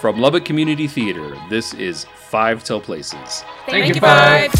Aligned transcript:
From 0.00 0.20
Lubbock 0.20 0.44
Community 0.44 0.86
Theater, 0.86 1.36
this 1.50 1.74
is 1.74 2.04
Five 2.04 2.62
Tell 2.62 2.80
Places. 2.80 3.42
Thank, 3.66 3.92
Thank 3.92 3.94
you, 3.96 4.00
Five. 4.00 4.54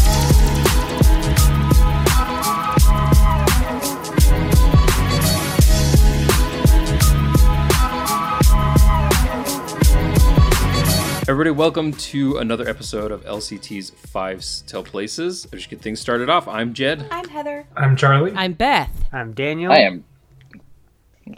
Everybody, 11.29 11.51
welcome 11.51 11.93
to 11.93 12.39
another 12.39 12.67
episode 12.67 13.13
of 13.13 13.23
LCT's 13.23 13.91
Five 13.91 14.43
Tell 14.67 14.83
Places. 14.83 15.47
I 15.53 15.55
just 15.55 15.69
get 15.69 15.79
things 15.79 16.01
started 16.01 16.29
off. 16.29 16.49
I'm 16.49 16.73
Jed. 16.73 17.07
I'm 17.11 17.29
Heather. 17.29 17.65
I'm 17.77 17.95
Charlie. 17.95 18.33
I'm 18.35 18.51
Beth. 18.51 19.05
I'm 19.13 19.31
Daniel. 19.31 19.71
I 19.71 19.77
am 19.77 20.03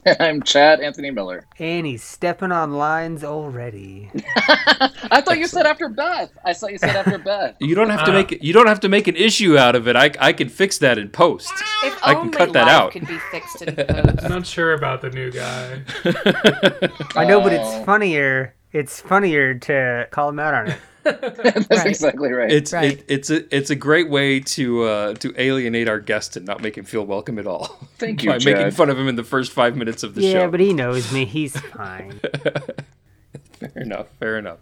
I'm 0.20 0.42
Chad 0.42 0.82
Anthony 0.82 1.12
Miller. 1.12 1.46
And 1.60 1.86
he's 1.86 2.04
stepping 2.04 2.52
on 2.52 2.74
lines 2.74 3.24
already. 3.24 4.10
I 4.36 5.22
thought 5.24 5.38
you 5.38 5.48
said 5.48 5.66
after 5.66 5.90
Beth. 5.90 6.32
I 6.44 6.54
thought 6.54 6.72
you 6.72 6.78
said 6.78 6.96
after 6.96 7.18
Beth. 7.24 7.56
You 7.60 7.76
don't 7.76 7.90
have 7.90 8.06
to 8.06 8.12
uh, 8.12 8.16
make 8.16 8.32
it, 8.32 8.44
you 8.44 8.54
don't 8.54 8.68
have 8.68 8.80
to 8.82 8.90
make 8.90 9.08
an 9.08 9.16
issue 9.16 9.58
out 9.58 9.76
of 9.76 9.88
it. 9.88 9.96
I, 9.96 10.12
I 10.20 10.34
can 10.34 10.50
fix 10.50 10.80
that 10.80 10.98
in 10.98 11.10
post. 11.10 11.52
If 11.84 12.00
I 12.04 12.16
can 12.16 12.32
cut 12.32 12.54
that 12.54 12.68
out. 12.68 12.92
Could 12.92 13.08
be 13.08 13.20
fixed 13.32 13.62
in 13.62 13.76
post. 13.76 14.24
I'm 14.24 14.32
not 14.32 14.48
sure 14.48 14.74
about 14.74 15.02
the 15.02 15.10
new 15.12 15.32
guy. 15.32 15.84
I 17.16 17.26
know, 17.26 17.42
but 17.42 17.54
it's 17.54 17.64
oh. 17.64 17.84
funnier. 17.84 18.56
It's 18.72 19.02
funnier 19.02 19.56
to 19.56 20.08
call 20.12 20.30
him 20.30 20.40
out 20.40 20.54
on 20.54 20.68
it. 20.70 20.78
That's 21.04 21.70
right. 21.70 21.88
exactly 21.88 22.32
right. 22.32 22.52
It's 22.52 22.74
right. 22.74 22.92
It, 22.92 23.06
it's 23.08 23.30
a 23.32 23.56
it's 23.56 23.70
a 23.72 23.76
great 23.76 24.10
way 24.10 24.40
to 24.40 24.84
uh, 24.84 25.14
to 25.16 25.34
alienate 25.42 25.88
our 25.88 26.00
guest 26.00 26.38
and 26.38 26.46
not 26.46 26.62
make 26.62 26.78
him 26.78 26.86
feel 26.86 27.06
welcome 27.06 27.40
at 27.40 27.48
all. 27.48 27.66
Thank 27.98 28.24
you, 28.24 28.30
by 28.30 28.38
Chad. 28.38 28.58
making 28.58 28.72
fun 28.72 28.90
of 28.90 29.00
him 29.00 29.08
in 29.08 29.16
the 29.16 29.24
first 29.24 29.52
five 29.52 29.76
minutes 29.76 30.04
of 30.04 30.14
the 30.14 30.22
yeah, 30.22 30.32
show. 30.32 30.40
Yeah, 30.42 30.48
but 30.48 30.60
he 30.60 30.74
knows 30.74 31.12
me. 31.12 31.26
He's 31.26 31.60
fine. 31.60 32.20
fair 33.60 33.72
enough. 33.76 34.08
Fair 34.20 34.38
enough. 34.38 34.60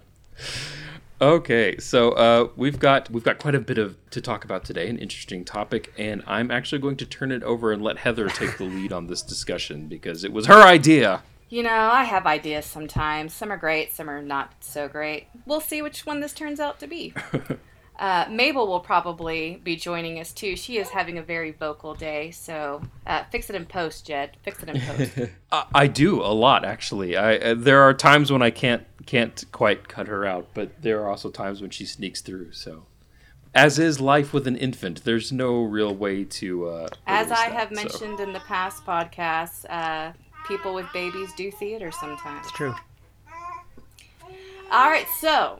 Okay, 1.21 1.77
so 1.79 2.11
uh, 2.11 2.47
we've 2.55 2.79
got 2.79 3.09
we've 3.09 3.25
got 3.25 3.39
quite 3.39 3.55
a 3.55 3.59
bit 3.59 3.77
of 3.77 3.97
to 4.11 4.21
talk 4.21 4.45
about 4.45 4.63
today, 4.63 4.87
an 4.87 4.97
interesting 4.97 5.43
topic, 5.43 5.91
and 5.97 6.23
I'm 6.25 6.51
actually 6.51 6.79
going 6.79 6.95
to 6.97 7.05
turn 7.05 7.33
it 7.33 7.43
over 7.43 7.73
and 7.73 7.81
let 7.81 7.97
Heather 7.97 8.29
take 8.29 8.57
the 8.57 8.63
lead 8.63 8.93
on 8.93 9.07
this 9.07 9.21
discussion 9.21 9.87
because 9.87 10.23
it 10.23 10.31
was 10.31 10.45
her 10.45 10.61
idea. 10.61 11.21
You 11.49 11.63
know, 11.63 11.69
I 11.69 12.03
have 12.03 12.27
ideas 12.27 12.65
sometimes. 12.65 13.33
Some 13.33 13.51
are 13.51 13.57
great, 13.57 13.91
some 13.91 14.09
are 14.09 14.21
not 14.21 14.53
so 14.59 14.87
great. 14.87 15.27
We'll 15.45 15.61
see 15.61 15.81
which 15.81 16.05
one 16.05 16.19
this 16.19 16.33
turns 16.33 16.59
out 16.59 16.79
to 16.79 16.87
be. 16.87 17.13
uh, 17.99 18.25
Mabel 18.29 18.67
will 18.67 18.79
probably 18.79 19.59
be 19.63 19.75
joining 19.75 20.19
us 20.19 20.31
too. 20.31 20.55
She 20.55 20.77
is 20.77 20.89
having 20.89 21.17
a 21.17 21.23
very 21.23 21.51
vocal 21.51 21.95
day, 21.95 22.29
so 22.29 22.83
uh, 23.07 23.23
fix 23.31 23.49
it 23.49 23.55
in 23.55 23.65
post, 23.65 24.05
Jed. 24.05 24.37
Fix 24.43 24.61
it 24.61 24.69
in 24.69 24.79
post. 25.51 25.71
I 25.73 25.87
do 25.87 26.21
a 26.21 26.33
lot, 26.33 26.63
actually. 26.63 27.17
I 27.17 27.37
uh, 27.37 27.55
there 27.57 27.81
are 27.81 27.95
times 27.95 28.31
when 28.31 28.43
I 28.43 28.51
can't 28.51 28.85
can't 29.07 29.43
quite 29.51 29.87
cut 29.87 30.07
her 30.07 30.25
out, 30.25 30.49
but 30.53 30.83
there 30.83 31.01
are 31.01 31.09
also 31.09 31.31
times 31.31 31.61
when 31.61 31.71
she 31.71 31.85
sneaks 31.85 32.21
through. 32.21 32.51
So 32.51 32.85
as 33.55 33.79
is 33.79 33.99
life 33.99 34.33
with 34.33 34.47
an 34.47 34.55
infant, 34.55 35.03
there's 35.03 35.31
no 35.31 35.63
real 35.63 35.95
way 35.95 36.23
to. 36.23 36.67
Uh, 36.67 36.87
As 37.07 37.31
I 37.31 37.49
that, 37.49 37.53
have 37.53 37.71
mentioned 37.71 38.17
so. 38.17 38.23
in 38.23 38.33
the 38.33 38.39
past 38.41 38.85
podcasts, 38.85 39.65
uh, 39.69 40.11
people 40.49 40.73
with 40.73 40.91
babies 40.91 41.31
do 41.37 41.49
theater 41.51 41.91
sometimes. 41.91 42.47
It's 42.47 42.51
true. 42.51 42.75
All 44.71 44.89
right, 44.89 45.07
so 45.21 45.59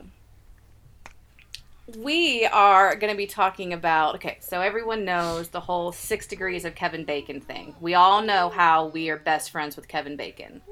we 1.96 2.46
are 2.46 2.94
going 2.96 3.12
to 3.12 3.16
be 3.16 3.26
talking 3.26 3.72
about 3.72 4.16
okay 4.16 4.38
so 4.40 4.60
everyone 4.60 5.04
knows 5.04 5.48
the 5.48 5.60
whole 5.60 5.92
six 5.92 6.26
degrees 6.26 6.64
of 6.64 6.74
kevin 6.74 7.04
bacon 7.04 7.40
thing. 7.40 7.74
We 7.80 7.94
all 7.94 8.22
know 8.22 8.48
how 8.48 8.86
we 8.86 9.10
are 9.10 9.16
best 9.16 9.50
friends 9.50 9.76
with 9.76 9.88
kevin 9.88 10.16
bacon. 10.16 10.62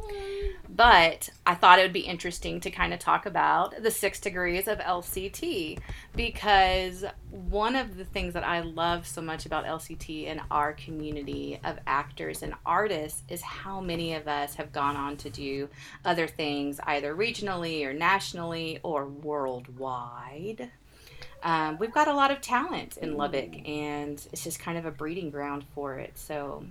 But 0.69 1.29
i 1.47 1.55
thought 1.55 1.79
it 1.79 1.83
would 1.83 1.93
be 1.93 2.01
interesting 2.01 2.61
to 2.61 2.71
kind 2.71 2.93
of 2.93 3.01
talk 3.01 3.27
about 3.27 3.83
the 3.83 3.91
six 3.91 4.21
degrees 4.21 4.69
of 4.69 4.79
lct 4.79 5.79
because 6.15 7.05
one 7.31 7.77
of 7.77 7.97
the 7.97 8.05
things 8.05 8.35
that 8.35 8.45
i 8.45 8.61
love 8.61 9.07
so 9.07 9.21
much 9.21 9.47
about 9.47 9.65
lct 9.65 10.27
and 10.27 10.41
our 10.51 10.73
community 10.75 11.59
of 11.65 11.79
actors 11.87 12.43
and 12.43 12.55
artists 12.65 13.23
is 13.29 13.43
how 13.43 13.81
many 13.81 14.15
of 14.15 14.29
us 14.29 14.55
have 14.55 14.73
gone 14.73 14.97
on 14.97 15.17
to 15.17 15.31
do 15.31 15.69
other 16.05 16.27
things 16.27 16.81
either 16.85 17.15
regionally 17.15 17.85
or 17.85 17.93
nationally 17.93 18.79
or 18.83 19.07
worldwide 19.07 20.71
um, 21.43 21.79
we've 21.79 21.93
got 21.93 22.09
a 22.09 22.15
lot 22.15 22.31
of 22.31 22.41
talent 22.41 22.97
in 22.97 23.17
Lubbock, 23.17 23.69
and 23.69 24.25
it's 24.33 24.45
just 24.45 24.59
kind 24.59 24.79
of 24.79 24.85
a 24.87 24.91
breeding 24.91 25.31
ground 25.31 25.65
for 25.75 25.99
it. 25.99 26.19
So 26.19 26.65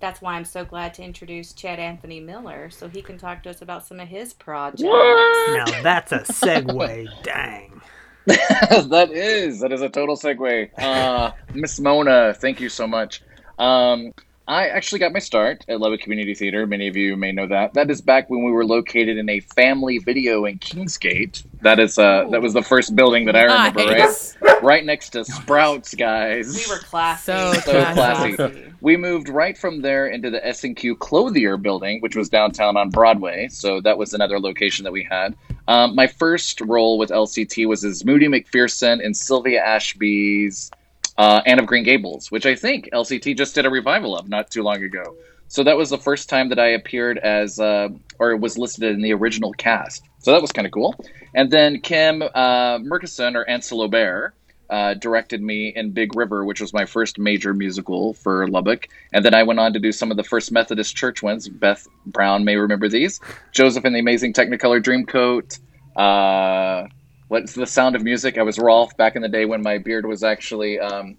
that's 0.00 0.22
why 0.22 0.34
I'm 0.34 0.44
so 0.44 0.64
glad 0.64 0.94
to 0.94 1.02
introduce 1.02 1.52
Chad 1.52 1.78
Anthony 1.78 2.20
Miller 2.20 2.70
so 2.70 2.88
he 2.88 3.02
can 3.02 3.18
talk 3.18 3.42
to 3.44 3.50
us 3.50 3.62
about 3.62 3.86
some 3.86 4.00
of 4.00 4.08
his 4.08 4.32
projects. 4.32 4.82
Now 4.82 5.64
that's 5.82 6.12
a 6.12 6.20
segue. 6.20 7.08
Dang. 7.22 7.80
that 8.26 9.10
is 9.12 9.60
that 9.60 9.72
is 9.72 9.82
a 9.82 9.88
total 9.88 10.16
segue. 10.16 10.70
Uh, 10.78 11.32
Miss 11.54 11.80
Mona, 11.80 12.34
thank 12.34 12.60
you 12.60 12.68
so 12.68 12.86
much. 12.86 13.22
Um, 13.58 14.12
I 14.50 14.66
actually 14.66 14.98
got 14.98 15.12
my 15.12 15.20
start 15.20 15.64
at 15.68 15.78
Lubbock 15.78 16.00
Community 16.00 16.34
Theater. 16.34 16.66
Many 16.66 16.88
of 16.88 16.96
you 16.96 17.16
may 17.16 17.30
know 17.30 17.46
that. 17.46 17.72
That 17.74 17.88
is 17.88 18.00
back 18.00 18.28
when 18.28 18.42
we 18.42 18.50
were 18.50 18.64
located 18.64 19.16
in 19.16 19.28
a 19.28 19.38
family 19.38 19.98
video 19.98 20.44
in 20.44 20.58
Kingsgate. 20.58 21.44
That 21.62 21.78
is 21.78 22.00
uh 22.00 22.26
that 22.32 22.42
was 22.42 22.52
the 22.52 22.62
first 22.62 22.96
building 22.96 23.26
that 23.26 23.36
I 23.36 23.44
remember, 23.44 23.86
nice. 23.86 24.36
right? 24.40 24.60
Right 24.60 24.84
next 24.84 25.10
to 25.10 25.24
Sprouts, 25.24 25.94
guys. 25.94 26.52
We 26.52 26.68
were 26.68 26.80
classy. 26.80 27.30
So, 27.30 27.52
so 27.52 27.92
classy. 27.92 28.32
classy. 28.32 28.72
We 28.80 28.96
moved 28.96 29.28
right 29.28 29.56
from 29.56 29.82
there 29.82 30.08
into 30.08 30.30
the 30.30 30.44
S&Q 30.44 30.96
Clothier 30.96 31.56
building, 31.56 32.00
which 32.00 32.16
was 32.16 32.28
downtown 32.28 32.76
on 32.76 32.90
Broadway. 32.90 33.46
So 33.52 33.80
that 33.82 33.98
was 33.98 34.14
another 34.14 34.40
location 34.40 34.82
that 34.82 34.92
we 34.92 35.04
had. 35.04 35.36
Um, 35.68 35.94
my 35.94 36.08
first 36.08 36.60
role 36.62 36.98
with 36.98 37.10
LCT 37.10 37.68
was 37.68 37.84
as 37.84 38.04
Moody 38.04 38.26
McPherson 38.26 39.00
in 39.00 39.14
Sylvia 39.14 39.62
Ashby's 39.62 40.72
uh, 41.18 41.40
Anne 41.46 41.58
of 41.58 41.66
Green 41.66 41.84
Gables, 41.84 42.30
which 42.30 42.46
I 42.46 42.54
think 42.54 42.88
LCT 42.92 43.36
just 43.36 43.54
did 43.54 43.66
a 43.66 43.70
revival 43.70 44.16
of 44.16 44.28
not 44.28 44.50
too 44.50 44.62
long 44.62 44.82
ago. 44.82 45.16
So 45.48 45.64
that 45.64 45.76
was 45.76 45.90
the 45.90 45.98
first 45.98 46.28
time 46.28 46.48
that 46.50 46.60
I 46.60 46.68
appeared 46.68 47.18
as, 47.18 47.58
uh, 47.58 47.88
or 48.20 48.36
was 48.36 48.56
listed 48.56 48.94
in 48.94 49.02
the 49.02 49.12
original 49.12 49.52
cast. 49.52 50.04
So 50.20 50.30
that 50.32 50.40
was 50.40 50.52
kind 50.52 50.64
of 50.64 50.72
cool. 50.72 50.94
And 51.34 51.50
then 51.50 51.80
Kim 51.80 52.22
uh, 52.22 52.78
Murkison, 52.78 53.34
or 53.34 53.48
Ansel 53.48 53.82
Aubert, 53.82 54.34
uh, 54.70 54.94
directed 54.94 55.42
me 55.42 55.72
in 55.74 55.90
Big 55.90 56.14
River, 56.14 56.44
which 56.44 56.60
was 56.60 56.72
my 56.72 56.84
first 56.84 57.18
major 57.18 57.52
musical 57.52 58.14
for 58.14 58.46
Lubbock. 58.46 58.86
And 59.12 59.24
then 59.24 59.34
I 59.34 59.42
went 59.42 59.58
on 59.58 59.72
to 59.72 59.80
do 59.80 59.90
some 59.90 60.12
of 60.12 60.16
the 60.16 60.22
first 60.22 60.52
Methodist 60.52 60.94
church 60.94 61.22
ones. 61.22 61.48
Beth 61.48 61.88
Brown 62.06 62.44
may 62.44 62.54
remember 62.54 62.88
these. 62.88 63.20
Joseph 63.50 63.84
and 63.84 63.94
the 63.94 63.98
Amazing 63.98 64.32
Technicolor 64.32 64.80
Dreamcoat. 64.80 65.58
What's 67.30 67.54
the 67.54 67.64
sound 67.64 67.94
of 67.94 68.02
music? 68.02 68.38
I 68.38 68.42
was 68.42 68.58
Rolf 68.58 68.96
back 68.96 69.14
in 69.14 69.22
the 69.22 69.28
day 69.28 69.44
when 69.44 69.62
my 69.62 69.78
beard 69.78 70.04
was 70.04 70.24
actually, 70.24 70.80
um, 70.80 71.16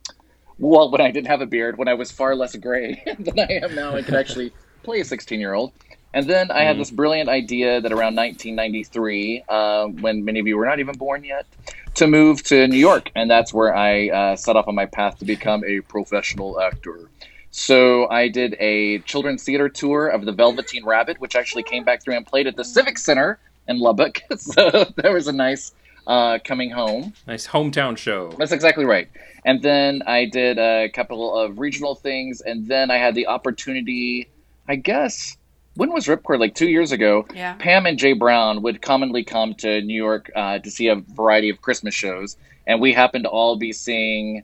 well, 0.60 0.92
when 0.92 1.00
I 1.00 1.10
didn't 1.10 1.28
have 1.28 1.40
a 1.40 1.46
beard, 1.46 1.78
when 1.78 1.88
I 1.88 1.94
was 1.94 2.12
far 2.12 2.36
less 2.36 2.54
gray 2.58 3.02
than 3.18 3.40
I 3.40 3.62
am 3.64 3.74
now, 3.76 3.96
I 3.96 4.02
could 4.02 4.16
actually 4.16 4.52
play 4.84 5.00
a 5.00 5.06
16 5.06 5.40
year 5.40 5.54
old. 5.54 5.72
And 6.14 6.28
then 6.28 6.52
I 6.52 6.64
had 6.64 6.76
mm. 6.76 6.80
this 6.80 6.92
brilliant 6.92 7.30
idea 7.30 7.80
that 7.80 7.94
around 7.94 8.18
1993, 8.18 9.46
uh, 9.48 9.86
when 9.86 10.26
many 10.26 10.42
of 10.42 10.48
you 10.48 10.58
were 10.58 10.66
not 10.66 10.80
even 10.80 10.98
born 10.98 11.24
yet, 11.24 11.46
to 11.94 12.08
move 12.08 12.44
to 12.44 12.68
New 12.68 12.78
York. 12.78 13.10
And 13.16 13.32
that's 13.32 13.54
where 13.54 13.74
I 13.74 14.10
uh, 14.10 14.36
set 14.36 14.58
off 14.58 14.68
on 14.68 14.76
my 14.76 14.88
path 14.88 15.20
to 15.20 15.26
become 15.26 15.64
a 15.64 15.80
professional 15.80 16.60
actor. 16.60 17.10
So 17.52 18.10
I 18.10 18.28
did 18.28 18.58
a 18.60 19.00
children's 19.00 19.46
theater 19.46 19.70
tour 19.70 20.08
of 20.08 20.26
the 20.26 20.34
Velveteen 20.34 20.84
Rabbit, 20.84 21.22
which 21.22 21.38
actually 21.38 21.64
came 21.64 21.86
back 21.86 22.04
through 22.04 22.18
and 22.18 22.28
played 22.28 22.48
at 22.48 22.58
the 22.58 22.66
Civic 22.66 22.98
Center 22.98 23.40
in 23.70 23.80
Lubbock. 23.80 24.20
So 24.38 24.92
there 24.98 25.14
was 25.14 25.30
a 25.30 25.34
nice 25.34 25.72
uh, 26.08 26.40
coming 26.44 26.70
home. 26.70 27.14
Nice 27.28 27.48
hometown 27.48 27.98
show. 27.98 28.32
That's 28.38 28.52
exactly 28.52 28.86
right. 28.86 29.10
And 29.46 29.62
then 29.62 30.04
I 30.06 30.26
did 30.26 30.58
a 30.58 30.90
couple 30.90 31.36
of 31.38 31.60
regional 31.60 31.96
things, 31.96 32.42
and 32.42 32.68
then 32.68 32.92
I 32.92 32.98
had 32.98 33.16
the 33.16 33.28
opportunity, 33.28 34.30
I 34.68 34.76
guess, 34.76 35.38
when 35.76 35.92
was 35.92 36.08
Ripcord? 36.08 36.40
Like 36.40 36.56
two 36.56 36.70
years 36.70 36.92
ago. 36.92 37.26
Yeah. 37.34 37.54
Pam 37.54 37.86
and 37.86 37.98
Jay 37.98 38.14
Brown 38.14 38.62
would 38.62 38.82
commonly 38.82 39.24
come 39.24 39.54
to 39.56 39.82
New 39.82 39.96
York 39.96 40.30
uh, 40.36 40.60
to 40.60 40.70
see 40.70 40.88
a 40.88 40.96
variety 40.96 41.50
of 41.50 41.62
Christmas 41.62 41.94
shows, 41.94 42.38
and 42.68 42.82
we 42.82 42.94
happened 42.94 43.24
to 43.24 43.30
all 43.30 43.56
be 43.56 43.72
seeing 43.72 44.44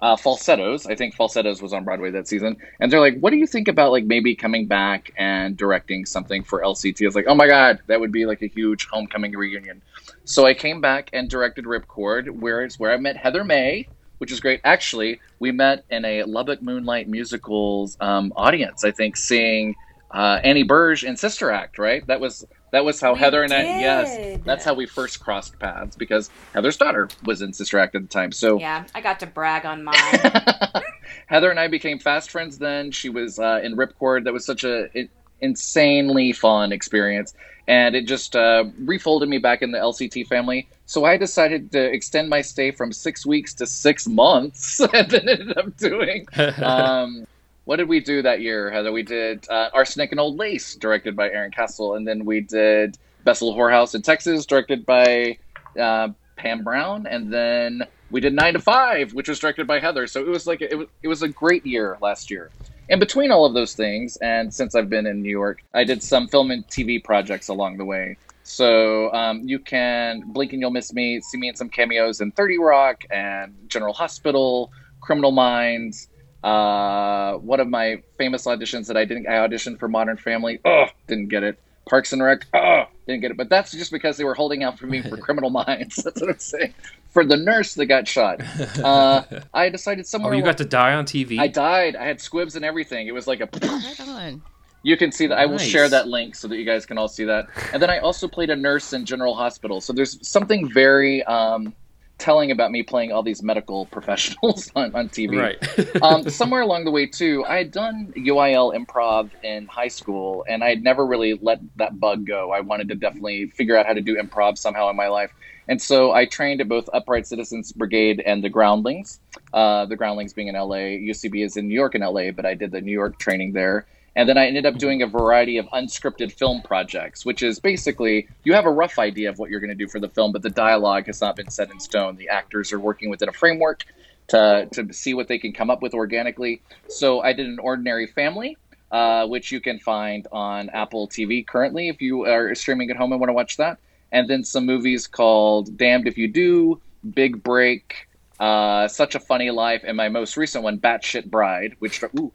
uh, 0.00 0.16
Falsettos. 0.16 0.86
I 0.86 0.94
think 0.94 1.14
Falsettos 1.14 1.62
was 1.62 1.72
on 1.72 1.84
Broadway 1.84 2.10
that 2.10 2.28
season, 2.28 2.56
and 2.80 2.92
they're 2.92 3.00
like, 3.00 3.18
"What 3.20 3.30
do 3.30 3.36
you 3.36 3.46
think 3.46 3.68
about 3.68 3.92
like 3.92 4.04
maybe 4.04 4.34
coming 4.34 4.66
back 4.66 5.12
and 5.16 5.56
directing 5.56 6.04
something 6.04 6.42
for 6.42 6.62
LCT?" 6.62 7.02
I 7.02 7.06
was 7.06 7.14
like, 7.14 7.26
"Oh 7.28 7.34
my 7.34 7.46
god, 7.46 7.80
that 7.86 8.00
would 8.00 8.12
be 8.12 8.26
like 8.26 8.42
a 8.42 8.48
huge 8.48 8.86
homecoming 8.86 9.32
reunion." 9.32 9.82
So 10.26 10.44
I 10.44 10.54
came 10.54 10.80
back 10.80 11.08
and 11.12 11.30
directed 11.30 11.66
Ripcord, 11.66 12.28
where 12.30 12.62
it's 12.62 12.80
where 12.80 12.92
I 12.92 12.96
met 12.96 13.16
Heather 13.16 13.44
May, 13.44 13.86
which 14.18 14.32
is 14.32 14.40
great. 14.40 14.60
Actually, 14.64 15.20
we 15.38 15.52
met 15.52 15.84
in 15.88 16.04
a 16.04 16.24
Lubbock 16.24 16.60
Moonlight 16.60 17.08
musicals 17.08 17.96
um, 18.00 18.32
audience. 18.34 18.84
I 18.84 18.90
think 18.90 19.16
seeing 19.16 19.76
uh, 20.10 20.40
Annie 20.42 20.64
Burge 20.64 21.04
in 21.04 21.16
Sister 21.16 21.52
Act. 21.52 21.78
Right? 21.78 22.04
That 22.08 22.20
was 22.20 22.44
that 22.72 22.84
was 22.84 23.00
how 23.00 23.12
we 23.12 23.20
Heather 23.20 23.44
and 23.44 23.52
did. 23.52 23.66
I. 23.66 23.78
Yes, 23.78 24.40
that's 24.44 24.64
how 24.64 24.74
we 24.74 24.84
first 24.84 25.20
crossed 25.20 25.56
paths 25.60 25.94
because 25.94 26.28
Heather's 26.54 26.76
daughter 26.76 27.08
was 27.24 27.40
in 27.40 27.52
Sister 27.52 27.78
Act 27.78 27.94
at 27.94 28.02
the 28.02 28.08
time. 28.08 28.32
So 28.32 28.58
yeah, 28.58 28.84
I 28.96 29.00
got 29.00 29.20
to 29.20 29.26
brag 29.26 29.64
on 29.64 29.84
mine. 29.84 29.94
Heather 31.28 31.50
and 31.50 31.60
I 31.60 31.68
became 31.68 32.00
fast 32.00 32.32
friends. 32.32 32.58
Then 32.58 32.90
she 32.90 33.10
was 33.10 33.38
uh, 33.38 33.60
in 33.62 33.76
Ripcord. 33.76 34.24
That 34.24 34.32
was 34.32 34.44
such 34.44 34.64
a. 34.64 34.88
It, 34.92 35.08
insanely 35.40 36.32
fun 36.32 36.72
experience, 36.72 37.34
and 37.68 37.96
it 37.96 38.06
just 38.06 38.36
uh, 38.36 38.64
refolded 38.78 39.28
me 39.28 39.38
back 39.38 39.62
in 39.62 39.72
the 39.72 39.78
LCT 39.78 40.26
family. 40.26 40.68
So 40.86 41.04
I 41.04 41.16
decided 41.16 41.72
to 41.72 41.82
extend 41.82 42.28
my 42.28 42.40
stay 42.40 42.70
from 42.70 42.92
six 42.92 43.26
weeks 43.26 43.54
to 43.54 43.66
six 43.66 44.06
months, 44.06 44.80
and 44.92 45.10
then 45.10 45.28
ended 45.28 45.58
up 45.58 45.76
doing. 45.76 46.26
Um, 46.62 47.26
what 47.64 47.76
did 47.76 47.88
we 47.88 47.98
do 47.98 48.22
that 48.22 48.40
year, 48.40 48.70
Heather? 48.70 48.92
We 48.92 49.02
did 49.02 49.48
uh, 49.50 49.70
Arsenic 49.74 50.12
and 50.12 50.20
Old 50.20 50.38
Lace, 50.38 50.76
directed 50.76 51.16
by 51.16 51.28
Aaron 51.30 51.50
Castle, 51.50 51.96
and 51.96 52.06
then 52.06 52.24
we 52.24 52.40
did 52.40 52.96
Best 53.24 53.42
Little 53.42 53.58
Whorehouse 53.58 53.94
in 53.96 54.02
Texas, 54.02 54.46
directed 54.46 54.86
by 54.86 55.38
uh, 55.78 56.10
Pam 56.36 56.62
Brown, 56.62 57.08
and 57.08 57.32
then 57.32 57.82
we 58.10 58.20
did 58.20 58.34
Nine 58.34 58.54
to 58.54 58.60
Five, 58.60 59.12
which 59.12 59.28
was 59.28 59.38
directed 59.38 59.66
by 59.66 59.80
Heather. 59.80 60.06
So 60.06 60.20
it 60.20 60.28
was 60.28 60.46
like 60.46 60.60
it 60.62 60.76
was 60.76 60.88
it 61.02 61.08
was 61.08 61.22
a 61.22 61.28
great 61.28 61.66
year 61.66 61.98
last 62.00 62.30
year. 62.30 62.50
And 62.88 63.00
between 63.00 63.32
all 63.32 63.44
of 63.44 63.54
those 63.54 63.74
things, 63.74 64.16
and 64.22 64.52
since 64.54 64.74
I've 64.74 64.88
been 64.88 65.06
in 65.06 65.20
New 65.22 65.30
York, 65.30 65.58
I 65.74 65.82
did 65.84 66.02
some 66.02 66.28
film 66.28 66.50
and 66.52 66.64
TV 66.68 67.02
projects 67.02 67.48
along 67.48 67.78
the 67.78 67.84
way. 67.84 68.16
So 68.44 69.12
um, 69.12 69.42
you 69.44 69.58
can 69.58 70.22
blink 70.28 70.52
and 70.52 70.60
you'll 70.60 70.70
miss 70.70 70.92
me. 70.92 71.20
See 71.20 71.36
me 71.38 71.48
in 71.48 71.56
some 71.56 71.68
cameos 71.68 72.20
in 72.20 72.30
Thirty 72.32 72.58
Rock 72.58 73.02
and 73.10 73.54
General 73.66 73.92
Hospital, 73.92 74.70
Criminal 75.00 75.32
Minds. 75.32 76.08
Uh, 76.44 77.34
one 77.38 77.58
of 77.58 77.66
my 77.66 78.00
famous 78.18 78.46
auditions 78.46 78.86
that 78.86 78.96
I 78.96 79.04
didn't, 79.04 79.26
I 79.26 79.32
auditioned 79.32 79.80
for 79.80 79.88
Modern 79.88 80.16
Family. 80.16 80.60
Oh, 80.64 80.86
didn't 81.08 81.28
get 81.28 81.42
it. 81.42 81.58
Parks 81.88 82.12
and 82.12 82.22
Rec. 82.22 82.46
Oh, 82.54 82.84
didn't 83.06 83.20
get 83.22 83.30
it. 83.30 83.36
But 83.36 83.48
that's 83.48 83.72
just 83.72 83.90
because 83.90 84.16
they 84.16 84.24
were 84.24 84.34
holding 84.34 84.62
out 84.62 84.78
for 84.78 84.86
me 84.86 85.02
for 85.02 85.16
Criminal 85.26 85.50
Minds. 85.50 85.96
That's 86.04 86.20
what 86.20 86.30
I'm 86.30 86.38
saying. 86.38 86.74
For 87.10 87.24
the 87.24 87.36
nurse 87.36 87.74
that 87.74 87.86
got 87.86 88.06
shot, 88.06 88.40
uh, 88.78 89.22
I 89.54 89.68
decided 89.70 90.06
somewhere. 90.06 90.34
oh, 90.34 90.36
you 90.36 90.42
got 90.42 90.58
to 90.58 90.64
die 90.64 90.92
on 90.94 91.06
TV. 91.06 91.38
I 91.38 91.48
died. 91.48 91.96
I 91.96 92.04
had 92.06 92.20
squibs 92.20 92.56
and 92.56 92.64
everything. 92.64 93.06
It 93.06 93.14
was 93.14 93.26
like 93.26 93.40
a. 93.40 93.48
Right 93.62 94.00
on. 94.00 94.42
You 94.82 94.96
can 94.96 95.10
see 95.10 95.26
that. 95.26 95.38
I 95.38 95.46
will 95.46 95.58
share 95.58 95.88
that 95.88 96.06
link 96.06 96.36
so 96.36 96.46
that 96.46 96.58
you 96.58 96.64
guys 96.64 96.86
can 96.86 96.96
all 96.96 97.08
see 97.08 97.24
that. 97.24 97.46
And 97.72 97.82
then 97.82 97.90
I 97.90 97.98
also 97.98 98.28
played 98.28 98.50
a 98.50 98.56
nurse 98.56 98.92
in 98.92 99.04
General 99.04 99.34
Hospital. 99.34 99.80
So 99.80 99.92
there's 99.92 100.24
something 100.26 100.70
very 100.70 101.24
um, 101.24 101.74
telling 102.18 102.50
about 102.50 102.70
me 102.70 102.82
playing 102.82 103.12
all 103.12 103.22
these 103.22 103.42
medical 103.42 103.86
professionals 103.96 104.70
on, 104.74 104.94
on 104.94 105.08
TV. 105.08 105.40
right. 105.40 106.02
um, 106.02 106.28
somewhere 106.28 106.62
along 106.62 106.84
the 106.84 106.90
way 106.90 107.06
too, 107.06 107.44
I 107.46 107.56
had 107.56 107.70
done 107.70 108.12
UIL 108.16 108.74
improv 108.74 109.30
in 109.42 109.66
high 109.66 109.88
school, 109.88 110.44
and 110.48 110.64
I 110.64 110.68
had 110.68 110.82
never 110.82 111.06
really 111.06 111.38
let 111.40 111.60
that 111.76 111.98
bug 112.00 112.26
go. 112.26 112.52
I 112.52 112.60
wanted 112.60 112.88
to 112.88 112.94
definitely 112.94 113.46
figure 113.46 113.76
out 113.76 113.86
how 113.86 113.92
to 113.92 114.00
do 114.00 114.16
improv 114.16 114.58
somehow 114.58 114.88
in 114.90 114.96
my 114.96 115.08
life, 115.08 115.32
and 115.68 115.80
so 115.80 116.12
I 116.12 116.26
trained 116.26 116.60
at 116.60 116.68
both 116.68 116.88
Upright 116.92 117.26
Citizens 117.26 117.72
Brigade 117.72 118.22
and 118.24 118.42
the 118.42 118.48
Groundlings. 118.48 119.20
Uh, 119.52 119.86
the 119.86 119.96
Groundlings 119.96 120.32
being 120.32 120.48
in 120.48 120.54
LA, 120.54 120.96
UCB 121.10 121.44
is 121.44 121.56
in 121.56 121.68
New 121.68 121.74
York 121.74 121.94
and 121.94 122.04
LA, 122.04 122.30
but 122.30 122.46
I 122.46 122.54
did 122.54 122.70
the 122.70 122.80
New 122.80 122.92
York 122.92 123.18
training 123.18 123.52
there. 123.52 123.86
And 124.16 124.26
then 124.26 124.38
I 124.38 124.46
ended 124.46 124.64
up 124.64 124.78
doing 124.78 125.02
a 125.02 125.06
variety 125.06 125.58
of 125.58 125.66
unscripted 125.66 126.32
film 126.32 126.62
projects, 126.62 127.26
which 127.26 127.42
is 127.42 127.60
basically 127.60 128.26
you 128.44 128.54
have 128.54 128.64
a 128.64 128.70
rough 128.70 128.98
idea 128.98 129.28
of 129.28 129.38
what 129.38 129.50
you're 129.50 129.60
going 129.60 129.68
to 129.68 129.76
do 129.76 129.86
for 129.86 130.00
the 130.00 130.08
film, 130.08 130.32
but 130.32 130.40
the 130.40 130.50
dialogue 130.50 131.06
has 131.06 131.20
not 131.20 131.36
been 131.36 131.50
set 131.50 131.70
in 131.70 131.78
stone. 131.78 132.16
The 132.16 132.30
actors 132.30 132.72
are 132.72 132.80
working 132.80 133.10
within 133.10 133.28
a 133.28 133.32
framework 133.32 133.84
to, 134.28 134.68
to 134.72 134.90
see 134.94 135.12
what 135.12 135.28
they 135.28 135.38
can 135.38 135.52
come 135.52 135.68
up 135.68 135.82
with 135.82 135.92
organically. 135.92 136.62
So 136.88 137.20
I 137.20 137.34
did 137.34 137.46
an 137.46 137.58
ordinary 137.58 138.06
family, 138.06 138.56
uh, 138.90 139.26
which 139.26 139.52
you 139.52 139.60
can 139.60 139.78
find 139.78 140.26
on 140.32 140.70
Apple 140.70 141.08
TV 141.08 141.46
currently 141.46 141.90
if 141.90 142.00
you 142.00 142.24
are 142.24 142.54
streaming 142.54 142.90
at 142.90 142.96
home 142.96 143.12
and 143.12 143.20
want 143.20 143.28
to 143.28 143.34
watch 143.34 143.58
that. 143.58 143.78
And 144.12 144.30
then 144.30 144.44
some 144.44 144.64
movies 144.64 145.06
called 145.06 145.76
Damned 145.76 146.08
If 146.08 146.16
You 146.16 146.28
Do, 146.28 146.80
Big 147.12 147.42
Break, 147.42 148.08
uh, 148.40 148.88
Such 148.88 149.14
a 149.14 149.20
Funny 149.20 149.50
Life, 149.50 149.82
and 149.86 149.94
my 149.94 150.08
most 150.08 150.38
recent 150.38 150.64
one, 150.64 150.78
Batshit 150.78 151.30
Bride, 151.30 151.76
which 151.80 152.02
ooh, 152.18 152.32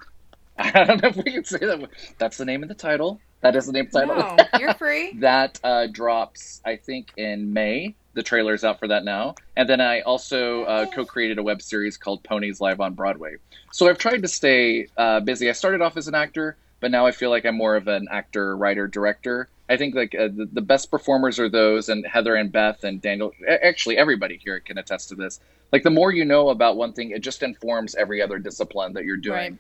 I 0.58 0.84
don't 0.84 1.02
know 1.02 1.10
if 1.10 1.18
we 1.18 1.32
can 1.32 1.44
say 1.44 1.60
that. 1.60 1.90
That's 2.18 2.38
the 2.38 2.46
name 2.46 2.64
of 2.64 2.70
the 2.70 2.76
title. 2.76 3.20
That 3.42 3.56
is 3.56 3.66
the 3.66 3.72
name 3.72 3.88
of 3.88 3.92
the 3.92 4.00
title. 4.00 4.36
No, 4.38 4.60
you're 4.60 4.74
free. 4.76 5.14
That 5.20 5.60
uh, 5.64 5.88
drops, 5.88 6.62
I 6.66 6.76
think, 6.76 7.12
in 7.18 7.54
May. 7.54 7.96
The 8.14 8.24
trailer's 8.24 8.64
out 8.64 8.80
for 8.80 8.88
that 8.90 9.04
now. 9.04 9.36
And 9.56 9.70
then 9.70 9.80
I 9.80 10.02
also 10.02 10.64
uh, 10.64 10.86
co 10.86 11.06
created 11.06 11.40
a 11.40 11.44
web 11.44 11.62
series 11.62 11.98
called 11.98 12.24
Ponies 12.24 12.60
Live 12.60 12.82
on 12.82 12.94
Broadway. 12.94 13.38
So 13.72 13.88
I've 13.88 13.98
tried 13.98 14.22
to 14.22 14.28
stay 14.28 14.88
uh, 14.98 15.22
busy. 15.22 15.50
I 15.50 15.54
started 15.54 15.82
off 15.82 15.96
as 15.96 16.08
an 16.08 16.16
actor, 16.16 16.58
but 16.82 16.92
now 16.92 17.08
I 17.08 17.12
feel 17.12 17.30
like 17.30 17.46
I'm 17.46 17.56
more 17.56 17.76
of 17.76 17.88
an 17.88 18.08
actor, 18.12 18.56
writer, 18.58 18.88
director. 18.88 19.48
I 19.70 19.78
think 19.78 19.96
like 19.96 20.14
uh, 20.14 20.28
the, 20.28 20.50
the 20.52 20.62
best 20.62 20.92
performers 20.92 21.40
are 21.40 21.48
those, 21.48 21.88
and 21.88 22.06
Heather 22.06 22.36
and 22.36 22.52
Beth 22.52 22.84
and 22.84 23.02
Daniel. 23.02 23.32
Actually, 23.48 23.98
everybody 23.98 24.38
here 24.44 24.60
can 24.60 24.78
attest 24.78 25.08
to 25.10 25.16
this. 25.16 25.40
Like 25.72 25.84
the 25.84 25.90
more 25.90 26.12
you 26.12 26.26
know 26.26 26.50
about 26.50 26.76
one 26.76 26.92
thing, 26.92 27.12
it 27.12 27.22
just 27.22 27.42
informs 27.42 27.96
every 27.96 28.22
other 28.22 28.38
discipline 28.38 28.94
that 28.94 29.06
you're 29.06 29.16
doing. 29.16 29.52
Right. 29.52 29.58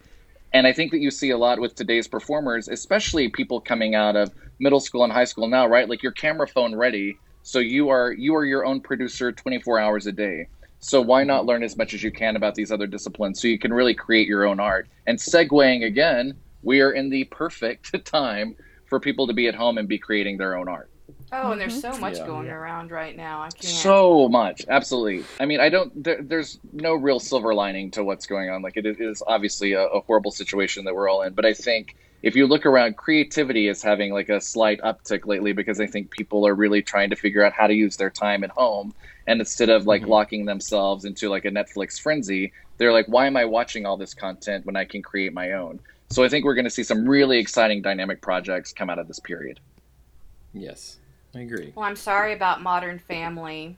And 0.53 0.68
I 0.68 0.74
think 0.74 0.92
that 0.92 1.00
you 1.00 1.12
see 1.12 1.30
a 1.30 1.38
lot 1.38 1.59
with 1.59 1.75
today's 1.75 2.07
performers, 2.07 2.68
especially 2.68 3.30
people 3.30 3.62
coming 3.62 3.95
out 3.95 4.15
of 4.15 4.31
middle 4.59 4.81
school 4.81 5.03
and 5.03 5.13
high 5.13 5.25
school 5.25 5.48
now, 5.48 5.65
right? 5.65 5.88
Like 5.88 6.03
your 6.03 6.12
camera 6.12 6.48
phone 6.48 6.75
ready, 6.75 7.18
so 7.44 7.59
you 7.59 7.89
are 7.89 8.12
you 8.12 8.36
are 8.36 8.45
your 8.45 8.65
own 8.65 8.81
producer 8.81 9.31
24 9.31 9.80
hours 9.80 10.07
a 10.07 10.12
day. 10.12 10.48
So 10.80 11.01
why 11.01 11.24
not 11.24 11.42
mm-hmm. 11.42 11.50
learn 11.50 11.63
as 11.63 11.77
much 11.77 11.94
as 11.94 12.03
you 12.03 12.12
can 12.12 12.36
about 12.36 12.56
these 12.56 12.71
other 12.71 12.88
disciplines 12.88 13.42
so 13.42 13.48
you 13.48 13.59
can 13.59 13.74
really 13.74 13.94
create 13.94 14.27
your 14.27 14.45
own 14.45 14.59
art? 14.59 14.88
And 15.07 15.18
segueing 15.18 15.86
again, 15.86 16.36
we 16.63 16.81
are 16.81 16.92
in 16.92 17.09
the 17.09 17.24
perfect 17.25 18.06
time 18.06 18.56
for 18.88 19.00
people 19.00 19.27
to 19.27 19.33
be 19.33 19.48
at 19.48 19.56
home 19.56 19.77
and 19.77 19.88
be 19.88 19.98
creating 19.98 20.38
their 20.38 20.57
own 20.57 20.68
art. 20.68 20.90
Oh, 21.33 21.51
and 21.54 21.62
there's 21.62 21.80
so 21.80 21.98
much 21.98 22.18
Yeah. 22.18 22.25
going 22.25 22.50
around 22.50 22.92
right 22.92 23.16
now. 23.16 23.42
I 23.42 23.50
can't. 23.51 23.63
So 23.63 24.28
much, 24.28 24.63
absolutely. 24.68 25.24
I 25.39 25.45
mean, 25.45 25.60
I 25.62 25.69
don't. 25.69 26.04
There, 26.04 26.22
there's 26.22 26.60
no 26.74 26.94
real 26.94 27.19
silver 27.19 27.54
lining 27.54 27.92
to 27.92 28.04
what's 28.04 28.25
going 28.25 28.50
on. 28.50 28.62
Like 28.62 28.75
it 28.75 28.86
is 28.86 29.24
obviously 29.25 29.74
a, 29.74 29.86
a 29.86 30.01
horrible 30.01 30.31
situation 30.31 30.83
that 30.86 30.94
we're 30.95 31.10
all 31.10 31.22
in. 31.22 31.33
But 31.33 31.45
I 31.45 31.54
think 31.54 31.95
if 32.22 32.36
you 32.36 32.48
look 32.48 32.66
around, 32.66 32.98
creativity 32.98 33.68
is 33.69 33.81
having 33.81 34.12
like 34.12 34.30
a 34.30 34.42
slight 34.42 34.81
uptick 34.81 35.25
lately 35.25 35.54
because 35.54 35.80
I 35.80 35.88
think 35.88 36.12
people 36.12 36.45
are 36.45 36.54
really 36.54 36.81
trying 36.81 37.10
to 37.12 37.16
figure 37.16 37.44
out 37.45 37.54
how 37.54 37.68
to 37.68 37.74
use 37.74 37.95
their 37.98 38.10
time 38.12 38.44
at 38.44 38.51
home. 38.51 38.94
And 39.25 39.39
instead 39.39 39.69
of 39.69 39.86
like 39.88 40.04
Mhm. 40.04 40.07
locking 40.10 40.45
themselves 40.45 41.06
into 41.06 41.30
like 41.30 41.45
a 41.45 41.50
Netflix 41.50 42.00
frenzy, 42.00 42.51
they're 42.77 42.92
like, 42.92 43.07
why 43.07 43.27
am 43.27 43.38
I 43.38 43.45
watching 43.45 43.86
all 43.86 43.95
this 43.98 44.13
content 44.13 44.66
when 44.66 44.75
I 44.75 44.86
can 44.86 45.01
create 45.01 45.34
my 45.34 45.54
own? 45.54 45.80
So 46.10 46.24
I 46.24 46.30
think 46.30 46.44
we're 46.44 46.56
going 46.56 46.66
to 46.66 46.69
see 46.69 46.84
some 46.84 47.07
really 47.07 47.39
exciting 47.39 47.81
dynamic 47.81 48.22
projects 48.22 48.74
come 48.74 48.89
out 48.89 49.00
of 49.00 49.07
this 49.07 49.19
period. 49.19 49.60
yes, 50.54 51.00
I 51.36 51.39
agree. 51.39 51.72
Well, 51.75 51.86
I'm 51.86 51.95
sorry 51.95 52.33
about 52.33 52.62
Modern 52.62 53.00
Family 53.00 53.78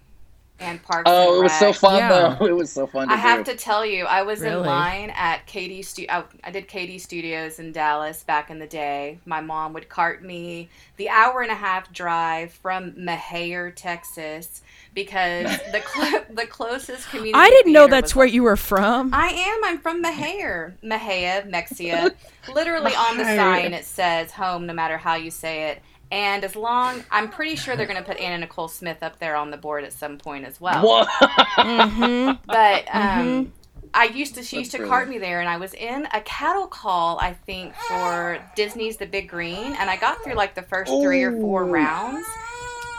and 0.60 0.82
Parks. 0.82 1.04
Oh, 1.08 1.30
and 1.34 1.40
it 1.40 1.44
was 1.44 1.54
so 1.60 1.74
fun 1.74 1.98
Yeah. 1.98 2.36
though. 2.40 2.46
It 2.46 2.56
was 2.56 2.72
so 2.72 2.88
fun 2.88 3.08
to 3.08 3.14
I 3.14 3.18
have 3.18 3.44
to 3.46 3.56
tell 3.56 3.86
you, 3.86 4.06
I 4.06 4.22
was 4.22 4.42
in 4.44 4.62
line 4.62 5.12
at 5.16 5.46
KD 5.48 5.84
Stu- 5.84 6.06
I, 6.10 6.24
I 6.44 6.52
did 6.52 6.68
KD 6.68 7.02
Studios 7.02 7.60
in 7.60 7.72
Dallas 7.72 8.24
back 8.24 8.50
in 8.50 8.60
the 8.60 8.68
day. 8.68 9.20
My 9.26 9.42
mom 9.42 9.74
would 9.74 9.90
cart 9.90 10.24
me 10.24 10.70
the 10.98 11.10
hour 11.10 11.42
and 11.42 11.52
a 11.52 11.56
half 11.56 11.92
drive 11.92 12.54
from 12.54 12.92
Mahayer, 12.94 13.74
Texas, 13.76 14.62
because 14.94 15.46
the 15.72 15.82
cl- 15.94 16.24
the 16.32 16.46
closest 16.46 17.10
community. 17.10 17.34
I 17.36 17.50
didn't 17.50 17.74
know 17.74 17.88
that's 17.88 18.16
where 18.16 18.28
like- 18.28 18.34
you 18.34 18.44
were 18.44 18.56
from. 18.58 19.12
I 19.14 19.30
am. 19.30 19.66
I'm 19.66 19.80
from 19.80 20.04
Mahayer, 20.04 20.74
Mahia, 20.84 21.50
Mexia. 21.52 22.14
Literally 22.54 22.94
on 22.96 23.18
the 23.18 23.24
sign 23.24 23.74
it 23.74 23.86
says 23.86 24.32
"home," 24.32 24.66
no 24.68 24.74
matter 24.74 24.98
how 24.98 25.16
you 25.16 25.32
say 25.32 25.70
it. 25.72 25.82
And 26.14 26.44
as 26.44 26.56
long, 26.56 27.04
I'm 27.10 27.28
pretty 27.28 27.56
sure 27.56 27.76
they're 27.76 27.88
going 27.88 27.98
to 27.98 28.06
put 28.06 28.20
Anna 28.20 28.38
Nicole 28.38 28.68
Smith 28.68 29.02
up 29.02 29.18
there 29.18 29.36
on 29.36 29.50
the 29.50 29.58
board 29.58 29.84
at 29.84 29.92
some 29.92 30.20
point 30.20 30.46
as 30.46 30.62
well. 30.62 30.86
What? 30.86 31.08
mm-hmm. 31.10 32.34
But 32.46 32.86
um, 32.94 33.52
I 33.96 34.06
used 34.06 34.36
to, 34.36 34.44
she 34.44 34.60
used 34.60 34.70
to 34.74 34.78
That's 34.78 34.90
cart 34.90 35.10
me 35.10 35.18
there, 35.18 35.40
and 35.40 35.50
I 35.50 35.58
was 35.58 35.74
in 35.74 36.08
a 36.14 36.22
cattle 36.22 36.68
call, 36.68 37.18
I 37.20 37.34
think, 37.34 37.74
for 37.74 38.38
Disney's 38.56 38.98
The 38.98 39.08
Big 39.08 39.28
Green, 39.28 39.74
and 39.74 39.90
I 39.90 39.98
got 39.98 40.24
through 40.24 40.36
like 40.36 40.54
the 40.54 40.62
first 40.62 40.92
three 40.92 41.24
or 41.24 41.32
four 41.32 41.66
rounds. 41.66 42.28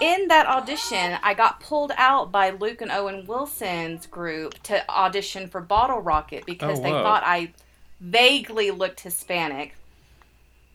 In 0.01 0.27
that 0.27 0.47
audition, 0.47 1.17
I 1.23 1.35
got 1.35 1.61
pulled 1.61 1.93
out 1.97 2.33
by 2.33 2.51
Luke 2.51 2.83
and 2.83 2.91
Owen 2.91 3.27
Wilson's 3.29 4.07
group 4.07 4.61
to 4.65 4.91
audition 4.91 5.47
for 5.47 5.61
Bottle 5.61 6.01
Rocket 6.01 6.45
because 6.47 6.81
Oh, 6.81 6.83
they 6.83 6.91
thought 6.91 7.23
I 7.25 7.53
vaguely 8.01 8.73
looked 8.73 9.01
Hispanic. 9.01 9.77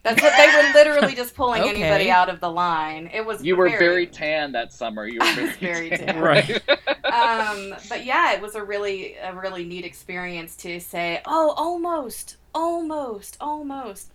That's 0.04 0.22
what 0.22 0.34
they 0.38 0.48
were 0.48 0.74
literally 0.74 1.14
just 1.16 1.36
pulling 1.36 1.62
Okay. 1.64 1.84
anybody 1.84 2.10
out 2.10 2.30
of 2.30 2.40
the 2.40 2.50
line. 2.50 3.10
It 3.14 3.26
was 3.26 3.44
You 3.44 3.56
were 3.58 3.70
very 3.70 4.08
tan 4.08 4.54
that 4.54 4.72
summer. 4.72 5.06
You 5.06 5.20
were 5.20 5.26
I 5.26 5.34
very, 5.36 5.48
was 5.48 5.58
very 5.58 5.90
tan. 5.90 6.08
tan. 6.08 6.22
Right. 6.22 6.50
um, 7.12 7.76
but 7.90 8.06
yeah, 8.06 8.34
it 8.34 8.42
was 8.42 8.56
a 8.56 8.64
really 8.64 9.16
a 9.16 9.34
really 9.36 9.66
neat 9.66 9.86
experience 9.86 10.56
to 10.58 10.80
say, 10.80 11.22
oh, 11.26 11.54
almost, 11.58 12.38
almost, 12.54 13.38
almost. 13.42 14.12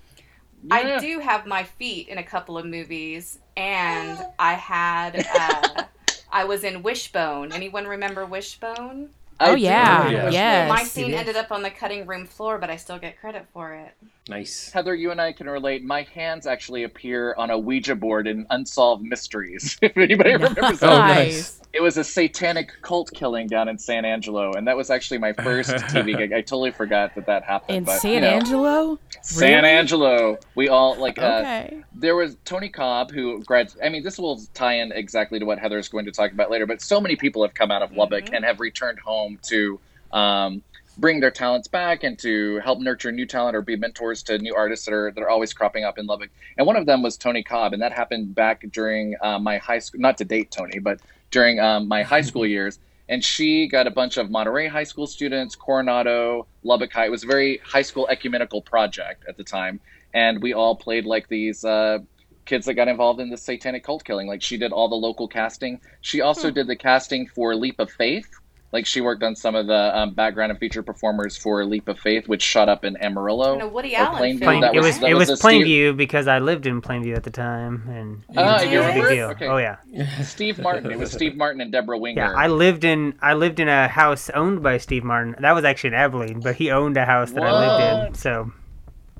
I 0.70 0.98
do 0.98 1.18
have 1.20 1.46
my 1.46 1.62
feet 1.64 2.08
in 2.08 2.18
a 2.18 2.22
couple 2.22 2.56
of 2.56 2.64
movies, 2.64 3.38
and 3.56 4.18
I 4.38 4.54
had 4.54 5.16
uh, 5.30 5.84
I 6.32 6.44
was 6.44 6.64
in 6.64 6.82
Wishbone. 6.82 7.52
Anyone 7.52 7.86
remember 7.86 8.24
Wishbone? 8.26 9.10
I 9.38 9.50
Oh 9.50 9.54
yeah, 9.54 10.04
Oh, 10.04 10.08
yeah. 10.08 10.28
yes. 10.28 10.68
My 10.68 10.84
scene 10.84 11.12
ended 11.12 11.36
up 11.36 11.52
on 11.52 11.62
the 11.62 11.70
cutting 11.70 12.06
room 12.06 12.26
floor, 12.26 12.58
but 12.58 12.70
I 12.70 12.76
still 12.76 12.98
get 12.98 13.20
credit 13.20 13.46
for 13.52 13.74
it. 13.74 13.94
Nice. 14.28 14.70
Heather, 14.72 14.94
you 14.94 15.10
and 15.10 15.20
I 15.20 15.32
can 15.32 15.48
relate. 15.50 15.84
My 15.84 16.02
hands 16.14 16.46
actually 16.46 16.84
appear 16.84 17.34
on 17.36 17.50
a 17.50 17.58
Ouija 17.58 17.94
board 17.94 18.26
in 18.26 18.46
Unsolved 18.48 19.02
Mysteries. 19.02 19.76
if 19.82 19.96
anybody 19.98 20.32
remembers 20.34 20.80
that. 20.80 20.92
Oh, 20.92 20.96
nice. 20.98 21.60
It 21.74 21.82
was 21.82 21.96
a 21.98 22.04
satanic 22.04 22.70
cult 22.82 23.10
killing 23.12 23.48
down 23.48 23.68
in 23.68 23.76
San 23.78 24.04
Angelo, 24.04 24.52
and 24.52 24.66
that 24.68 24.76
was 24.76 24.90
actually 24.90 25.18
my 25.18 25.32
first 25.32 25.70
TV 25.74 26.16
gig. 26.16 26.32
I 26.32 26.40
totally 26.40 26.70
forgot 26.70 27.14
that 27.16 27.26
that 27.26 27.42
happened. 27.42 27.76
In 27.78 27.84
but, 27.84 27.98
San 28.00 28.12
you 28.12 28.20
know, 28.20 28.26
Angelo. 28.28 28.98
San 29.22 29.64
Really? 29.64 29.74
Angelo. 29.76 30.38
We 30.54 30.68
all 30.68 30.96
like. 30.96 31.18
Uh, 31.18 31.40
Okay. 31.44 31.82
there 31.94 32.14
was 32.16 32.36
Tony 32.44 32.68
Cobb 32.68 33.10
who 33.10 33.42
grad. 33.42 33.72
I 33.84 33.88
mean, 33.88 34.04
this 34.04 34.18
will 34.18 34.40
tie 34.54 34.74
in 34.74 34.92
exactly 34.92 35.38
to 35.40 35.44
what 35.44 35.58
Heather's 35.58 35.88
going 35.88 36.04
to 36.06 36.12
talk 36.12 36.30
about 36.32 36.50
later. 36.50 36.64
But 36.64 36.80
so 36.80 37.00
many 37.00 37.16
people 37.16 37.42
have 37.42 37.54
come 37.54 37.70
out 37.72 37.82
of 37.82 37.92
Lubbock 37.92 38.32
and 38.32 38.44
have 38.44 38.60
returned 38.60 39.00
home 39.00 39.38
to 39.48 39.80
um, 40.12 40.62
bring 40.96 41.20
their 41.20 41.30
talents 41.30 41.68
back 41.68 42.04
and 42.04 42.18
to 42.20 42.60
help 42.60 42.78
nurture 42.80 43.10
new 43.10 43.26
talent 43.26 43.56
or 43.56 43.62
be 43.62 43.76
mentors 43.76 44.22
to 44.24 44.38
new 44.38 44.54
artists 44.54 44.86
that 44.86 44.94
are 44.94 45.10
that 45.10 45.20
are 45.20 45.28
always 45.28 45.52
cropping 45.52 45.84
up 45.84 45.98
in 45.98 46.06
Lubbock. 46.06 46.30
And 46.56 46.66
one 46.66 46.76
of 46.76 46.86
them 46.86 47.02
was 47.02 47.16
Tony 47.16 47.42
Cobb, 47.42 47.72
and 47.72 47.82
that 47.82 47.92
happened 47.92 48.34
back 48.34 48.64
during 48.72 49.16
uh, 49.20 49.38
my 49.38 49.58
high 49.58 49.80
school. 49.80 50.00
Not 50.00 50.18
to 50.18 50.24
date 50.24 50.50
Tony, 50.50 50.78
but 50.78 51.00
during 51.30 51.58
um, 51.60 51.88
my 51.88 52.02
high 52.02 52.20
school 52.30 52.46
years. 52.46 52.78
And 53.06 53.22
she 53.22 53.68
got 53.68 53.86
a 53.86 53.90
bunch 53.90 54.16
of 54.16 54.30
Monterey 54.30 54.66
High 54.66 54.84
School 54.84 55.06
students, 55.06 55.54
Coronado, 55.54 56.46
Lubbock 56.62 56.90
High. 56.90 57.04
It 57.04 57.10
was 57.10 57.22
a 57.22 57.26
very 57.26 57.58
high 57.58 57.82
school 57.82 58.08
ecumenical 58.08 58.62
project 58.62 59.24
at 59.28 59.36
the 59.36 59.44
time, 59.44 59.80
and 60.14 60.40
we 60.40 60.54
all 60.54 60.74
played 60.74 61.04
like 61.04 61.28
these 61.28 61.66
uh, 61.66 61.98
kids 62.46 62.64
that 62.66 62.74
got 62.74 62.88
involved 62.88 63.20
in 63.20 63.28
the 63.28 63.36
satanic 63.36 63.84
cult 63.84 64.04
killing. 64.04 64.26
Like 64.26 64.42
she 64.42 64.56
did 64.56 64.72
all 64.72 64.88
the 64.88 64.94
local 64.94 65.28
casting. 65.28 65.80
She 66.00 66.22
also 66.22 66.50
did 66.50 66.66
the 66.66 66.76
casting 66.76 67.26
for 67.26 67.54
Leap 67.54 67.78
of 67.78 67.90
Faith. 67.90 68.28
Like 68.74 68.86
she 68.86 69.00
worked 69.00 69.22
on 69.22 69.36
some 69.36 69.54
of 69.54 69.68
the 69.68 69.96
um, 69.96 70.14
background 70.14 70.50
and 70.50 70.58
featured 70.58 70.84
performers 70.84 71.36
for 71.36 71.64
Leap 71.64 71.86
of 71.86 71.96
Faith, 72.00 72.26
which 72.26 72.42
shot 72.42 72.68
up 72.68 72.84
in 72.84 72.96
Amarillo. 72.96 73.56
No, 73.56 73.68
Woody 73.68 73.94
Allen 73.94 74.20
Plainview. 74.20 74.38
film. 74.40 74.60
That 74.62 74.74
it 74.74 74.78
was, 74.78 74.86
was 74.86 74.98
that 74.98 75.10
it 75.10 75.14
was, 75.14 75.30
a 75.30 75.36
Steve- 75.36 75.64
Plainview 75.64 75.96
because 75.96 76.26
I 76.26 76.40
lived 76.40 76.66
in 76.66 76.82
Plainview 76.82 77.14
at 77.14 77.22
the 77.22 77.30
time, 77.30 77.84
and 77.88 78.24
it 78.28 78.36
Ah, 78.36 78.54
was 78.54 78.62
a 78.64 78.92
big 79.00 79.08
deal. 79.10 79.28
Okay. 79.30 79.46
Oh 79.46 79.58
yeah, 79.58 79.76
Steve 80.24 80.58
Martin. 80.58 80.90
It 80.90 80.98
was 80.98 81.12
Steve 81.18 81.36
Martin 81.36 81.60
and 81.60 81.70
Debra 81.70 81.96
Winger. 81.96 82.20
yeah. 82.20 82.32
I 82.36 82.48
lived 82.48 82.82
in 82.82 83.14
I 83.22 83.34
lived 83.34 83.60
in 83.60 83.68
a 83.68 83.86
house 83.86 84.28
owned 84.30 84.60
by 84.60 84.78
Steve 84.78 85.04
Martin. 85.04 85.36
That 85.38 85.52
was 85.52 85.64
actually 85.64 85.88
in 85.90 85.94
Abilene, 85.94 86.40
but 86.40 86.56
he 86.56 86.72
owned 86.72 86.96
a 86.96 87.04
house 87.04 87.30
that 87.30 87.44
I 87.44 87.52
lived 88.00 88.08
in. 88.08 88.14
So, 88.16 88.50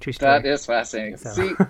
true 0.00 0.12
story. 0.12 0.32
That 0.32 0.46
is 0.46 0.66
fascinating. 0.66 1.16
So- 1.16 1.30
See, 1.30 1.52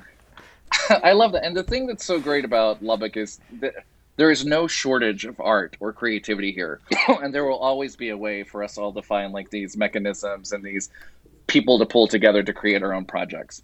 I 1.02 1.12
love 1.12 1.32
that. 1.32 1.44
And 1.44 1.54
the 1.54 1.62
thing 1.62 1.86
that's 1.86 2.04
so 2.06 2.18
great 2.18 2.46
about 2.46 2.82
Lubbock 2.82 3.18
is 3.18 3.40
that 3.60 3.74
there 4.16 4.30
is 4.30 4.44
no 4.44 4.66
shortage 4.66 5.25
of 5.25 5.40
art 5.40 5.76
or 5.80 5.92
creativity 5.92 6.52
here. 6.52 6.80
and 7.09 7.35
there 7.35 7.44
will 7.44 7.59
always 7.59 7.97
be 7.97 8.11
a 8.11 8.16
way 8.16 8.44
for 8.44 8.62
us 8.62 8.78
all 8.78 8.92
to 8.92 9.02
find 9.02 9.33
like 9.33 9.50
these 9.50 9.76
mechanisms 9.76 10.52
and 10.52 10.62
these 10.62 10.90
people 11.47 11.78
to 11.78 11.87
pull 11.87 12.06
together 12.06 12.42
to 12.42 12.52
create 12.52 12.83
our 12.83 12.94
own 12.94 13.04
projects. 13.04 13.62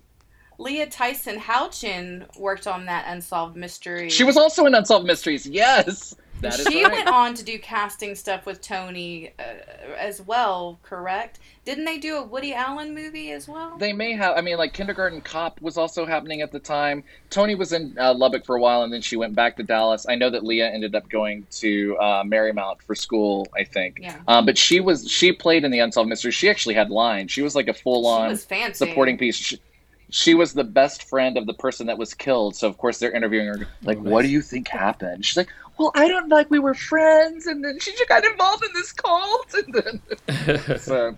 Leah 0.59 0.89
Tyson 0.89 1.39
Houchin 1.39 2.27
worked 2.39 2.67
on 2.67 2.85
that 2.85 3.07
unsolved 3.09 3.57
mystery. 3.57 4.11
She 4.11 4.25
was 4.25 4.37
also 4.37 4.67
in 4.67 4.75
Unsolved 4.75 5.07
Mysteries. 5.07 5.47
Yes. 5.47 6.15
That 6.41 6.59
is 6.59 6.67
she 6.69 6.83
right. 6.83 6.93
went 6.93 7.09
on 7.09 7.35
to 7.35 7.45
do 7.45 7.59
casting 7.59 8.15
stuff 8.15 8.47
with 8.47 8.61
Tony 8.61 9.33
uh, 9.39 9.95
as 9.99 10.23
well, 10.23 10.79
correct? 10.83 11.39
Didn't 11.65 11.85
they 11.85 11.99
do 11.99 12.17
a 12.17 12.23
Woody 12.23 12.55
Allen 12.55 12.95
movie 12.95 13.31
as 13.33 13.47
well? 13.47 13.77
They 13.79 13.93
may 13.93 14.13
have. 14.13 14.37
I 14.37 14.41
mean, 14.41 14.57
like 14.57 14.73
Kindergarten 14.73 15.21
Cop 15.21 15.61
was 15.61 15.77
also 15.77 16.07
happening 16.07 16.41
at 16.41 16.51
the 16.51 16.59
time. 16.59 17.05
Tony 17.29 17.55
was 17.55 17.73
in 17.73 17.95
uh, 17.99 18.15
Lubbock 18.15 18.45
for 18.47 18.57
a 18.57 18.61
while, 18.61 18.83
and 18.83 18.93
then 18.93 19.03
she 19.03 19.17
went 19.17 19.35
back 19.35 19.57
to 19.57 19.63
Dallas. 19.63 20.07
I 20.09 20.15
know 20.15 20.31
that 20.31 20.45
Leah 20.45 20.71
ended 20.71 20.95
up 20.95 21.09
going 21.11 21.47
to 21.51 21.97
uh, 21.99 22.23
Marymount 22.25 22.83
for 22.83 22.95
school. 22.95 23.47
I 23.57 23.65
think. 23.65 23.99
Yeah. 24.01 24.17
Um, 24.27 24.47
but 24.47 24.57
she 24.57 24.81
was 24.81 25.11
she 25.11 25.33
played 25.33 25.65
in 25.65 25.71
the 25.71 25.81
Unsolved 25.81 26.09
Mystery. 26.09 26.33
She 26.33 26.49
actually 26.49 26.75
had 26.75 26.91
lines. 26.91 27.31
She 27.31 27.43
was 27.43 27.55
like 27.55 27.69
a 27.69 27.75
full 27.75 28.07
on 28.07 28.37
supporting 28.73 29.19
piece. 29.19 29.37
She, 29.37 29.61
she 30.11 30.35
was 30.35 30.53
the 30.53 30.65
best 30.65 31.05
friend 31.05 31.37
of 31.37 31.47
the 31.47 31.55
person 31.55 31.87
that 31.87 31.99
was 31.99 32.15
killed. 32.15 32.57
So 32.57 32.69
of 32.69 32.79
course 32.79 32.99
they're 32.99 33.13
interviewing 33.13 33.47
her. 33.47 33.67
Like, 33.83 33.99
Oh, 33.99 34.03
what 34.03 34.21
nice. 34.23 34.29
do 34.29 34.33
you 34.33 34.43
think 34.43 34.69
happened? 34.69 35.25
She's 35.25 35.37
like, 35.37 35.49
well, 35.79 35.93
I 35.95 36.09
don't 36.09 36.29
like 36.29 36.51
we 36.51 36.59
were 36.59 36.75
friends, 36.75 37.47
and 37.47 37.65
then 37.65 37.79
she 37.81 37.93
just 37.93 38.09
got 38.09 38.25
involved 38.25 38.65
in 38.65 38.71
this 38.75 38.93
cult, 38.93 39.55
and 39.55 39.75
then 39.75 40.79
so. 40.79 41.17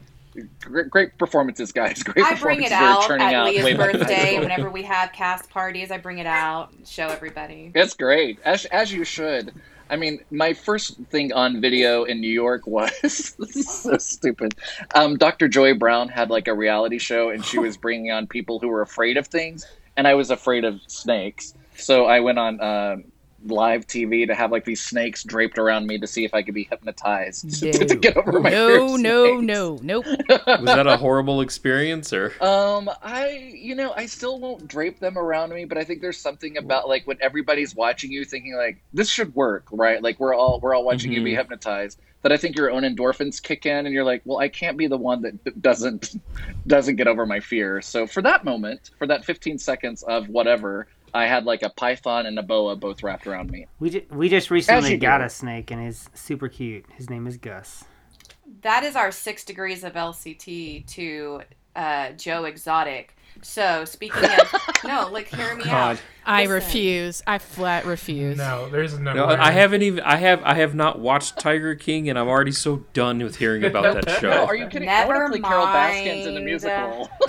Great, 0.63 0.89
great 0.89 1.19
performances, 1.19 1.73
guys. 1.73 2.03
Great 2.03 2.25
I 2.25 2.35
bring 2.37 2.63
it 2.63 2.73
out 2.73 3.11
at 3.11 3.21
out 3.21 3.47
Leah's 3.49 3.65
better 3.77 3.93
than 3.93 4.03
I 4.03 4.07
birthday. 4.07 4.39
Whenever 4.39 4.71
we 4.71 4.83
have 4.85 5.13
cast 5.13 5.51
parties, 5.51 5.91
I 5.91 5.99
bring 5.99 6.17
it 6.19 6.27
out, 6.27 6.73
show 6.87 7.09
everybody. 7.09 7.71
It's 7.75 7.93
great, 7.93 8.39
as 8.43 8.65
as 8.67 8.91
you 8.91 9.05
should. 9.05 9.53
I 9.93 9.97
mean, 9.97 10.21
my 10.31 10.55
first 10.55 10.97
thing 11.11 11.35
on 11.35 11.61
video 11.61 12.05
in 12.05 12.23
New 12.23 12.33
York 12.33 12.67
was 12.67 12.91
this 13.39 13.57
is 13.57 13.69
so 13.69 13.99
stupid. 13.99 14.55
Um, 14.95 15.19
Dr. 15.19 15.49
Joy 15.49 15.75
Browne 15.75 16.09
had 16.09 16.31
like 16.31 16.49
a 16.49 16.55
reality 16.55 16.99
show, 16.99 17.29
and 17.29 17.45
she 17.45 17.59
was 17.59 17.77
bringing 17.85 18.11
on 18.11 18.27
people 18.27 18.59
who 18.59 18.69
were 18.69 18.81
afraid 18.81 19.19
of 19.19 19.27
things, 19.27 19.67
and 19.99 20.09
I 20.09 20.15
was 20.15 20.31
afraid 20.31 20.65
of 20.65 20.81
snakes. 20.87 21.55
So 21.77 22.07
I 22.07 22.21
went 22.21 22.39
on 22.39 22.61
um 22.63 23.05
live 23.45 23.87
TV 23.87 24.27
to 24.27 24.35
have 24.35 24.51
like 24.53 24.65
these 24.65 24.83
snakes 24.83 25.23
draped 25.25 25.59
around 25.59 25.87
me 25.87 25.99
to 25.99 26.07
see 26.07 26.25
if 26.25 26.35
I 26.35 26.43
could 26.43 26.55
be 26.55 26.65
hypnotized 26.71 27.63
to, 27.63 27.73
to 27.87 27.95
No. 27.95 28.01
get 28.01 28.17
over 28.17 28.41
my 28.41 28.51
fear 28.51 28.79
No, 28.79 28.97
no, 28.97 29.41
no, 29.41 29.79
nope. 29.83 30.07
Was 30.29 30.65
that 30.73 30.87
a 30.87 30.97
horrible 30.97 31.41
experience 31.41 32.13
or? 32.13 32.33
Um, 32.43 32.91
I, 33.03 33.53
you 33.55 33.75
know, 33.75 33.93
I 33.97 34.07
still 34.07 34.41
won't 34.41 34.67
drape 34.69 34.99
them 35.01 35.17
around 35.17 35.51
me, 35.53 35.65
but 35.65 35.79
I 35.79 35.85
think 35.85 36.01
there's 36.01 36.19
something 36.21 36.57
about 36.57 36.89
like 36.89 37.07
when 37.07 37.17
everybody's 37.21 37.75
watching 37.75 38.11
you, 38.11 38.25
thinking 38.25 38.55
like 38.57 38.83
this 38.93 39.09
should 39.11 39.35
work, 39.35 39.67
right? 39.73 40.03
Like 40.03 40.19
we're 40.21 40.35
all 40.35 40.61
we're 40.61 40.75
all 40.75 40.85
watching 40.85 41.13
you 41.13 41.23
be 41.23 41.33
Mhm. 41.33 41.37
hypnotized. 41.37 42.01
That 42.23 42.31
I 42.33 42.37
think 42.37 42.57
your 42.57 42.71
own 42.71 42.83
endorphins 42.85 43.43
kick 43.43 43.67
in, 43.67 43.85
and 43.85 43.93
you're 43.93 44.05
like, 44.05 44.23
well, 44.25 44.39
I 44.39 44.49
can't 44.49 44.77
be 44.77 44.87
the 44.87 44.97
one 44.97 45.23
that 45.23 45.61
doesn't 45.61 46.15
doesn't 46.67 46.97
get 46.97 47.09
over 47.09 47.27
my 47.27 47.41
fear. 47.41 47.81
So 47.81 48.07
for 48.07 48.23
that 48.23 48.45
moment, 48.45 48.91
for 48.99 49.07
that 49.09 49.25
15 49.25 49.59
seconds 49.59 50.03
of 50.05 50.29
whatever, 50.29 50.87
I 51.15 51.27
had 51.27 51.45
like 51.45 51.63
a 51.63 51.69
python 51.71 52.27
and 52.27 52.39
a 52.39 52.43
boa 52.43 52.77
both 52.77 53.03
wrapped 53.03 53.27
around 53.27 53.51
me. 53.51 53.67
we 53.81 53.91
ju- 53.91 54.07
we 54.11 54.29
just 54.29 54.51
recently 54.51 54.93
you 54.93 54.99
got 54.99 55.19
do. 55.19 55.25
a 55.25 55.31
snake, 55.31 55.71
and 55.71 55.83
he's 55.85 56.09
super 56.15 56.49
cute. 56.49 56.87
His 56.97 57.11
name 57.11 57.27
is 57.27 57.37
Gus. 57.37 57.85
That 58.63 58.85
is 58.85 58.97
our 58.97 59.13
six 59.13 59.45
degrees 59.45 59.85
of 59.85 59.95
LCT 59.95 60.87
to 60.89 61.43
uh, 61.77 62.13
Joe 62.13 62.45
Exotic. 62.45 63.17
So 63.43 63.85
speaking 63.85 64.25
of 64.25 64.55
no, 64.85 65.09
like 65.11 65.29
hear 65.29 65.55
me 65.55 65.65
out. 65.65 66.01
God. 66.25 66.31
I 66.33 66.41
Listen. 66.43 66.55
refuse. 66.55 67.23
I 67.27 67.39
flat 67.39 67.85
refuse. 67.87 68.37
No, 68.39 68.69
there's 68.69 68.99
no. 68.99 69.13
No. 69.13 69.27
I 69.27 69.51
haven't 69.51 69.83
even. 69.83 70.01
I 70.01 70.17
have. 70.17 70.43
I 70.45 70.55
have 70.55 70.75
not 70.75 70.99
watched 70.99 71.39
Tiger 71.39 71.75
King, 71.75 72.09
and 72.09 72.19
I'm 72.19 72.29
already 72.29 72.53
so 72.53 72.85
done 72.93 73.19
with 73.23 73.37
hearing 73.37 73.65
about 73.65 73.95
that 73.95 74.07
No, 74.07 74.15
show. 74.21 74.45
are 74.47 74.55
you 74.57 74.67
kidding? 74.69 74.89
I 74.89 75.05
Never 75.05 75.19
want 75.21 75.35
to 75.35 75.41
play 75.41 75.49
Carol 75.49 75.67
Baskins 75.67 76.27
in 76.27 76.35
the 76.35 76.41
mind. 76.41 76.45
musical. 76.45 77.11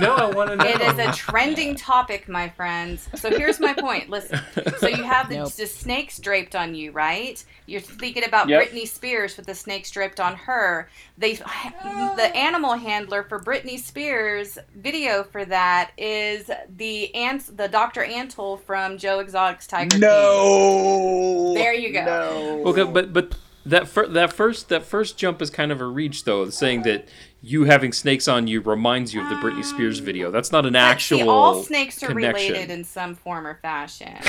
No, 0.00 0.14
I 0.16 0.26
want 0.26 0.50
to 0.50 0.56
know. 0.56 0.64
It 0.64 0.80
is 0.80 0.98
a 0.98 1.12
trending 1.12 1.76
topic, 1.76 2.28
my 2.28 2.48
friends. 2.48 3.08
So 3.14 3.30
here's 3.30 3.60
my 3.60 3.72
point. 3.72 4.10
Listen. 4.10 4.40
So 4.78 4.88
you 4.88 5.02
have 5.04 5.28
the, 5.28 5.36
Nope. 5.36 5.52
the 5.52 5.66
snakes 5.66 6.18
draped 6.18 6.56
on 6.56 6.74
you, 6.74 6.90
right? 6.90 7.42
You're 7.66 7.80
thinking 7.80 8.24
about 8.24 8.48
Yep. 8.48 8.62
Britney 8.70 8.88
Spears 8.88 9.36
with 9.36 9.46
the 9.46 9.54
snakes 9.54 9.90
draped 9.90 10.18
on 10.18 10.34
her. 10.34 10.88
They, 11.18 11.34
the 11.34 12.32
animal 12.34 12.74
handler 12.74 13.22
for 13.22 13.38
Britney 13.38 13.78
Spears 13.78 14.58
video 14.74 15.22
for 15.22 15.44
that 15.44 15.92
is 15.96 16.50
the 16.76 17.14
ant, 17.14 17.56
the 17.56 17.68
Dr. 17.68 18.02
Antle 18.28 18.60
from 18.62 18.98
Joe 18.98 19.18
Exotic's 19.20 19.66
Tiger 19.66 19.90
King. 19.90 20.00
no. 20.00 21.52
There 21.54 21.74
you 21.74 21.92
go. 21.92 22.04
No. 22.04 22.62
Okay, 22.70 22.84
but 22.84 23.12
but 23.12 23.34
that 23.66 23.88
fir- 23.88 24.08
that 24.08 24.32
first 24.32 24.68
that 24.68 24.84
first 24.84 25.16
jump 25.18 25.40
is 25.42 25.50
kind 25.50 25.70
of 25.72 25.80
a 25.80 25.86
reach, 25.86 26.24
though, 26.24 26.48
saying 26.50 26.82
that 26.82 27.08
you 27.42 27.64
having 27.64 27.92
snakes 27.92 28.28
on 28.28 28.46
you 28.46 28.60
reminds 28.60 29.14
you 29.14 29.22
of 29.22 29.28
the 29.28 29.34
Britney 29.36 29.64
Spears 29.64 30.00
ah. 30.00 30.04
video. 30.04 30.30
That's 30.30 30.52
not 30.52 30.66
an 30.66 30.74
But 30.74 30.78
actual. 30.80 31.18
see, 31.18 31.28
all 31.28 31.62
snakes 31.62 32.02
are 32.02 32.08
connection. 32.08 32.52
related 32.52 32.70
in 32.70 32.84
some 32.84 33.14
form 33.14 33.46
or 33.46 33.58
fashion. 33.62 34.16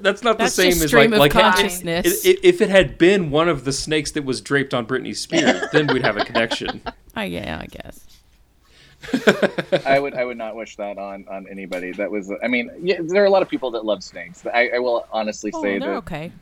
That's 0.00 0.22
not 0.22 0.38
That's 0.38 0.56
the 0.56 0.62
same 0.72 0.82
as 0.82 0.92
like 0.92 1.10
like 1.10 1.32
consciousness. 1.32 2.24
i- 2.26 2.30
i- 2.30 2.36
if 2.42 2.60
it 2.62 2.70
had 2.70 2.96
been 2.96 3.30
one 3.30 3.48
of 3.48 3.64
the 3.64 3.72
snakes 3.72 4.10
that 4.12 4.24
was 4.24 4.40
draped 4.40 4.72
on 4.72 4.86
Britney 4.86 5.14
Spears, 5.14 5.62
then 5.72 5.86
we'd 5.88 6.02
have 6.02 6.16
a 6.16 6.24
connection. 6.24 6.80
Oh, 7.16 7.22
yeah, 7.22 7.58
I 7.60 7.66
guess. 7.66 8.06
I 9.84 9.98
would 9.98 10.14
I 10.14 10.24
would 10.24 10.36
not 10.38 10.56
wish 10.56 10.76
that 10.76 10.98
on 10.98 11.24
on 11.30 11.46
anybody. 11.50 11.92
That 11.92 12.10
was 12.10 12.32
I 12.42 12.48
mean, 12.48 12.70
yeah, 12.80 13.00
there 13.02 13.22
are 13.22 13.26
a 13.26 13.30
lot 13.30 13.42
of 13.42 13.48
people 13.48 13.70
that 13.72 13.84
love 13.84 14.02
snakes. 14.02 14.44
I, 14.46 14.70
I 14.76 14.78
will 14.78 15.06
honestly 15.10 15.52
Oh, 15.52 15.60
say 15.62 15.78
they're 15.78 15.92
that 15.92 15.96
okay. 15.96 16.32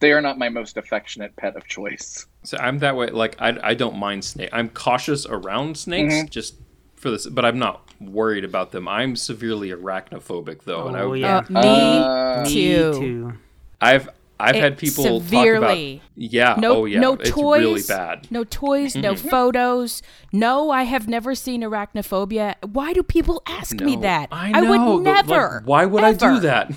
they 0.00 0.12
are 0.12 0.22
not 0.22 0.38
my 0.38 0.48
most 0.48 0.76
affectionate 0.76 1.36
pet 1.36 1.56
of 1.56 1.66
choice. 1.68 2.26
So 2.44 2.56
I'm 2.58 2.78
that 2.78 2.96
way. 2.96 3.08
Like 3.08 3.36
I, 3.40 3.58
I 3.62 3.74
don't 3.74 3.96
mind 3.96 4.24
snake. 4.24 4.50
I'm 4.52 4.68
cautious 4.70 5.26
around 5.26 5.76
snakes, 5.76 6.22
Mm-hmm. 6.22 6.28
just 6.28 6.54
for 6.96 7.10
this, 7.10 7.26
but 7.26 7.44
I'm 7.44 7.58
not 7.58 7.82
worried 8.00 8.44
about 8.44 8.72
them. 8.72 8.88
I'm 8.88 9.16
severely 9.16 9.70
arachnophobic 9.70 10.64
though, 10.64 10.88
and 10.88 10.96
Oh, 10.96 11.12
I, 11.12 11.16
yeah. 11.16 11.38
Uh, 11.54 11.62
me 11.62 12.04
Uh, 12.34 12.48
Me 12.48 12.52
too. 12.52 12.92
too. 12.92 13.32
I've 13.80 14.08
I've 14.40 14.54
It- 14.56 14.62
had 14.62 14.78
people 14.78 15.04
severely. 15.20 15.96
talk 15.96 16.04
about 16.04 16.22
yeah, 16.32 16.54
No, 16.58 16.76
oh 16.76 16.84
yeah, 16.84 17.00
no 17.00 17.14
it's 17.14 17.30
toys. 17.30 17.60
really 17.60 17.82
bad. 17.88 18.26
No 18.30 18.44
toys, 18.44 18.94
no 18.94 19.14
Mm-hmm. 19.14 19.28
photos. 19.28 20.00
No, 20.32 20.70
I 20.70 20.84
have 20.84 21.08
never 21.08 21.34
seen 21.34 21.62
arachnophobia. 21.62 22.54
Why 22.64 22.92
do 22.92 23.02
people 23.02 23.42
ask 23.46 23.80
me 23.80 23.96
that? 23.96 24.28
I, 24.30 24.52
know, 24.52 24.70
would 24.94 25.04
but, 25.04 25.10
like, 25.16 25.26
never. 25.26 25.62
why 25.64 25.86
would 25.86 26.04
I 26.04 26.12
do 26.12 26.38
that? 26.40 26.70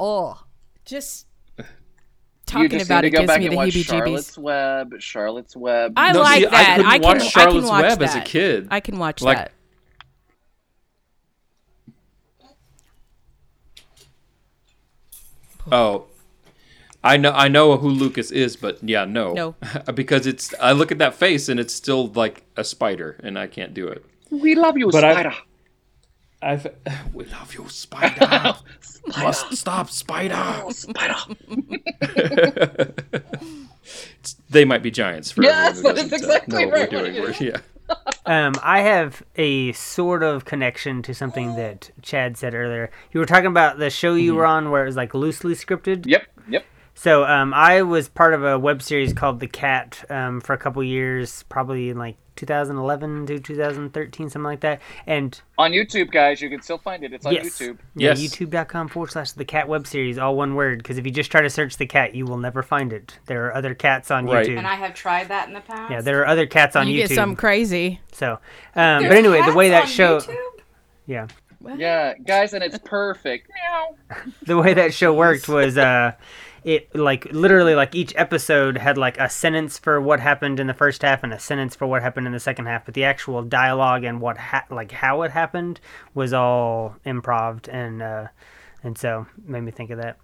Oh, 0.00 0.42
Just 0.84 1.26
talking 2.46 2.70
just 2.70 2.86
about 2.86 3.04
it 3.04 3.10
gives 3.10 3.38
me 3.38 3.48
the 3.48 3.54
heebie-jeebies. 3.56 3.84
Charlotte's 3.86 4.38
Web. 4.38 4.94
Charlotte's 5.00 5.56
Web. 5.56 5.92
I 5.96 6.12
No, 6.12 6.20
like 6.22 6.40
see, 6.42 6.46
that. 6.46 6.76
couldn't 6.76 6.90
I, 6.90 6.98
can, 6.98 7.02
watch 7.02 7.16
I 7.22 7.26
Charlotte's 7.28 7.60
can 7.66 7.68
watch 7.68 7.82
Web 7.82 7.98
that. 8.00 8.08
as 8.08 8.14
a 8.16 8.20
kid. 8.22 8.68
I 8.70 8.80
can 8.80 8.98
watch 8.98 9.22
Like- 9.22 9.38
that. 9.38 9.52
Oh, 15.72 16.04
I 17.02 17.16
know, 17.16 17.32
I 17.32 17.48
know 17.48 17.76
who 17.78 17.88
Lucas 17.88 18.30
is, 18.30 18.54
but 18.56 18.78
yeah, 18.82 19.04
no, 19.06 19.32
No. 19.32 19.54
because 19.94 20.26
it's. 20.26 20.54
I 20.60 20.70
look 20.72 20.92
at 20.92 20.98
that 20.98 21.14
face 21.14 21.48
and 21.48 21.58
it's 21.58 21.74
still 21.74 22.08
like 22.08 22.44
a 22.56 22.62
spider, 22.62 23.16
and 23.24 23.36
I 23.38 23.46
can't 23.48 23.74
do 23.74 23.88
it. 23.88 24.04
we 24.30 24.54
love 24.54 24.76
you, 24.78 24.90
But 24.90 25.02
I- 25.04 25.12
Spider. 25.14 25.34
I've. 26.42 26.66
We 27.14 27.24
love 27.26 27.54
you, 27.54 27.68
spider. 27.68 28.54
Must 29.18 29.56
stop, 29.56 29.90
spider. 29.90 30.34
Oh, 30.36 30.70
spider. 30.70 31.16
They 34.50 34.64
might 34.64 34.82
be 34.82 34.90
giants 34.90 35.30
for 35.32 35.42
Yes, 35.42 35.78
everyone 35.78 35.94
that 35.96 36.00
who 36.00 36.04
is 36.06 36.10
doesn't, 36.10 36.26
exactly 36.28 36.64
know 36.64 36.70
what 36.70 36.74
right 36.78 36.92
we're 36.92 36.98
doing. 37.10 37.14
is. 37.14 37.40
We're- 37.40 37.50
yeah. 37.52 37.60
Um, 38.24 38.54
I 38.62 38.80
have 38.82 39.22
a 39.34 39.72
sort 39.72 40.22
of 40.22 40.44
connection 40.44 41.02
to 41.02 41.14
something 41.14 41.56
that 41.56 41.90
Chad 42.02 42.36
said 42.36 42.54
earlier. 42.54 42.90
You 43.10 43.18
were 43.18 43.26
talking 43.26 43.46
about 43.46 43.78
the 43.78 43.90
show 43.90 44.14
you 44.14 44.36
were 44.36 44.46
on 44.46 44.70
where 44.70 44.84
it 44.84 44.86
was 44.86 44.96
like 44.96 45.12
loosely 45.12 45.54
scripted. 45.54 46.06
Yep. 46.06 46.26
So 47.02 47.24
um, 47.24 47.52
I 47.52 47.82
was 47.82 48.08
part 48.08 48.32
of 48.32 48.44
a 48.44 48.56
web 48.56 48.80
series 48.80 49.12
called 49.12 49.40
The 49.40 49.48
Cat 49.48 50.04
um, 50.08 50.40
for 50.40 50.52
a 50.52 50.56
couple 50.56 50.84
years, 50.84 51.42
probably 51.48 51.88
in 51.90 51.98
like 51.98 52.16
2011 52.36 53.26
to 53.26 53.40
2013, 53.40 54.30
something 54.30 54.44
like 54.44 54.60
that. 54.60 54.80
And 55.04 55.40
On 55.58 55.72
YouTube, 55.72 56.12
guys, 56.12 56.40
you 56.40 56.48
can 56.48 56.62
still 56.62 56.78
find 56.78 57.02
it. 57.02 57.12
It's 57.12 57.26
on 57.26 57.32
yes, 57.32 57.46
YouTube. 57.58 57.78
yeah, 57.96 58.10
Yes. 58.14 58.20
youtube.com 58.20 58.86
forward 58.86 59.10
slash 59.10 59.32
The 59.32 59.44
Cat 59.44 59.66
web 59.66 59.88
series, 59.88 60.16
all 60.16 60.36
one 60.36 60.54
word. 60.54 60.78
Because 60.78 60.96
if 60.96 61.04
you 61.04 61.10
just 61.10 61.28
try 61.32 61.40
to 61.40 61.50
search 61.50 61.76
The 61.76 61.86
Cat, 61.86 62.14
you 62.14 62.24
will 62.24 62.38
never 62.38 62.62
find 62.62 62.92
it. 62.92 63.18
There 63.26 63.46
are 63.48 63.54
other 63.56 63.74
cats 63.74 64.12
on 64.12 64.26
Right. 64.26 64.46
YouTube. 64.46 64.58
And 64.58 64.66
I 64.68 64.76
have 64.76 64.94
tried 64.94 65.26
that 65.26 65.48
in 65.48 65.54
the 65.54 65.60
past. 65.60 65.90
yeah, 65.90 66.02
there 66.02 66.20
are 66.20 66.28
other 66.28 66.46
cats 66.46 66.76
on 66.76 66.86
you 66.86 67.02
YouTube. 67.02 67.08
get 67.08 67.14
something 67.16 67.34
crazy. 67.36 68.00
So, 68.12 68.38
um, 68.76 69.02
but 69.02 69.16
anyway, 69.16 69.42
the 69.44 69.54
way 69.54 69.70
that 69.70 69.82
on 69.82 69.88
show, 69.88 70.18
YouTube? 70.20 70.36
yeah, 71.06 71.26
Yeah, 71.76 72.14
guys, 72.24 72.52
and 72.52 72.62
it's 72.62 72.78
perfect. 72.84 73.50
Meow. 73.50 73.96
the 74.46 74.56
way 74.56 74.74
that 74.74 74.94
show 74.94 75.12
worked 75.12 75.48
was 75.48 75.76
uh 75.76 76.12
it 76.64 76.94
like 76.94 77.24
literally 77.32 77.74
like 77.74 77.94
each 77.94 78.14
episode 78.16 78.78
had 78.78 78.96
like 78.98 79.18
a 79.18 79.28
sentence 79.28 79.78
for 79.78 80.00
what 80.00 80.20
happened 80.20 80.60
in 80.60 80.66
the 80.68 80.74
first 80.74 81.02
half 81.02 81.22
and 81.24 81.32
a 81.32 81.38
sentence 81.38 81.74
for 81.74 81.86
what 81.86 82.02
happened 82.02 82.26
in 82.26 82.32
the 82.32 82.40
second 82.40 82.66
half 82.66 82.84
but 82.84 82.94
the 82.94 83.04
actual 83.04 83.42
dialogue 83.42 84.04
and 84.04 84.20
what 84.20 84.38
ha- 84.38 84.64
like 84.70 84.92
how 84.92 85.22
it 85.22 85.30
happened 85.32 85.80
was 86.14 86.32
all 86.32 86.96
improv 87.04 87.66
and 87.72 88.02
uh 88.02 88.26
and 88.84 88.96
so 88.98 89.26
made 89.44 89.62
me 89.62 89.72
think 89.72 89.90
of 89.90 89.98
that 89.98 90.18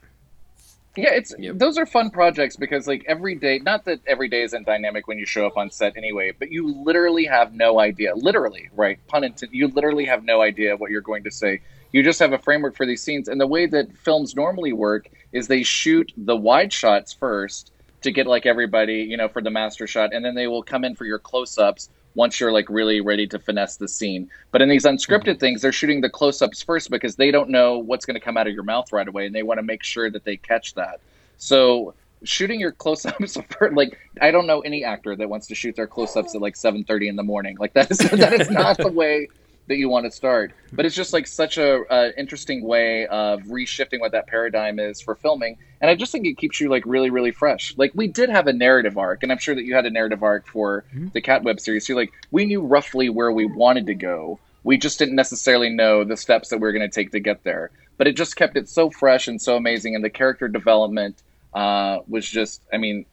Yeah, 0.97 1.11
it's 1.13 1.33
Yep. 1.37 1.57
those 1.57 1.79
are 1.79 1.87
fun 1.87 2.11
projects 2.11 2.57
because 2.57 2.89
like 2.89 3.05
every 3.07 3.37
day, 3.37 3.61
not 3.61 3.85
that 3.85 4.01
every 4.07 4.29
day 4.29 4.43
isn't 4.43 4.67
dynamic 4.67 5.07
when 5.07 5.17
you 5.19 5.27
show 5.27 5.47
up 5.47 5.57
on 5.57 5.71
set 5.71 5.97
anyway, 5.97 6.33
but 6.37 6.51
you 6.51 6.75
literally 6.85 7.25
have 7.27 7.53
no 7.55 7.79
idea. 7.79 8.15
Literally, 8.17 8.69
right? 8.75 8.99
Pun 9.07 9.23
intended. 9.23 9.55
You 9.57 9.69
literally 9.69 10.07
have 10.07 10.25
no 10.25 10.43
idea 10.43 10.77
what 10.77 10.91
you're 10.91 11.01
going 11.03 11.23
to 11.25 11.31
say. 11.31 11.61
You 11.93 12.03
just 12.03 12.19
have 12.19 12.33
a 12.33 12.39
framework 12.39 12.77
for 12.77 12.85
these 12.85 13.03
scenes, 13.03 13.29
and 13.29 13.41
the 13.41 13.47
way 13.47 13.67
that 13.67 13.97
films 13.97 14.35
normally 14.35 14.73
work 14.73 15.09
is 15.33 15.49
they 15.49 15.63
shoot 15.63 16.13
the 16.17 16.37
wide 16.37 16.73
shots 16.73 17.13
first 17.13 17.73
to 18.03 18.13
get 18.13 18.27
like 18.27 18.47
everybody, 18.47 19.03
you 19.03 19.17
know, 19.17 19.29
for 19.29 19.43
the 19.43 19.51
master 19.51 19.87
shot, 19.87 20.13
and 20.13 20.25
then 20.25 20.35
they 20.35 20.47
will 20.47 20.63
come 20.63 20.85
in 20.85 20.95
for 20.95 21.05
your 21.05 21.19
close-ups 21.19 21.91
once 22.15 22.41
you're 22.41 22.53
like 22.53 22.69
really 22.69 23.01
ready 23.01 23.27
to 23.27 23.39
finesse 23.39 23.77
the 23.77 23.89
scene. 23.89 24.29
But 24.51 24.63
in 24.63 24.69
these 24.69 24.85
unscripted 24.85 25.25
mm-hmm. 25.25 25.39
things, 25.39 25.63
they're 25.63 25.73
shooting 25.73 26.01
the 26.01 26.11
close-ups 26.11 26.63
first 26.63 26.91
because 26.91 27.17
they 27.17 27.31
don't 27.31 27.51
know 27.51 27.79
what's 27.79 28.07
going 28.07 28.15
to 28.15 28.21
come 28.21 28.37
out 28.37 28.47
of 28.47 28.55
your 28.55 28.63
mouth 28.63 28.93
right 28.93 29.07
away, 29.07 29.27
and 29.27 29.35
they 29.35 29.43
want 29.43 29.59
to 29.59 29.63
make 29.63 29.83
sure 29.83 30.11
that 30.11 30.25
they 30.25 30.37
catch 30.37 30.75
that. 30.75 31.01
So 31.37 31.95
shooting 32.25 32.61
your 32.61 32.73
close-ups 32.73 33.39
for 33.51 33.71
like 33.73 33.99
I 34.21 34.31
don't 34.31 34.47
know 34.47 34.61
any 34.61 34.85
actor 34.85 35.15
that 35.17 35.29
wants 35.29 35.47
to 35.49 35.55
shoot 35.55 35.77
their 35.77 35.87
close-ups 35.87 36.35
at 36.35 36.41
like 36.41 36.55
7:30 36.55 37.09
in 37.09 37.17
the 37.17 37.23
morning. 37.23 37.57
Like 37.59 37.73
that 37.75 37.91
is 37.91 37.99
that 37.99 38.41
is 38.41 38.51
not 38.51 38.79
the 38.79 38.93
way 38.93 39.29
that 39.69 39.77
you 39.77 39.89
want 39.89 40.07
to 40.07 40.11
start. 40.11 40.53
But 40.73 40.85
it's 40.87 40.95
just 40.95 41.13
like 41.13 41.27
such 41.27 41.59
a 41.59 41.85
uh, 41.87 42.11
interesting 42.17 42.63
way 42.63 43.07
of 43.07 43.43
reshifting 43.45 44.01
what 44.01 44.13
that 44.13 44.27
paradigm 44.27 44.79
is 44.79 45.01
for 45.01 45.15
filming, 45.15 45.57
and 45.81 45.91
I 45.91 45.95
just 45.95 46.13
think 46.13 46.27
it 46.27 46.37
keeps 46.37 46.61
you 46.61 46.69
like 46.69 46.83
really 46.87 47.11
really 47.11 47.31
fresh. 47.31 47.75
Like 47.77 47.93
we 47.95 48.09
did 48.09 48.31
have 48.31 48.47
a 48.47 48.53
narrative 48.53 48.99
arc, 48.99 49.23
and 49.23 49.31
I'm 49.31 49.39
sure 49.39 49.55
that 49.55 49.65
you 49.65 49.75
had 49.75 49.87
a 49.87 49.91
narrative 49.91 50.23
arc 50.23 50.47
for 50.47 50.85
the 51.13 51.21
Cat 51.21 51.45
Web 51.45 51.61
series. 51.61 51.87
So 51.87 51.95
like 51.95 52.13
we 52.31 52.45
knew 52.45 52.61
roughly 52.61 53.09
where 53.09 53.33
we 53.33 53.47
wanted 53.47 53.87
to 53.87 53.95
go. 53.95 54.41
We 54.65 54.77
just 54.77 54.99
didn't 54.99 55.15
necessarily 55.15 55.71
know 55.71 56.05
the 56.05 56.17
steps 56.17 56.49
that 56.49 56.57
we 56.59 56.63
were 56.63 56.73
going 56.73 56.89
to 56.89 56.95
take 56.95 57.13
to 57.13 57.21
get 57.21 57.45
there. 57.45 57.71
But 57.97 58.07
it 58.07 58.17
just 58.17 58.37
kept 58.37 58.57
it 58.57 58.69
so 58.69 58.91
fresh 58.91 59.29
and 59.29 59.41
so 59.41 59.57
amazing, 59.57 59.95
and 59.95 60.05
the 60.05 60.11
character 60.11 60.49
development 60.49 61.23
uh, 61.55 62.01
was 62.09 62.29
just. 62.29 62.63
I 62.73 62.79
mean, 62.79 63.07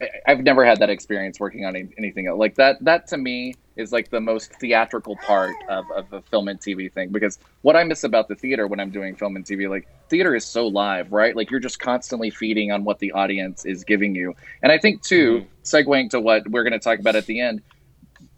I- 0.00 0.10
I've 0.26 0.40
never 0.40 0.64
had 0.64 0.78
that 0.80 0.90
experience 0.90 1.38
working 1.40 1.64
on 1.64 1.76
anything 1.98 2.26
else. 2.26 2.38
Like 2.38 2.54
that, 2.56 2.82
that 2.84 3.06
to 3.08 3.18
me 3.18 3.54
is 3.76 3.92
like 3.92 4.10
the 4.10 4.20
most 4.20 4.52
theatrical 4.54 5.16
part 5.16 5.54
of, 5.68 5.90
of 5.90 6.12
a 6.12 6.22
film 6.22 6.48
and 6.48 6.60
TV 6.60 6.92
thing. 6.92 7.10
Because 7.10 7.38
what 7.62 7.76
I 7.76 7.84
miss 7.84 8.04
about 8.04 8.28
the 8.28 8.34
theater 8.34 8.66
when 8.66 8.80
I'm 8.80 8.90
doing 8.90 9.16
film 9.16 9.36
and 9.36 9.44
TV, 9.44 9.68
like 9.68 9.88
theater 10.08 10.34
is 10.34 10.44
so 10.44 10.66
live, 10.66 11.12
right? 11.12 11.34
Like 11.34 11.50
you're 11.50 11.60
just 11.60 11.80
constantly 11.80 12.30
feeding 12.30 12.70
on 12.70 12.84
what 12.84 12.98
the 12.98 13.12
audience 13.12 13.64
is 13.64 13.84
giving 13.84 14.14
you. 14.14 14.34
And 14.62 14.70
I 14.70 14.78
think 14.78 15.02
too, 15.02 15.40
mm-hmm. 15.40 15.62
segueing 15.62 16.10
to 16.10 16.20
what 16.20 16.48
we're 16.48 16.62
going 16.62 16.72
to 16.72 16.78
talk 16.78 16.98
about 16.98 17.16
at 17.16 17.26
the 17.26 17.40
end, 17.40 17.62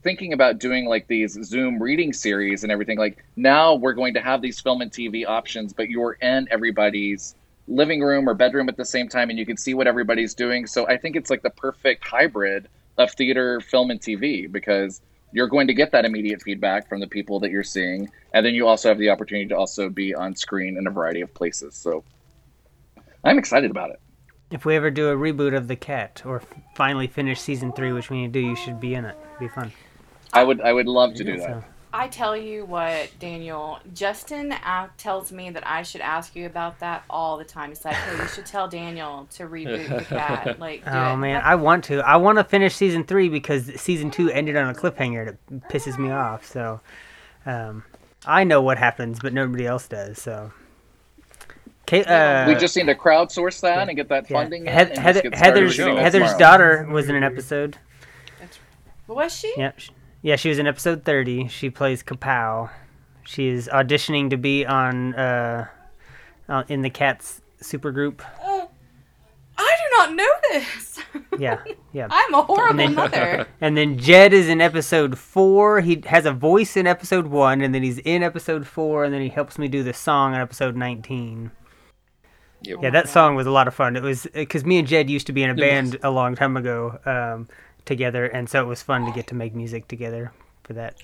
thinking 0.02 0.32
about 0.32 0.58
doing 0.58 0.86
like 0.86 1.06
these 1.08 1.32
Zoom 1.44 1.82
reading 1.82 2.12
series 2.12 2.62
and 2.62 2.72
everything, 2.72 2.98
like 2.98 3.24
now 3.36 3.74
we're 3.74 3.92
going 3.92 4.14
to 4.14 4.20
have 4.20 4.40
these 4.40 4.60
film 4.60 4.80
and 4.80 4.90
TV 4.90 5.26
options, 5.26 5.72
but 5.72 5.88
you're 5.88 6.12
in 6.12 6.48
everybody's 6.50 7.34
living 7.68 8.00
room 8.00 8.28
or 8.28 8.34
bedroom 8.34 8.68
at 8.68 8.76
the 8.76 8.84
same 8.84 9.08
time 9.08 9.30
and 9.30 9.38
you 9.38 9.46
can 9.46 9.56
see 9.56 9.74
what 9.74 9.86
everybody's 9.86 10.34
doing. 10.34 10.66
So 10.66 10.86
I 10.86 10.96
think 10.96 11.16
it's 11.16 11.30
like 11.30 11.42
the 11.42 11.50
perfect 11.50 12.04
hybrid 12.04 12.68
of 12.98 13.10
theater, 13.12 13.60
film, 13.60 13.90
and 13.90 14.00
TV 14.00 14.50
because 14.50 15.00
you're 15.32 15.48
going 15.48 15.66
to 15.66 15.74
get 15.74 15.90
that 15.92 16.04
immediate 16.04 16.40
feedback 16.42 16.88
from 16.88 17.00
the 17.00 17.06
people 17.06 17.40
that 17.40 17.50
you're 17.50 17.64
seeing. 17.64 18.08
And 18.32 18.46
then 18.46 18.54
you 18.54 18.66
also 18.66 18.88
have 18.88 18.98
the 18.98 19.10
opportunity 19.10 19.48
to 19.48 19.56
also 19.56 19.88
be 19.90 20.14
on 20.14 20.34
screen 20.36 20.76
in 20.78 20.86
a 20.86 20.90
variety 20.90 21.20
of 21.20 21.34
places. 21.34 21.74
So 21.74 22.04
I'm 23.24 23.38
excited 23.38 23.70
about 23.70 23.90
it. 23.90 24.00
if 24.50 24.64
we 24.64 24.76
ever 24.76 24.90
do 24.90 25.08
a 25.08 25.16
reboot 25.16 25.56
of 25.56 25.66
the 25.68 25.76
cat 25.76 26.22
or 26.24 26.40
finally 26.76 27.08
finish 27.08 27.40
season 27.40 27.72
three 27.72 27.92
which 27.92 28.10
we 28.10 28.22
need 28.22 28.32
to 28.32 28.40
do 28.40 28.46
you 28.46 28.54
should 28.56 28.78
be 28.80 28.94
in 28.94 29.04
it 29.04 29.16
It'd 29.30 29.40
be 29.40 29.48
fun 29.48 29.72
I 30.32 30.44
would 30.44 30.60
I 30.60 30.72
would 30.72 30.86
love 30.86 31.14
to 31.14 31.24
do 31.24 31.36
that. 31.38 31.64
So 31.96 32.02
I 32.04 32.08
tell 32.08 32.36
you 32.36 32.64
what, 32.64 33.10
Daniel, 33.18 33.78
Justin 33.94 34.52
uh, 34.52 34.88
tells 34.98 35.32
me 35.32 35.50
that 35.50 35.66
I 35.66 35.82
should 35.82 36.00
ask 36.00 36.34
you 36.36 36.46
about 36.46 36.78
that 36.80 37.04
all 37.08 37.36
the 37.38 37.44
time. 37.44 37.70
He's 37.70 37.84
like, 37.84 37.94
hey, 37.94 38.16
you 38.22 38.28
should 38.28 38.46
tell 38.46 38.68
Daniel 38.68 39.26
to 39.32 39.44
reboot 39.44 39.88
the 39.98 40.04
cat. 40.04 40.58
Like, 40.60 40.84
do 40.84 40.90
Oh 40.90 41.12
it. 41.14 41.16
man, 41.16 41.40
I 41.44 41.54
want 41.56 41.84
to. 41.84 41.98
I 42.06 42.16
want 42.16 42.38
to 42.38 42.44
finish 42.44 42.74
season 42.74 43.04
three 43.04 43.28
because 43.28 43.66
season 43.80 44.10
two 44.10 44.30
ended 44.30 44.56
on 44.56 44.68
a 44.68 44.74
cliffhanger 44.74 45.36
that 45.48 45.68
pisses 45.68 45.98
me 45.98 46.10
off. 46.10 46.46
So, 46.46 46.80
um, 47.44 47.84
I 48.24 48.44
know 48.44 48.62
what 48.62 48.78
happens, 48.78 49.18
but 49.20 49.32
nobody 49.32 49.66
else 49.66 49.86
does. 49.88 50.18
So, 50.20 50.52
Ka- 51.86 51.98
uh, 51.98 52.44
we 52.48 52.54
just 52.56 52.76
need 52.76 52.86
to 52.86 52.94
crowdsource 52.94 53.60
that 53.60 53.88
and 53.88 53.96
get 53.96 54.08
that 54.08 54.26
funding. 54.28 54.66
in 54.66 54.72
Heath- 54.72 54.88
and 54.88 54.96
just 54.96 55.00
Heather, 55.24 55.30
Heather's 55.36 55.76
Heather's 55.76 56.34
daughter 56.34 56.86
was 56.90 57.08
in 57.08 57.14
an 57.16 57.22
episode. 57.22 57.76
Was 59.06 59.32
she? 59.32 59.54
Yeah, 59.56 59.70
sh- 59.76 59.90
yeah, 60.22 60.36
she 60.36 60.48
was 60.48 60.58
in 60.58 60.66
episode 60.66 61.04
thirty. 61.04 61.48
She 61.48 61.70
plays 61.70 62.02
Kapow. 62.02 62.70
She 63.24 63.48
is 63.48 63.68
auditioning 63.72 64.30
to 64.30 64.36
be 64.36 64.64
on 64.64 65.14
uh, 65.14 65.66
uh 66.48 66.64
in 66.68 66.82
the 66.82 66.90
Cats 66.90 67.40
supergroup. 67.62 68.20
I 69.58 69.76
do 69.78 69.96
not 69.96 70.14
know 70.14 70.28
this. 70.52 70.98
Yeah, 71.38 71.62
yeah. 71.92 72.08
I'm 72.10 72.32
a 72.32 72.42
horrible 72.42 72.78
then- 72.78 72.94
mother. 72.94 73.46
And 73.60 73.76
then 73.76 73.98
Jed 73.98 74.32
is 74.32 74.48
in 74.48 74.62
episode 74.62 75.18
four. 75.18 75.80
He 75.82 76.02
has 76.06 76.24
a 76.24 76.32
voice 76.32 76.78
in 76.78 76.86
episode 76.86 77.26
one, 77.26 77.60
and 77.60 77.74
then 77.74 77.82
he's 77.82 77.98
in 77.98 78.22
episode 78.22 78.66
four, 78.66 79.04
and 79.04 79.12
then 79.12 79.20
he 79.20 79.28
helps 79.28 79.58
me 79.58 79.68
do 79.68 79.82
the 79.82 79.92
song 79.92 80.34
on 80.34 80.40
episode 80.40 80.76
19. 80.76 81.50
Yep. 82.62 82.78
Yeah, 82.80 82.90
that 82.90 83.08
song 83.10 83.34
was 83.34 83.46
a 83.46 83.50
lot 83.50 83.68
of 83.68 83.74
fun. 83.74 83.96
It 83.96 84.02
was 84.02 84.26
because 84.32 84.64
me 84.64 84.78
and 84.78 84.88
Jed 84.88 85.10
used 85.10 85.26
to 85.26 85.32
be 85.34 85.42
in 85.42 85.50
a 85.50 85.52
It 85.52 85.58
band 85.58 85.98
a 86.02 86.10
long 86.10 86.34
time 86.36 86.56
ago 86.56 86.98
um, 87.04 87.48
together, 87.86 88.26
and 88.26 88.48
so 88.48 88.60
it 88.62 88.66
was 88.66 88.82
fun 88.82 89.06
to 89.06 89.12
get 89.12 89.26
to 89.28 89.34
make 89.34 89.54
music 89.54 89.88
together 89.88 90.32
for 90.64 90.74
that. 90.74 90.96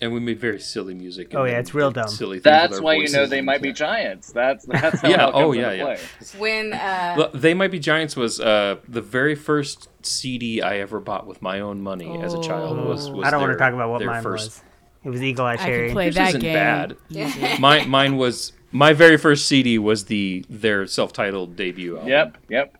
And 0.00 0.12
we 0.12 0.20
made 0.20 0.38
very 0.38 0.60
silly 0.60 0.92
music. 0.92 1.34
Oh, 1.34 1.44
yeah, 1.44 1.58
it's 1.58 1.72
real 1.74 1.90
did 1.90 2.00
dumb. 2.00 2.08
Silly 2.08 2.38
things 2.38 2.44
with 2.44 2.70
That's 2.70 2.80
why 2.82 2.94
you 2.96 3.08
know 3.10 3.24
they 3.26 3.40
might 3.40 3.62
be 3.62 3.72
giants. 3.72 4.30
That's 4.30 4.66
that's 4.66 5.00
how 5.02 5.08
Yeah, 5.08 5.28
it 5.28 5.32
comes 5.32 5.34
oh, 5.36 5.52
into 5.52 5.62
yeah, 5.64 5.72
yeah. 5.72 5.84
play. 5.84 5.98
When 6.38 6.72
uh, 6.74 7.30
They 7.32 7.54
Might 7.54 7.70
Be 7.70 7.78
Giants 7.78 8.14
was 8.14 8.38
uh, 8.38 8.76
the 8.86 9.00
very 9.00 9.34
first 9.34 9.88
CD 10.04 10.60
I 10.60 10.78
ever 10.80 11.00
bought 11.00 11.26
with 11.26 11.40
my 11.40 11.60
own 11.60 11.80
money 11.80 12.20
as 12.20 12.34
a 12.34 12.42
child. 12.42 12.76
Was, 12.86 13.10
was 13.10 13.26
I 13.26 13.30
don't 13.30 13.40
want 13.40 13.52
to 13.54 13.58
talk 13.58 13.72
about 13.72 13.88
what 13.88 14.04
mine 14.04 14.22
first. 14.22 14.46
was. 14.50 14.62
It 15.04 15.10
was 15.10 15.22
Eagle 15.22 15.46
Eye 15.46 15.52
I 15.54 15.56
Cherry. 15.56 15.86
can 15.88 15.94
play 15.94 16.04
Yours 16.06 16.14
that 16.16 16.28
isn't 16.28 16.40
game. 16.42 16.54
bad. 16.54 16.96
easy. 17.08 17.58
mine, 17.58 17.88
mine 17.88 18.16
was 18.18 18.52
my 18.72 18.92
very 18.92 19.16
first 19.16 19.46
CD 19.46 19.78
was 19.78 20.04
the 20.06 20.44
their 20.50 20.86
self-titled 20.86 21.56
debut 21.56 21.94
album. 21.96 22.08
Yep, 22.10 22.38
yep. 22.50 22.76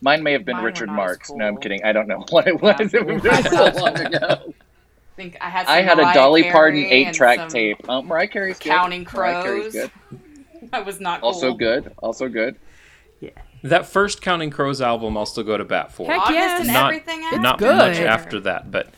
Mine 0.00 0.22
may 0.22 0.32
have 0.32 0.44
been 0.44 0.56
Mine 0.56 0.64
Richard 0.64 0.86
not 0.86 0.92
as 0.94 0.96
Marx. 0.96 1.30
No, 1.30 1.46
I'm 1.46 1.56
kidding. 1.58 1.82
I 1.84 1.92
don't 1.92 2.06
know 2.08 2.24
what 2.30 2.46
it 2.46 2.60
was. 2.60 2.92
It 2.94 3.04
was 3.06 3.22
so 3.50 3.64
long 3.82 3.98
ago. 3.98 4.18
I 4.20 4.52
think 5.16 5.36
I 5.40 5.50
had. 5.50 5.66
Some 5.66 5.74
I 5.74 5.80
had 5.82 5.98
a 5.98 6.14
Dolly 6.14 6.42
Carey 6.42 6.52
Parton 6.52 6.84
eight-track 6.84 7.48
tape. 7.48 7.78
Oh, 7.88 8.02
Mariah 8.02 8.28
Carey's 8.28 8.58
good. 8.58 8.70
Counting 8.70 9.06
Mariah 9.12 9.42
Carey's 9.42 9.72
Crows. 9.72 9.90
good. 10.12 10.70
I 10.72 10.80
was 10.82 11.00
not 11.00 11.20
cool. 11.20 11.28
Also 11.28 11.54
good. 11.54 11.92
Also 11.98 12.28
good. 12.28 12.56
Yeah. 13.20 13.30
That 13.64 13.86
first 13.86 14.22
Counting 14.22 14.50
Crows 14.50 14.80
album, 14.80 15.16
I'll 15.16 15.26
still 15.26 15.42
go 15.44 15.56
to 15.56 15.64
bat 15.64 15.90
for. 15.92 16.06
Heck 16.06 16.20
August 16.20 16.34
yes. 16.34 16.60
and 16.60 16.68
Not- 16.72 16.94
everything 16.94 17.22
after. 17.24 17.38
Not 17.40 17.58
good. 17.58 17.76
much 17.76 17.96
after 17.98 18.38
that, 18.40 18.70
but 18.70 18.92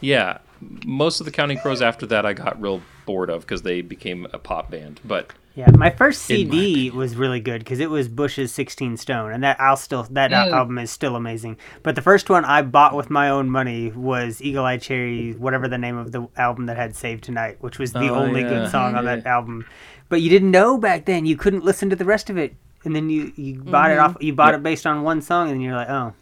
yeah, 0.00 0.38
most 0.86 1.20
of 1.20 1.26
the 1.26 1.32
Counting 1.32 1.58
Crows 1.58 1.82
after 1.82 2.06
that 2.06 2.24
I 2.24 2.32
got 2.32 2.58
real 2.60 2.80
bored 3.04 3.28
of 3.28 3.42
because 3.42 3.60
they 3.62 3.82
became 3.82 4.26
a 4.32 4.38
pop 4.38 4.70
band. 4.70 5.00
But 5.04 5.32
Yeah, 5.56 5.70
my 5.70 5.88
first 5.88 6.22
CD 6.22 6.90
was 6.90 7.16
really 7.16 7.40
good 7.40 7.60
because 7.60 7.80
it 7.80 7.88
was 7.88 8.08
Bush's 8.08 8.52
16 8.52 8.98
Stone, 8.98 9.32
and 9.32 9.42
that 9.42 9.58
I'll 9.58 9.78
still 9.78 10.02
that 10.10 10.30
Mm. 10.30 10.52
album 10.52 10.76
is 10.78 10.90
still 10.90 11.16
amazing. 11.16 11.56
But 11.82 11.94
the 11.94 12.02
first 12.02 12.28
one 12.28 12.44
I 12.44 12.60
bought 12.60 12.94
with 12.94 13.08
my 13.08 13.30
own 13.30 13.48
money 13.48 13.90
was 13.90 14.42
Eagle 14.42 14.66
Eye 14.66 14.76
Cherry, 14.76 15.32
whatever 15.32 15.66
the 15.66 15.78
name 15.78 15.96
of 15.96 16.12
the 16.12 16.28
album 16.36 16.66
that 16.66 16.76
had 16.76 16.94
Save 16.94 17.22
Tonight, 17.22 17.56
which 17.60 17.78
was 17.78 17.92
the 17.92 18.10
Oh, 18.10 18.16
only 18.16 18.42
yeah. 18.42 18.48
good 18.50 18.70
song 18.70 18.96
on 18.96 19.06
that 19.06 19.24
album. 19.24 19.64
But 20.10 20.20
you 20.20 20.28
didn't 20.28 20.50
know 20.50 20.76
back 20.76 21.06
then; 21.06 21.24
you 21.24 21.36
couldn't 21.36 21.64
listen 21.64 21.88
to 21.88 21.96
the 21.96 22.04
rest 22.04 22.28
of 22.28 22.36
it, 22.36 22.54
and 22.84 22.94
then 22.94 23.08
you 23.08 23.32
you 23.36 23.54
bought 23.62 23.90
it 23.90 23.98
off 23.98 24.16
you 24.20 24.34
bought 24.34 24.52
Yep. 24.52 24.60
it 24.60 24.62
based 24.62 24.86
on 24.86 25.04
one 25.04 25.22
song, 25.22 25.50
and 25.50 25.62
you're 25.62 25.74
like, 25.74 25.88
oh, 25.88 26.12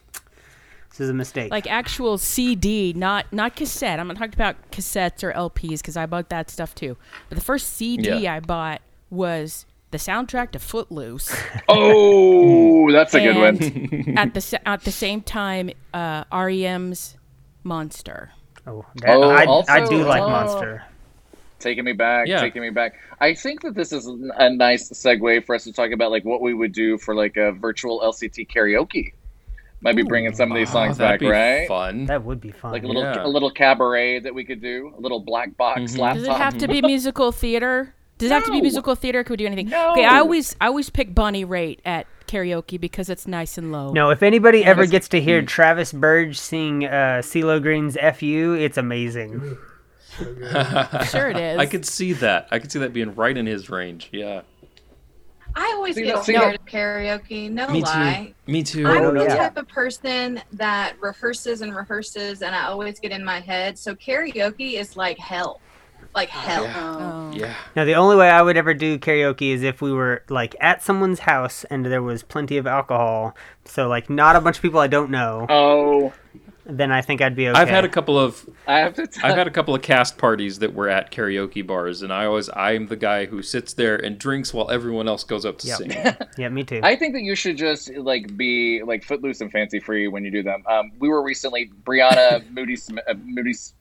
this 0.90 1.00
is 1.00 1.10
a 1.10 1.14
mistake. 1.14 1.50
Like 1.50 1.66
actual 1.68 2.18
CD, 2.18 2.92
not 2.96 3.32
not 3.32 3.56
cassette. 3.56 3.98
I'm 3.98 4.06
not 4.06 4.16
talking 4.16 4.34
about 4.34 4.54
cassettes 4.70 5.24
or 5.24 5.32
LPs 5.32 5.78
because 5.80 5.96
I 5.96 6.06
bought 6.06 6.28
that 6.28 6.50
stuff 6.50 6.72
too. 6.72 6.96
But 7.28 7.36
the 7.36 7.44
first 7.44 7.72
CD 7.72 8.20
Yeah. 8.20 8.34
I 8.34 8.38
bought 8.38 8.80
was 9.10 9.66
the 9.90 9.98
soundtrack 9.98 10.50
to 10.52 10.58
Footloose. 10.58 11.34
Oh, 11.68 12.90
that's 12.92 13.14
a 13.14 13.20
good 13.20 13.36
one. 13.36 14.16
at 14.18 14.34
the 14.34 14.60
at 14.68 14.82
the 14.82 14.92
same 14.92 15.22
time, 15.22 15.70
uh, 15.94 16.24
REM's 16.32 17.16
Monster. 17.62 18.30
oh, 18.66 18.84
that, 18.96 19.16
Oh, 19.16 19.22
I, 19.68 19.82
I 19.82 19.86
do 19.88 20.04
like 20.04 20.22
oh. 20.22 20.28
Monster. 20.28 20.84
Taking 21.60 21.84
me 21.84 21.92
back, 21.92 22.26
Yeah. 22.28 22.40
taking 22.40 22.60
me 22.60 22.68
back. 22.70 22.94
I 23.20 23.32
think 23.34 23.62
that 23.62 23.74
this 23.74 23.92
is 23.92 24.06
a 24.06 24.50
nice 24.50 24.90
segue 24.90 25.46
for 25.46 25.54
us 25.54 25.64
to 25.64 25.72
talk 25.72 25.92
about 25.92 26.10
like 26.10 26.24
what 26.24 26.42
we 26.42 26.52
would 26.52 26.72
do 26.72 26.98
for 26.98 27.14
like 27.14 27.36
a 27.38 27.52
virtual 27.52 28.00
LCT 28.00 28.48
karaoke. 28.48 29.12
Might 29.80 29.96
be 29.96 30.02
bringing 30.02 30.34
some 30.34 30.50
of 30.50 30.56
these 30.56 30.68
oh, 30.70 30.72
songs 30.72 30.98
that'd 30.98 31.14
back, 31.14 31.20
be 31.20 31.26
right? 31.28 31.66
fun. 31.68 32.06
That 32.06 32.24
would 32.24 32.40
be 32.40 32.50
fun. 32.50 32.72
Like 32.72 32.82
a 32.84 32.86
little 32.86 33.02
Yeah. 33.02 33.24
a 33.24 33.28
little 33.28 33.50
cabaret 33.50 34.20
that 34.20 34.34
we 34.34 34.44
could 34.44 34.60
do, 34.60 34.92
a 34.96 35.00
little 35.00 35.20
black 35.20 35.56
box 35.56 35.94
Mhm. 35.94 35.98
laptop. 35.98 36.14
Does 36.16 36.28
it 36.28 36.32
have 36.42 36.58
to 36.58 36.68
be 36.68 36.82
musical 36.94 37.32
theater? 37.32 37.94
Does 38.18 38.30
it 38.30 38.34
have 38.34 38.44
to 38.44 38.52
be 38.52 38.60
musical 38.60 38.94
theater? 38.94 39.22
Could 39.24 39.30
we 39.32 39.36
do 39.38 39.46
anything? 39.46 39.68
No. 39.68 39.92
Okay, 39.92 40.04
I 40.04 40.18
always 40.18 40.54
I 40.60 40.66
always 40.68 40.88
pick 40.90 41.14
Bonnie 41.14 41.44
Raitt 41.44 41.80
at 41.84 42.06
karaoke 42.26 42.80
because 42.80 43.08
it's 43.08 43.26
nice 43.26 43.58
and 43.58 43.72
low. 43.72 43.92
No, 43.92 44.10
if 44.10 44.22
anybody 44.22 44.64
ever 44.64 44.86
gets 44.86 45.08
to 45.08 45.20
hear 45.20 45.42
Travis 45.42 45.92
Burge 45.92 46.38
sing 46.38 46.84
uh, 46.84 47.20
CeeLo 47.22 47.60
Green's 47.60 47.96
"Fu," 48.16 48.54
it's 48.54 48.76
amazing. 48.78 49.56
Sure 50.16 51.28
it 51.30 51.36
is. 51.36 51.58
I 51.58 51.66
could 51.66 51.84
see 51.84 52.12
that. 52.12 52.46
I 52.52 52.60
could 52.60 52.70
see 52.70 52.78
that 52.78 52.92
being 52.92 53.12
right 53.16 53.36
in 53.36 53.46
his 53.46 53.68
range. 53.68 54.10
Yeah. 54.12 54.42
I 55.56 55.72
always 55.74 55.96
get 55.96 56.22
scared 56.22 56.54
of 56.54 56.64
karaoke. 56.66 57.50
No 57.50 57.68
Me 57.68 57.80
too. 57.80 57.84
lie. 57.86 58.34
Me 58.46 58.62
too. 58.62 58.86
I'm 58.86 59.02
Oh, 59.04 59.12
the 59.12 59.24
yeah. 59.24 59.34
type 59.36 59.56
of 59.56 59.66
person 59.66 60.40
that 60.52 60.94
rehearses 61.00 61.62
and 61.62 61.74
rehearses, 61.74 62.42
and 62.42 62.54
I 62.54 62.66
always 62.66 63.00
get 63.00 63.10
in 63.10 63.24
my 63.24 63.40
head. 63.40 63.76
So 63.76 63.96
karaoke 63.96 64.74
is 64.74 64.96
like 64.96 65.18
hell, 65.18 65.60
like 66.14 66.28
hell. 66.28 66.64
Oh. 66.74 67.32
Yeah. 67.36 67.54
Now, 67.74 67.84
the 67.84 67.94
only 67.94 68.16
way 68.16 68.30
I 68.30 68.40
would 68.42 68.56
ever 68.56 68.74
do 68.74 68.98
karaoke 68.98 69.50
is 69.52 69.62
if 69.62 69.82
we 69.82 69.92
were 69.92 70.22
like 70.28 70.54
at 70.60 70.82
someone's 70.82 71.20
house 71.20 71.64
and 71.64 71.84
there 71.84 72.02
was 72.02 72.22
plenty 72.22 72.56
of 72.56 72.66
alcohol. 72.66 73.34
So, 73.64 73.88
like, 73.88 74.08
not 74.08 74.36
a 74.36 74.40
bunch 74.40 74.56
of 74.56 74.62
people 74.62 74.80
I 74.80 74.86
don't 74.86 75.10
know. 75.10 75.46
Oh, 75.48 76.12
Then 76.66 76.92
I 76.92 77.02
think 77.02 77.20
I'd 77.20 77.34
be 77.36 77.48
okay. 77.48 77.58
I've 77.60 77.68
had 77.68 77.84
a 77.84 77.88
couple 77.88 78.18
of 78.18 78.48
I 78.66 78.78
have 78.78 78.94
to. 78.94 79.06
Tell, 79.06 79.26
I've 79.30 79.36
had 79.36 79.46
a 79.46 79.50
couple 79.50 79.74
of 79.74 79.82
cast 79.82 80.16
parties 80.16 80.60
that 80.60 80.72
were 80.72 80.88
at 80.88 81.10
karaoke 81.10 81.66
bars, 81.66 82.00
and 82.02 82.10
I 82.12 82.24
always 82.26 82.48
I'm 82.54 82.86
the 82.86 82.96
guy 82.96 83.26
who 83.26 83.42
sits 83.42 83.74
there 83.74 83.96
and 83.96 84.16
drinks 84.18 84.54
while 84.54 84.70
everyone 84.70 85.06
else 85.08 85.24
goes 85.24 85.44
up 85.44 85.58
to 85.58 85.66
Yep. 85.66 85.76
sing. 85.78 85.92
Yeah, 86.38 86.48
me 86.48 86.64
too. 86.64 86.80
I 86.82 86.96
think 86.96 87.12
that 87.14 87.22
you 87.22 87.34
should 87.34 87.56
just 87.58 87.92
like 87.96 88.36
be 88.36 88.82
like 88.82 89.04
footloose 89.04 89.40
and 89.42 89.50
fancy 89.52 89.78
free 89.80 90.08
when 90.08 90.24
you 90.24 90.30
do 90.30 90.42
them. 90.42 90.62
Um, 90.66 90.92
we 90.98 91.08
were 91.10 91.22
recently 91.22 91.70
Brianna 91.84 92.48
Moody, 92.50 92.76
Sm- 92.76 92.98
uh, 93.08 93.14
Moody, 93.24 93.50
S- 93.50 93.74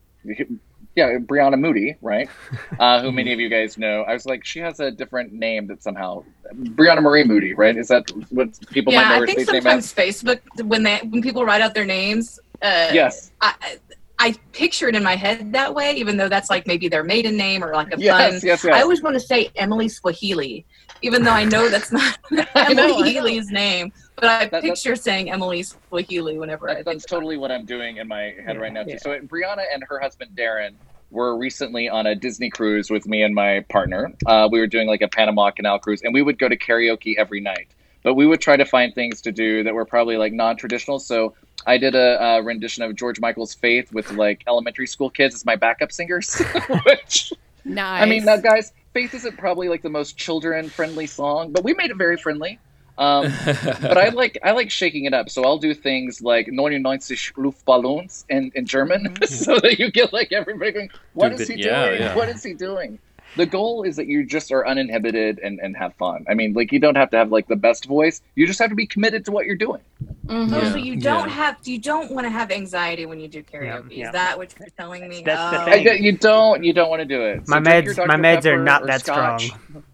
yeah, 0.95 1.17
Brianna 1.17 1.59
Moody, 1.59 1.95
right? 2.01 2.29
Uh, 2.79 3.01
who 3.01 3.11
many 3.11 3.31
of 3.31 3.39
you 3.39 3.49
guys 3.49 3.77
know. 3.77 4.01
I 4.03 4.13
was 4.13 4.25
like, 4.25 4.43
she 4.43 4.59
has 4.59 4.79
a 4.79 4.91
different 4.91 5.31
name 5.31 5.67
that 5.67 5.83
somehow 5.83 6.23
Brianna 6.55 7.01
Marie 7.01 7.23
Moody, 7.23 7.53
right? 7.53 7.77
Is 7.77 7.87
that 7.89 8.03
what 8.29 8.49
people 8.71 8.91
might 8.93 9.07
know 9.07 9.13
Yeah, 9.13 9.17
I 9.17 9.19
her 9.19 9.25
think 9.27 9.39
stage 9.41 9.63
name 9.63 9.67
as? 9.67 9.93
sometimes 9.93 9.93
Facebook 9.93 10.39
when 10.65 10.83
they 10.83 10.97
when 11.09 11.21
people 11.21 11.45
write 11.45 11.61
out 11.61 11.73
their 11.73 11.85
names, 11.85 12.39
uh, 12.61 12.89
Yes. 12.91 13.31
I, 13.41 13.53
I 13.61 13.77
I 14.19 14.35
picture 14.53 14.87
it 14.87 14.95
in 14.95 15.03
my 15.03 15.15
head 15.15 15.51
that 15.53 15.73
way, 15.73 15.93
even 15.95 16.17
though 16.17 16.29
that's 16.29 16.49
like 16.49 16.65
maybe 16.67 16.87
their 16.87 17.03
maiden 17.03 17.35
name 17.37 17.63
or 17.63 17.73
like 17.73 17.93
a 17.93 17.99
Yes, 17.99 18.17
fun. 18.17 18.33
yes, 18.43 18.63
yes. 18.63 18.65
I 18.75 18.81
always 18.81 19.01
want 19.01 19.15
to 19.15 19.19
say 19.19 19.49
Emily 19.55 19.89
Swahili, 19.89 20.65
even 21.01 21.23
though 21.23 21.31
I 21.31 21.43
know 21.45 21.69
that's 21.69 21.91
not 21.91 22.17
I 22.55 22.73
know, 22.73 22.83
Emily 22.85 23.11
Healy's 23.11 23.49
name. 23.51 23.91
But 24.15 24.25
I 24.25 24.45
that- 24.47 24.61
picture 24.61 24.95
saying 24.95 25.31
Emily's 25.31 25.75
Swahili 25.89 26.37
whenever 26.37 26.69
I 26.69 26.75
That, 26.75 26.85
think 26.85 26.97
that's 27.01 27.05
totally 27.05 27.37
what 27.37 27.51
I'm 27.51 27.65
doing 27.65 27.97
in 27.97 28.07
my 28.07 28.33
head 28.45 28.59
right 28.59 28.71
now 28.71 28.83
too. 28.83 28.91
Yeah. 28.91 28.97
So 28.97 29.19
Brianna 29.21 29.63
and 29.73 29.83
her 29.89 29.99
husband 29.99 30.31
Darren 30.35 30.73
were 31.09 31.37
recently 31.37 31.89
on 31.89 32.05
a 32.07 32.15
Disney 32.15 32.49
cruise 32.49 32.89
with 32.89 33.07
me 33.07 33.21
and 33.23 33.35
my 33.35 33.65
partner. 33.69 34.11
Uh, 34.25 34.49
we 34.51 34.59
were 34.59 34.67
doing 34.67 34.87
like 34.87 35.01
a 35.01 35.07
Panama 35.07 35.51
Canal 35.51 35.79
cruise, 35.79 36.01
and 36.03 36.13
we 36.13 36.21
would 36.21 36.39
go 36.39 36.49
to 36.49 36.57
karaoke 36.57 37.15
every 37.17 37.39
night. 37.39 37.67
But 38.03 38.15
we 38.15 38.25
would 38.25 38.41
try 38.41 38.57
to 38.57 38.65
find 38.65 38.93
things 38.93 39.21
to 39.21 39.31
do 39.31 39.63
that 39.63 39.73
were 39.73 39.85
probably 39.85 40.17
like 40.17 40.33
non-traditional. 40.33 40.99
So 40.99 41.33
I 41.65 41.77
did 41.77 41.95
a, 41.95 42.21
uh 42.21 42.41
rendition 42.41 42.83
of 42.83 42.95
George 42.95 43.19
Michael's 43.19 43.53
"Faith" 43.53 43.93
with 43.93 44.11
like 44.11 44.43
elementary 44.47 44.87
school 44.87 45.09
kids 45.09 45.35
as 45.35 45.45
my 45.45 45.55
backup 45.55 45.91
singers. 45.91 46.33
Which 46.85 47.31
Nice. 47.65 48.01
I 48.03 48.05
mean, 48.05 48.25
now 48.25 48.37
guys, 48.37 48.73
"Faith" 48.93 49.13
isn't 49.13 49.37
probably 49.37 49.69
like 49.69 49.81
the 49.83 49.89
most 49.89 50.17
children-friendly 50.17 51.07
song, 51.07 51.51
but 51.53 51.63
we 51.63 51.73
made 51.73 51.91
it 51.91 51.95
very 51.97 52.17
friendly. 52.17 52.59
Um, 52.97 53.33
but 53.45 53.97
I 53.97 54.09
like 54.09 54.37
I 54.43 54.51
like 54.51 54.69
shaking 54.69 55.05
it 55.05 55.13
up. 55.13 55.29
So 55.29 55.43
I'll 55.43 55.57
do 55.57 55.73
things 55.73 56.21
like 56.21 56.47
99 56.47 56.99
Luftballons 56.99 58.25
in, 58.29 58.51
in 58.55 58.65
German, 58.65 59.15
so 59.25 59.59
that 59.59 59.79
you 59.79 59.91
get 59.91 60.13
like 60.13 60.31
everybody 60.31 60.71
going, 60.71 60.89
"What 61.13 61.29
Do 61.29 61.41
is 61.41 61.47
bit- 61.47 61.57
he 61.57 61.63
yeah, 61.65 61.85
doing? 61.87 62.01
yeah. 62.01 62.15
What 62.15 62.29
is 62.29 62.43
he 62.43 62.53
doing?" 62.53 62.99
The 63.35 63.47
goal 63.47 63.81
is 63.81 63.95
that 63.95 64.05
you 64.05 64.23
just 64.23 64.51
are 64.51 64.67
uninhibited 64.67 65.39
and, 65.39 65.59
and 65.59 65.75
have 65.75 65.95
fun. 65.95 66.23
I 66.29 66.35
mean, 66.35 66.53
like 66.53 66.71
you 66.71 66.77
don't 66.77 66.93
have 66.95 67.09
to 67.11 67.17
have 67.17 67.31
like 67.31 67.47
the 67.47 67.55
best 67.55 67.85
voice. 67.85 68.21
You 68.35 68.45
just 68.45 68.59
have 68.59 68.69
to 68.69 68.75
be 68.75 68.85
committed 68.85 69.25
to 69.25 69.31
what 69.31 69.47
you're 69.47 69.55
doing. 69.55 69.81
Oh, 70.29 70.45
Yeah. 70.45 70.71
so 70.71 70.77
you 70.77 70.95
don't 70.97 71.27
Yeah. 71.29 71.33
have 71.33 71.57
you 71.63 71.79
don't 71.79 72.11
want 72.11 72.25
to 72.25 72.29
have 72.29 72.51
anxiety 72.51 73.07
when 73.07 73.19
you 73.19 73.27
do 73.27 73.41
karaoke. 73.41 73.89
Yeah, 73.89 73.97
yeah. 73.97 74.05
Is 74.05 74.11
that 74.13 74.37
what 74.37 74.53
you're 74.59 74.67
telling 74.77 75.07
me? 75.09 75.23
That's 75.25 75.51
the 75.57 75.61
Oh. 75.63 75.65
thing. 75.65 75.89
I, 75.89 75.93
you 75.93 76.11
don't 76.15 76.63
you 76.63 76.73
don't 76.73 76.91
want 76.91 76.99
to 76.99 77.05
do 77.07 77.23
it. 77.23 77.47
my 77.47 77.59
drink 77.59 77.87
meds, 77.87 77.97
my 78.05 78.17
Dr. 78.17 78.21
meds 78.21 78.45
are 78.45 78.63
not 78.63 78.85
that 78.85 79.01
scotch. 79.01 79.45
strong. 79.47 79.83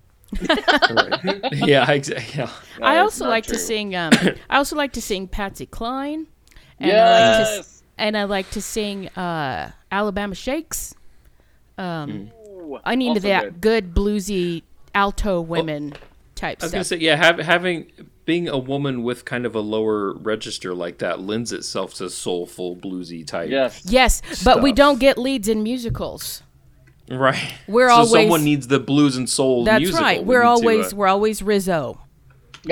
yeah, 1.54 1.92
exactly. 1.92 2.40
Yeah. 2.40 2.52
I 2.82 2.98
also 3.00 3.26
not 3.26 3.32
like 3.32 3.46
to 3.48 3.58
sing. 3.58 3.96
Um, 3.96 4.14
I 4.50 4.58
also 4.58 4.76
like 4.76 4.94
to 4.94 5.02
sing 5.02 5.28
Patsy 5.28 5.66
Cline, 5.66 6.28
and 6.80 6.92
I 6.92 7.12
like 7.12 7.48
to 7.48 7.56
Yes. 7.56 7.84
and 7.98 8.18
I 8.18 8.24
like 8.26 8.50
to 8.52 8.62
sing 8.62 9.08
uh, 9.10 9.72
Alabama 9.92 10.36
Shakes. 10.36 10.96
Um, 11.78 12.32
Ooh, 12.48 12.80
I 12.84 12.96
need 12.96 13.22
that 13.22 13.44
good. 13.44 13.62
good. 13.62 13.94
bluesy 13.94 14.64
alto 14.94 15.40
women 15.40 15.94
type 16.36 16.58
I 16.62 16.66
was 16.66 16.72
gonna 16.72 16.84
say, 16.84 16.98
yeah, 16.98 17.16
have, 17.16 17.38
having 17.40 17.92
being 18.26 18.48
a 18.48 18.58
woman 18.58 19.04
with 19.04 19.26
kind 19.26 19.46
of 19.46 19.56
a 19.56 19.60
lower 19.60 20.14
register 20.14 20.74
like 20.74 21.00
that 21.00 21.20
lends 21.20 21.52
itself 21.52 21.96
to 21.96 22.10
soulful 22.10 22.76
bluesy 22.76 23.26
type. 23.26 23.50
Yes. 23.50 23.82
yes, 23.86 24.44
but 24.44 24.62
we 24.62 24.72
don't 24.72 25.00
get 25.00 25.18
leads 25.18 25.48
in 25.48 25.64
musicals. 25.64 26.44
Right. 27.10 27.54
We're 27.68 27.90
so 27.90 27.96
always- 27.96 28.12
someone 28.12 28.44
needs 28.44 28.68
the 28.68 28.80
blues 28.80 29.16
and 29.18 29.30
soul 29.30 29.64
That's 29.66 29.82
musical. 29.82 30.04
right. 30.06 30.20
We 30.22 30.28
We're 30.36 30.40
need 30.40 30.44
to, 30.46 30.50
always 30.50 30.94
uh, 30.94 30.96
we're 30.96 31.08
always 31.08 31.42
Rizzo. 31.42 32.00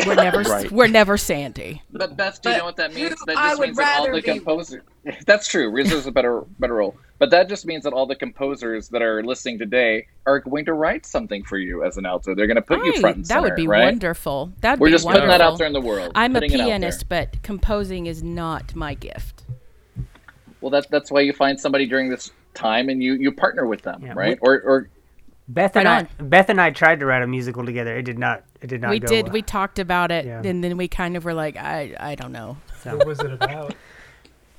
We're 0.05 0.15
never 0.15 0.41
Right. 0.41 0.71
we're 0.71 0.87
never 0.87 1.17
Sandy. 1.17 1.81
But 1.91 2.17
Beth, 2.17 2.41
do 2.41 2.49
you 2.49 2.55
But 2.55 2.59
know 2.59 2.65
what 2.65 2.75
that 2.75 2.93
means? 2.93 3.09
who 3.19 3.25
That 3.25 3.37
I 3.37 3.49
just 3.49 3.59
would 3.59 3.65
means 3.69 3.77
that 3.77 3.97
all 3.99 4.05
rather 4.07 4.21
the 4.21 4.21
be- 4.33 4.33
composers. 4.39 4.81
That's 5.25 5.47
true. 5.47 5.69
Rizzo's 5.71 6.05
a 6.07 6.11
better 6.11 6.41
better 6.59 6.75
role. 6.75 6.95
But 7.19 7.31
that 7.31 7.49
just 7.49 7.65
means 7.65 7.83
that 7.85 7.93
all 7.93 8.05
the 8.05 8.15
composers 8.15 8.89
that 8.89 9.01
are 9.01 9.23
listening 9.23 9.57
today 9.57 10.05
are 10.27 10.39
going 10.39 10.65
to 10.65 10.73
write 10.73 11.05
something 11.05 11.43
for 11.45 11.57
you 11.57 11.83
as 11.83 11.97
an 11.97 12.05
alto. 12.05 12.35
They're 12.35 12.45
going 12.45 12.57
to 12.57 12.61
put 12.61 12.85
you 12.85 12.99
front 12.99 13.15
and 13.15 13.25
that 13.25 13.41
would 13.41 13.55
be 13.55 13.65
right? 13.67 13.85
wonderful. 13.85 14.51
That'd 14.61 14.77
be 14.77 14.81
wonderful. 14.81 14.81
We're 14.83 14.87
be 14.89 14.91
just 14.91 15.05
wonderful. 15.05 15.27
putting 15.27 15.39
that 15.39 15.41
out 15.41 15.57
there 15.57 15.65
in 15.67 15.73
the 15.73 15.81
world. 15.81 16.11
I'm 16.13 16.35
a 16.35 16.41
putting 16.41 16.51
it 16.51 16.55
out 16.55 16.57
there. 16.57 16.67
pianist, 16.67 17.09
but 17.09 17.41
composing 17.41 18.05
is 18.05 18.21
not 18.21 18.75
my 18.75 18.93
gift. 18.93 19.45
Well, 20.61 20.69
that, 20.71 20.87
that's 20.91 21.09
why 21.11 21.21
you 21.21 21.33
find 21.33 21.59
somebody 21.59 21.85
during 21.87 22.09
this 22.09 22.31
time 22.57 22.89
and 22.89 23.01
you, 23.01 23.13
you 23.13 23.31
partner 23.31 23.65
with 23.65 23.81
them, 23.83 24.01
Yeah, 24.03 24.13
right? 24.15 24.37
Or, 24.41 24.61
or 24.61 24.89
Beth 25.47 25.77
and 25.77 25.85
Right 25.85 26.07
I, 26.19 26.23
Beth 26.23 26.49
and 26.49 26.59
I 26.59 26.71
tried 26.71 26.99
to 26.99 27.05
write 27.05 27.21
a 27.21 27.27
musical 27.27 27.63
together. 27.65 27.95
It 27.97 28.03
did 28.03 28.19
not. 28.19 28.43
It 28.61 28.67
did 28.67 28.81
not. 28.81 28.89
we 28.89 28.99
go 28.99 29.07
did. 29.07 29.25
well. 29.27 29.33
We 29.33 29.41
talked 29.41 29.79
about 29.79 30.11
it, 30.11 30.25
Yeah. 30.25 30.41
and 30.43 30.61
then 30.63 30.75
we 30.75 30.87
kind 30.89 31.15
of 31.15 31.23
were 31.23 31.33
like, 31.33 31.55
I 31.55 31.95
I 31.99 32.15
don't 32.15 32.33
know. 32.33 32.57
What 32.83 33.05
was 33.07 33.19
it 33.19 33.31
about? 33.31 33.73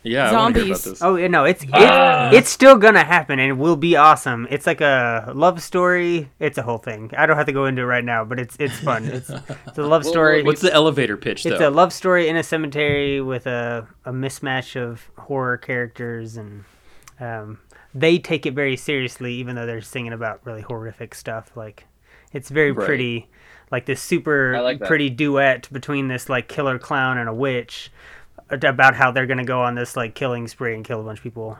Yeah, 0.05 0.31
I 0.31 0.33
want 0.33 0.55
to 0.55 0.61
hear 0.61 0.69
about 0.73 0.81
Zombies. 0.81 0.85
this. 0.85 1.03
Oh 1.03 1.17
yeah, 1.17 1.27
no, 1.27 1.45
it's 1.45 1.67
Ah. 1.75 2.29
it's 2.29 2.39
it's 2.39 2.49
still 2.51 2.77
gonna 2.79 3.05
happen 3.05 3.39
and 3.41 3.51
it 3.51 3.55
will 3.55 3.77
be 3.77 3.97
awesome. 3.97 4.47
It's 4.49 4.67
like 4.67 4.81
a 4.81 5.33
love 5.35 5.61
story. 5.61 6.31
It's 6.39 6.57
a 6.57 6.63
whole 6.63 6.79
thing. 6.79 7.11
I 7.19 7.27
don't 7.27 7.37
have 7.37 7.47
to 7.47 7.53
go 7.53 7.67
into 7.67 7.83
it 7.83 7.87
right 7.87 8.05
now, 8.05 8.25
but 8.25 8.39
it's 8.41 8.57
it's 8.59 8.79
fun. 8.79 9.05
It's 9.13 9.29
it's 9.29 9.77
a 9.79 9.83
love 9.83 10.05
story. 10.07 10.43
What's 10.45 10.63
the 10.63 10.73
elevator 10.73 11.17
pitch 11.19 11.45
it's 11.45 11.59
though? 11.59 11.69
a 11.69 11.71
love 11.71 11.93
story 11.93 12.29
in 12.29 12.37
a 12.37 12.43
cemetery 12.43 13.21
with 13.21 13.47
a 13.47 13.87
a 14.07 14.13
mismatch 14.13 14.81
of 14.81 15.03
horror 15.19 15.59
characters 15.59 16.37
and 16.39 16.65
um, 17.21 17.59
they 17.95 18.19
take 18.19 18.47
it 18.47 18.55
very 18.55 18.77
seriously, 18.77 19.35
even 19.35 19.57
though 19.57 19.67
they're 19.67 19.81
singing 19.81 20.13
about 20.13 20.41
really 20.45 20.63
horrific 20.63 21.15
stuff. 21.15 21.51
Like 21.57 21.87
It's 22.33 22.49
very 22.51 22.73
Right. 22.73 22.87
pretty, 22.87 23.29
like 23.71 23.87
this 23.87 24.01
super 24.01 24.61
like 24.63 24.81
pretty 24.81 25.11
duet 25.11 25.69
between 25.73 26.09
this 26.09 26.29
like 26.29 26.49
killer 26.49 26.79
clown 26.79 27.19
and 27.19 27.29
a 27.29 27.35
witch 27.35 27.91
about 28.51 28.95
how 28.95 29.11
they're 29.11 29.27
gonna 29.27 29.45
go 29.45 29.61
on 29.63 29.75
this 29.75 29.97
like 29.97 30.15
killing 30.15 30.49
spree 30.49 30.75
and 30.75 30.85
kill 30.85 31.01
a 31.01 31.05
bunch 31.05 31.19
of 31.19 31.23
people. 31.23 31.59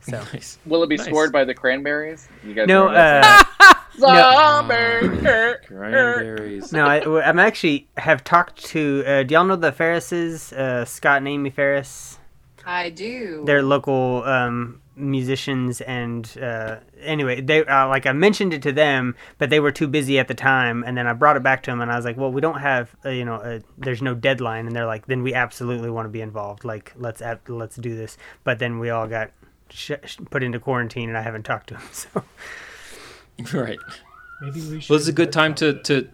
So 0.00 0.18
Nice. 0.32 0.58
Will 0.66 0.82
it 0.82 0.88
be 0.88 0.96
Nice. 0.96 1.06
scored 1.06 1.30
by 1.32 1.44
the 1.44 1.54
Cranberries? 1.54 2.28
You 2.44 2.54
guys 2.54 2.66
no, 2.66 2.90
that 2.92 3.46
uh, 3.60 3.74
song? 3.98 4.68
Zombie. 4.68 5.66
Cranberries. 5.66 6.72
no, 6.72 6.86
I, 6.86 7.22
I'm 7.28 7.38
actually 7.38 7.88
have 7.96 8.24
talked 8.24 8.64
to. 8.66 9.04
Uh, 9.06 9.22
do 9.22 9.34
y'all 9.34 9.44
know 9.44 9.54
the 9.56 9.70
Ferrises? 9.72 10.52
Uh, 10.52 10.84
Scott 10.84 11.18
and 11.18 11.28
Amy 11.28 11.50
Ferris. 11.50 12.18
I 12.66 12.90
do. 12.90 13.42
They're 13.46 13.62
local 13.62 14.22
um, 14.24 14.80
musicians, 14.96 15.80
and 15.80 16.30
uh, 16.40 16.76
anyway, 17.00 17.40
they 17.40 17.64
uh, 17.64 17.88
like 17.88 18.06
I 18.06 18.12
mentioned 18.12 18.52
it 18.52 18.62
to 18.62 18.72
them, 18.72 19.14
but 19.38 19.50
they 19.50 19.60
were 19.60 19.72
too 19.72 19.88
busy 19.88 20.18
at 20.18 20.28
the 20.28 20.34
time. 20.34 20.84
And 20.86 20.96
then 20.96 21.06
I 21.06 21.12
brought 21.12 21.36
it 21.36 21.42
back 21.42 21.62
to 21.64 21.70
them, 21.70 21.80
and 21.80 21.90
I 21.90 21.96
was 21.96 22.04
like, 22.04 22.16
"Well, 22.16 22.30
we 22.32 22.40
don't 22.40 22.60
have, 22.60 22.94
uh, 23.04 23.08
you 23.10 23.24
know, 23.24 23.36
uh 23.36 23.60
there's 23.78 24.02
no 24.02 24.14
deadline." 24.14 24.66
And 24.66 24.76
they're 24.76 24.86
like, 24.86 25.06
"Then 25.06 25.22
we 25.22 25.34
absolutely 25.34 25.90
want 25.90 26.06
to 26.06 26.10
be 26.10 26.20
involved. 26.20 26.64
Like, 26.64 26.92
let's 26.96 27.22
ab- 27.22 27.48
let's 27.48 27.76
do 27.76 27.96
this." 27.96 28.16
But 28.44 28.58
then 28.58 28.78
we 28.78 28.90
all 28.90 29.06
got 29.06 29.30
sh- 29.70 29.92
sh- 30.04 30.18
put 30.30 30.42
into 30.42 30.58
quarantine, 30.60 31.08
and 31.08 31.16
I 31.18 31.22
haven't 31.22 31.44
talked 31.44 31.68
to 31.68 31.74
them. 31.74 31.82
So, 31.92 32.24
right. 33.58 33.78
Maybe 34.40 34.60
we 34.60 34.80
should. 34.80 34.90
Well, 34.90 34.98
it's 34.98 35.08
a 35.08 35.12
good 35.12 35.32
time 35.32 35.54
to 35.56 35.74
to. 35.84 36.08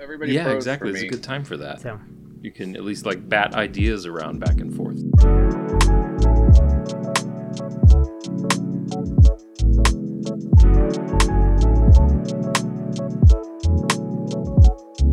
Everybody 0.00 0.32
Yeah, 0.32 0.48
exactly. 0.50 0.90
It's 0.90 1.02
a 1.02 1.06
good 1.08 1.22
time 1.22 1.44
for 1.44 1.56
that. 1.58 1.80
so 1.80 2.00
You 2.40 2.50
can 2.50 2.74
at 2.76 2.82
least 2.82 3.06
like 3.06 3.28
bat 3.28 3.54
ideas 3.54 4.04
around 4.06 4.40
back 4.40 4.58
and 4.58 4.74
forth. 4.74 6.01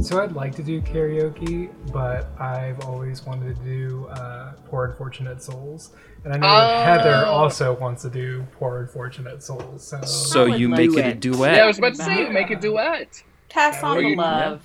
So 0.10 0.20
I'd 0.24 0.32
like 0.32 0.56
to 0.56 0.64
do 0.64 0.82
karaoke, 0.82 1.70
but 1.94 2.32
I've 2.42 2.84
always 2.88 3.24
wanted 3.28 3.56
to 3.56 3.64
do 3.64 4.08
uh, 4.08 4.54
Poor 4.68 4.86
Unfortunate 4.86 5.40
Souls, 5.40 5.92
and 6.24 6.34
I 6.34 6.38
know 6.38 6.48
that 6.48 6.84
Heather 7.04 7.26
Oh. 7.28 7.32
also 7.32 7.74
wants 7.78 8.02
to 8.02 8.10
do 8.10 8.44
Poor 8.54 8.80
Unfortunate 8.80 9.44
Souls. 9.44 9.84
So 9.86 10.02
So 10.02 10.50
would 10.50 10.60
you 10.60 10.68
love 10.68 10.80
make 10.80 10.90
it 10.94 11.06
a 11.06 11.14
Duet. 11.14 11.20
duet. 11.20 11.56
Yeah, 11.58 11.64
I 11.64 11.68
was 11.68 11.78
about 11.78 11.94
to 11.94 12.02
say, 12.02 12.28
make 12.30 12.50
a 12.50 12.56
duet. 12.56 13.22
Pass 13.50 13.84
on 13.84 13.98
the 13.98 14.10
you- 14.10 14.16
love. 14.16 14.64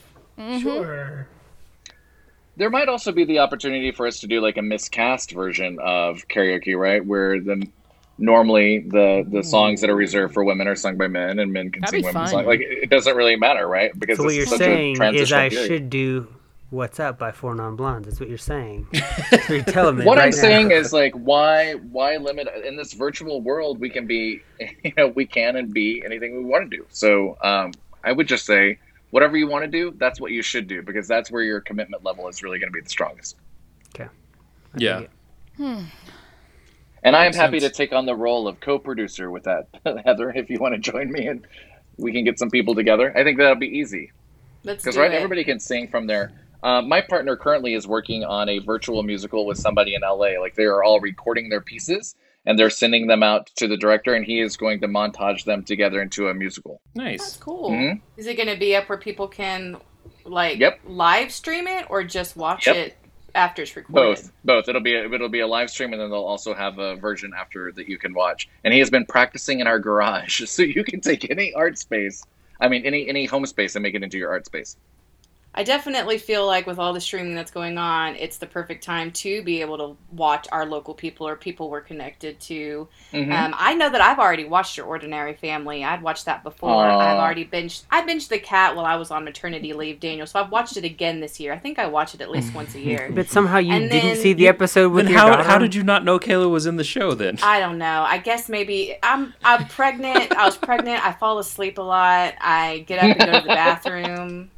sure. 0.62 1.28
There 2.57 2.70
might 2.70 2.88
also 2.88 3.12
be 3.12 3.26
the 3.26 3.40
opportunity 3.40 3.92
for 3.92 4.07
us 4.07 4.20
to 4.20 4.26
do 4.26 4.40
like 4.40 4.57
a 4.57 4.62
miscast 4.62 5.33
version 5.33 5.76
of 5.78 6.26
karaoke, 6.26 6.74
right? 6.74 7.04
Where 7.04 7.38
the 7.38 7.66
normally 8.18 8.81
the 8.81 9.24
the 9.29 9.42
songs 9.42 9.81
that 9.81 9.90
are 9.90 9.96
reserved 9.96 10.35
for 10.35 10.44
women 10.44 10.68
are 10.68 10.77
sung 10.77 10.96
by 10.96 11.09
men, 11.09 11.38
and 11.38 11.53
men 11.53 11.70
can 11.70 11.83
That'd 11.83 11.92
sing 11.92 12.00
be 12.03 12.07
women's 12.07 12.31
songs. 12.31 12.46
Like 12.46 12.61
it 12.61 12.85
it 12.85 12.90
doesn't 12.90 13.16
really 13.16 13.37
matter, 13.37 13.66
right? 13.66 13.98
Because 13.98 14.18
so 14.18 14.24
what 14.24 14.35
you're 14.35 14.46
saying 14.46 15.00
a 15.00 15.12
is 15.12 15.33
I 15.33 15.48
period. 15.48 15.66
should 15.66 15.90
do 15.90 16.29
"What's 16.70 17.00
Up" 17.00 17.18
by 17.18 17.33
Four 17.33 17.55
Non 17.55 17.77
Blondes. 17.77 18.07
That's 18.07 18.20
what 18.20 18.29
you're 18.29 18.38
saying. 18.38 18.87
That's 18.92 19.48
what 19.48 19.50
you're 19.50 19.62
telling 19.64 19.96
me. 19.98 20.05
What 20.05 20.18
right 20.18 20.24
I'm 20.24 20.31
now. 20.31 20.37
saying 20.37 20.70
is 20.70 20.92
like 20.92 21.14
why 21.14 21.74
why 21.74 22.16
limit 22.16 22.48
in 22.64 22.77
this 22.77 22.92
virtual 22.92 23.40
world 23.40 23.81
we 23.81 23.90
can 23.90 24.07
be 24.07 24.42
you 24.85 24.92
know 24.96 25.09
we 25.09 25.27
can 25.27 25.57
and 25.57 25.72
be 25.72 26.03
anything 26.05 26.37
we 26.37 26.44
want 26.44 26.70
to 26.70 26.77
do. 26.77 26.87
So 26.90 27.37
um, 27.42 27.72
I 28.03 28.12
would 28.12 28.29
just 28.29 28.46
say 28.46 28.79
whatever 29.11 29.37
you 29.37 29.46
want 29.46 29.64
to 29.64 29.70
do, 29.70 29.94
that's 29.96 30.20
what 30.20 30.33
you 30.33 30.42
should 30.42 30.66
do 30.66 30.83
because 30.83 31.07
that's 31.07 31.31
where 31.31 31.42
your 31.42 31.61
commitment 31.61 32.05
level 32.05 32.29
is 32.29 32.42
really 32.42 32.59
going 32.59 32.68
to 32.68 32.74
be 32.74 32.81
the 32.81 32.90
strongest. 32.90 33.37
Okay. 33.94 34.11
Yeah. 34.77 35.05
Yeah. 35.57 35.85
And 37.04 37.14
I 37.14 37.26
am 37.26 37.34
happy 37.34 37.60
sense. 37.60 37.72
to 37.72 37.76
take 37.76 37.92
on 37.92 38.06
the 38.06 38.14
role 38.16 38.48
of 38.48 38.60
co-producer 38.60 39.30
with 39.30 39.44
that, 39.44 39.68
Heather. 40.04 40.30
If 40.34 40.48
you 40.50 40.58
want 40.58 40.74
to 40.74 40.80
join 40.80 41.12
me 41.12 41.26
and 41.26 41.46
we 41.98 42.12
can 42.12 42.24
get 42.24 42.38
some 42.38 42.50
people 42.50 42.74
together, 42.74 43.12
I 43.16 43.22
think 43.22 43.38
that'll 43.38 43.54
be 43.56 43.68
easy 43.78 44.10
Let's 44.64 44.82
because 44.82 44.96
right, 44.96 45.12
it. 45.12 45.16
everybody 45.16 45.44
can 45.44 45.60
sing 45.60 45.88
from 45.88 46.06
there. 46.06 46.32
Uh, 46.62 46.80
my 46.80 47.02
partner 47.02 47.36
currently 47.36 47.74
is 47.74 47.86
working 47.86 48.24
on 48.24 48.48
a 48.48 48.58
virtual 48.58 49.02
musical 49.02 49.44
with 49.44 49.58
somebody 49.58 49.94
in 49.94 50.00
LA. 50.00 50.40
Like 50.40 50.54
they 50.54 50.64
are 50.64 50.82
all 50.82 50.98
recording 50.98 51.50
their 51.50 51.60
pieces 51.60 52.16
and 52.46 52.58
they're 52.58 52.70
sending 52.70 53.06
them 53.06 53.22
out 53.22 53.46
to 53.56 53.66
the 53.66 53.76
director, 53.76 54.12
and 54.14 54.22
he 54.24 54.38
is 54.40 54.58
going 54.58 54.78
to 54.80 54.86
montage 54.88 55.44
them 55.44 55.62
together 55.64 56.02
into 56.02 56.28
a 56.28 56.34
musical. 56.34 56.78
Nice, 56.94 57.20
that's 57.20 57.32
Nice. 57.34 57.36
cool. 57.40 57.70
Mhm. 57.70 58.00
Is 58.18 58.26
it 58.26 58.36
going 58.36 58.50
to 58.50 58.56
be 58.58 58.76
up 58.76 58.86
where 58.90 58.98
people 58.98 59.28
can 59.28 59.76
like 60.26 60.58
Yep. 60.58 60.80
live 60.86 61.32
stream 61.32 61.66
it 61.66 61.86
or 61.90 62.02
just 62.04 62.36
watch 62.36 62.66
Yep. 62.66 62.76
it 62.76 62.96
after 63.35 63.62
it's 63.62 63.75
recorded? 63.77 64.16
Both, 64.16 64.33
both. 64.44 64.68
It'll 64.68 64.81
be 64.81 64.94
a, 64.94 65.12
it'll 65.12 65.29
be 65.29 65.40
a 65.40 65.47
live 65.47 65.70
stream, 65.70 65.92
and 65.92 66.01
then 66.01 66.11
they'll 66.11 66.20
also 66.20 66.55
have 66.55 66.79
a 66.79 66.97
version 66.97 67.33
after 67.37 67.73
that 67.73 67.88
you 67.88 67.99
can 67.99 68.14
watch. 68.14 68.49
And 68.62 68.73
he 68.73 68.81
has 68.81 68.90
been 68.90 69.07
practicing 69.07 69.61
in 69.61 69.66
our 69.66 69.79
garage, 69.79 70.44
so 70.49 70.62
you 70.62 70.85
can 70.85 71.01
take 71.01 71.31
any 71.31 71.53
art 71.55 71.79
space. 71.79 72.25
I 72.61 72.68
mean, 72.68 72.85
any 72.87 73.09
any 73.09 73.27
home 73.27 73.47
space 73.47 73.75
and 73.77 73.83
make 73.83 73.94
it 73.94 74.03
into 74.03 74.18
your 74.18 74.31
art 74.31 74.47
space. 74.47 74.77
I 75.56 75.62
definitely 75.62 76.18
feel 76.18 76.46
like 76.46 76.66
with 76.66 76.80
all 76.80 76.92
the 76.92 77.00
streaming 77.00 77.36
that's 77.36 77.52
going 77.52 77.78
on, 77.78 78.16
it's 78.16 78.38
the 78.38 78.46
perfect 78.46 78.82
time 78.82 79.12
to 79.12 79.40
be 79.44 79.60
able 79.60 79.78
to 79.78 79.96
watch 80.10 80.48
our 80.50 80.66
local 80.66 80.94
people 80.94 81.28
or 81.28 81.36
people 81.36 81.70
we're 81.70 81.80
connected 81.80 82.40
to. 82.40 82.88
Mhm. 83.12 83.32
Um, 83.32 83.54
I 83.56 83.74
know 83.74 83.88
that 83.88 84.00
I've 84.00 84.18
already 84.18 84.44
watched 84.44 84.76
Your 84.76 84.86
Ordinary 84.86 85.34
Family. 85.34 85.84
I'd 85.84 86.02
watched 86.02 86.24
that 86.24 86.42
before. 86.42 86.84
Aw. 86.84 86.98
I've 86.98 87.18
already 87.18 87.44
binged. 87.44 87.84
I 87.90 88.02
binged 88.02 88.28
The 88.30 88.38
Cat 88.40 88.74
while 88.74 88.84
I 88.84 88.96
was 88.96 89.12
on 89.12 89.24
maternity 89.24 89.72
leave, 89.72 90.00
Daniel. 90.00 90.26
So 90.26 90.40
I've 90.40 90.50
watched 90.50 90.76
it 90.76 90.84
again 90.84 91.20
this 91.20 91.38
year. 91.38 91.52
I 91.52 91.58
think 91.58 91.78
I 91.78 91.86
watch 91.86 92.14
it 92.14 92.20
at 92.20 92.30
least 92.32 92.52
once 92.52 92.74
a 92.74 92.80
year. 92.80 93.10
But 93.14 93.28
somehow 93.28 93.58
you 93.58 93.74
And 93.74 93.88
didn't 93.90 94.08
then 94.14 94.16
see 94.16 94.32
the 94.32 94.48
episode 94.48 94.90
with 94.92 95.08
your 95.08 95.18
how 95.18 95.28
daughter. 95.30 95.44
how 95.44 95.58
did 95.58 95.74
you 95.74 95.84
not 95.84 96.04
know 96.04 96.18
Kayla 96.18 96.50
was 96.50 96.66
in 96.66 96.76
the 96.78 96.84
show 96.84 97.14
then? 97.14 97.38
I 97.44 97.60
don't 97.60 97.78
know. 97.78 98.04
I 98.08 98.18
guess 98.18 98.48
maybe 98.48 98.96
I'm 99.04 99.32
I'm 99.44 99.66
pregnant. 99.68 100.32
I 100.36 100.44
was 100.46 100.56
pregnant. 100.56 101.06
I 101.06 101.12
fall 101.12 101.38
asleep 101.38 101.78
a 101.78 101.82
lot. 101.82 102.34
I 102.40 102.84
get 102.88 102.98
up 102.98 103.04
and 103.04 103.18
go 103.18 103.38
to 103.40 103.46
the 103.46 103.54
bathroom. 103.54 104.50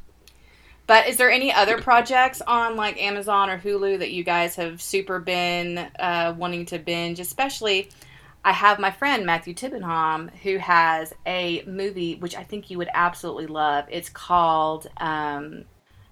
But 0.87 1.07
is 1.07 1.17
there 1.17 1.29
any 1.29 1.51
other 1.53 1.81
projects 1.81 2.41
on 2.41 2.77
like 2.77 3.01
Amazon 3.01 3.49
or 3.49 3.59
Hulu 3.59 3.99
that 3.99 4.11
you 4.11 4.23
guys 4.23 4.55
have 4.55 4.81
super 4.81 5.19
been 5.19 5.77
uh, 5.99 6.33
wanting 6.37 6.65
to 6.67 6.79
binge? 6.79 7.19
Especially, 7.19 7.89
I 8.45 8.53
have 8.53 8.79
my 8.79 8.91
friend 8.91 9.25
Matthew 9.25 9.53
Tibbenham 9.53 10.33
who 10.43 10.57
has 10.57 11.13
a 11.25 11.63
movie 11.67 12.15
which 12.15 12.35
I 12.35 12.43
think 12.43 12.69
you 12.69 12.77
would 12.77 12.89
absolutely 12.93 13.47
love. 13.47 13.85
It's 13.89 14.09
called 14.09 14.87
um, 14.97 15.65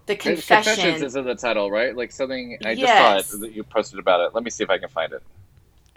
The 0.08 0.18
Confessions 0.18 1.02
Confession. 1.02 1.06
is 1.06 1.16
in 1.16 1.24
the 1.26 1.36
title, 1.36 1.72
right? 1.72 1.96
Like 1.96 2.12
something. 2.12 2.58
I 2.66 2.76
just 2.76 2.82
Yes. 2.82 3.30
saw 3.30 3.38
it 3.38 3.42
that 3.42 3.54
you 3.54 3.64
posted 3.64 4.00
about 4.00 4.20
it. 4.22 4.36
Let 4.36 4.44
me 4.44 4.50
see 4.50 4.64
if 4.66 4.70
I 4.70 4.78
can 4.78 4.90
find 4.90 5.14
it. 5.14 5.24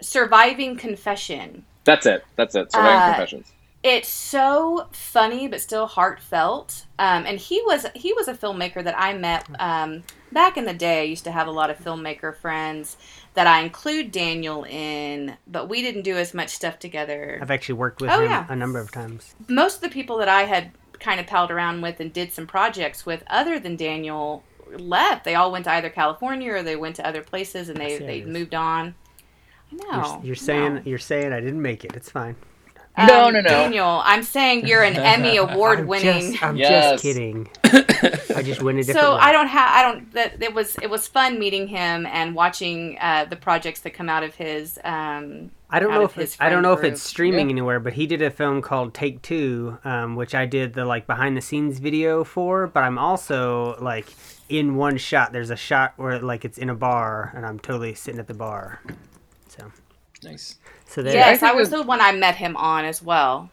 Surviving 0.01 0.77
Confession. 0.77 1.65
That's 1.83 2.05
it. 2.05 2.23
That's 2.37 2.55
it. 2.55 2.71
Surviving 2.71 3.01
Uh, 3.01 3.03
Confessions. 3.03 3.51
It's 3.83 4.09
so 4.09 4.87
funny 4.91 5.47
but 5.47 5.61
still 5.61 5.87
heartfelt 5.87 6.85
um, 6.99 7.25
and 7.25 7.39
he 7.39 7.61
was 7.65 7.85
he 7.95 8.11
was 8.13 8.27
a 8.27 8.33
filmmaker 8.33 8.83
that 8.83 8.95
i 8.99 9.13
met 9.13 9.47
um, 9.59 10.03
back 10.33 10.57
in 10.57 10.65
the 10.65 10.73
day 10.73 10.99
i 11.01 11.03
used 11.03 11.23
to 11.23 11.31
have 11.31 11.47
a 11.47 11.51
lot 11.51 11.69
of 11.69 11.77
filmmaker 11.79 12.35
friends 12.35 12.97
that 13.35 13.47
i 13.47 13.61
include 13.61 14.11
daniel 14.11 14.65
in 14.65 15.37
but 15.47 15.69
we 15.69 15.81
didn't 15.81 16.01
do 16.01 16.17
as 16.17 16.33
much 16.33 16.49
stuff 16.49 16.77
together 16.77 17.39
I've 17.41 17.51
actually 17.51 17.75
worked 17.75 18.01
with 18.01 18.09
Oh, 18.11 18.19
him 18.19 18.29
yeah. 18.29 18.45
a 18.49 18.55
number 18.55 18.79
of 18.79 18.91
times. 18.91 19.33
most 19.47 19.75
of 19.75 19.81
the 19.81 19.89
people 19.89 20.17
that 20.17 20.27
i 20.29 20.43
had 20.43 20.71
kind 20.99 21.19
of 21.21 21.27
palled 21.27 21.49
around 21.49 21.79
with 21.81 22.01
and 22.01 22.11
did 22.11 22.33
some 22.33 22.47
projects 22.47 23.05
with 23.05 23.23
other 23.27 23.59
than 23.59 23.77
daniel 23.77 24.43
left 24.77 25.23
they 25.23 25.35
all 25.35 25.51
went 25.53 25.63
to 25.63 25.71
either 25.71 25.89
california 25.89 26.51
or 26.51 26.61
they 26.63 26.75
went 26.75 26.97
to 26.97 27.07
other 27.07 27.21
places 27.23 27.69
and 27.69 27.77
they, 27.79 27.97
they 27.97 28.21
moved 28.25 28.53
on 28.53 28.93
I 29.71 29.75
You're, 29.75 29.91
know. 30.01 30.21
you're 30.23 30.35
saying 30.35 30.75
no. 30.75 30.81
you're 30.83 30.97
saying 30.97 31.31
I 31.31 31.39
didn't 31.41 31.61
make 31.61 31.85
it. 31.85 31.93
It's 31.95 32.09
fine. 32.09 32.35
No, 33.07 33.27
Um, 33.27 33.33
no, 33.33 33.41
no. 33.41 33.49
Daniel, 33.49 34.01
I'm 34.03 34.23
saying 34.23 34.67
you're 34.67 34.83
an 34.83 34.95
Emmy 34.95 35.37
award 35.45 35.79
I'm 35.79 35.87
winning 35.87 36.31
just, 36.31 36.43
I'm 36.43 36.57
Yes. 36.57 36.91
just 36.91 37.03
kidding. 37.03 37.49
I 38.35 38.41
just 38.43 38.61
went 38.61 38.79
a 38.79 38.83
different 38.83 38.99
so 38.99 39.13
way. 39.15 39.19
I 39.21 39.31
don't 39.31 39.47
have 39.47 39.69
I 39.71 39.81
don't 39.83 40.13
that 40.13 40.41
it 40.41 40.53
was 40.53 40.75
it 40.81 40.89
was 40.89 41.07
fun 41.07 41.39
meeting 41.39 41.67
him 41.67 42.05
and 42.05 42.35
watching 42.35 42.97
uh, 42.99 43.25
the 43.25 43.35
projects 43.35 43.81
that 43.81 43.91
come 43.91 44.09
out 44.09 44.23
of 44.23 44.35
his 44.35 44.77
um 44.83 45.51
I 45.71 45.79
don't 45.79 45.93
know 45.93 46.03
if 46.03 46.13
his 46.13 46.33
it's, 46.33 46.41
I 46.41 46.45
don't 46.45 46.63
friend 46.63 46.63
know 46.63 46.73
if 46.73 46.83
it's 46.83 47.01
streaming 47.03 47.47
Yeah. 47.49 47.53
anywhere, 47.53 47.79
but 47.79 47.93
he 47.93 48.07
did 48.07 48.21
a 48.23 48.31
film 48.31 48.61
called 48.61 48.93
Take 48.95 49.21
Two, 49.21 49.77
um, 49.83 50.15
which 50.15 50.33
I 50.33 50.45
did 50.47 50.73
the 50.73 50.83
like 50.85 51.05
behind 51.05 51.37
the 51.37 51.41
scenes 51.41 51.77
video 51.79 52.23
for. 52.23 52.65
But 52.67 52.83
I'm 52.83 52.97
also 52.97 53.77
like 53.79 54.07
in 54.49 54.75
one 54.77 54.97
shot. 54.97 55.31
There's 55.31 55.51
a 55.51 55.55
shot 55.55 55.93
where 55.97 56.19
like 56.19 56.43
it's 56.43 56.57
in 56.57 56.69
a 56.71 56.75
bar, 56.75 57.31
and 57.35 57.45
I'm 57.45 57.59
totally 57.59 57.93
sitting 57.93 58.19
at 58.19 58.27
the 58.27 58.33
bar. 58.33 58.81
So 59.47 59.71
Nice. 60.23 60.57
so 60.85 61.01
there. 61.01 61.13
yes 61.13 61.43
I 61.43 61.51
I 61.51 61.53
was 61.53 61.69
the 61.69 61.83
one 61.83 62.01
I 62.01 62.11
met 62.11 62.35
him 62.35 62.57
on 62.57 62.85
as 62.85 63.01
well 63.01 63.49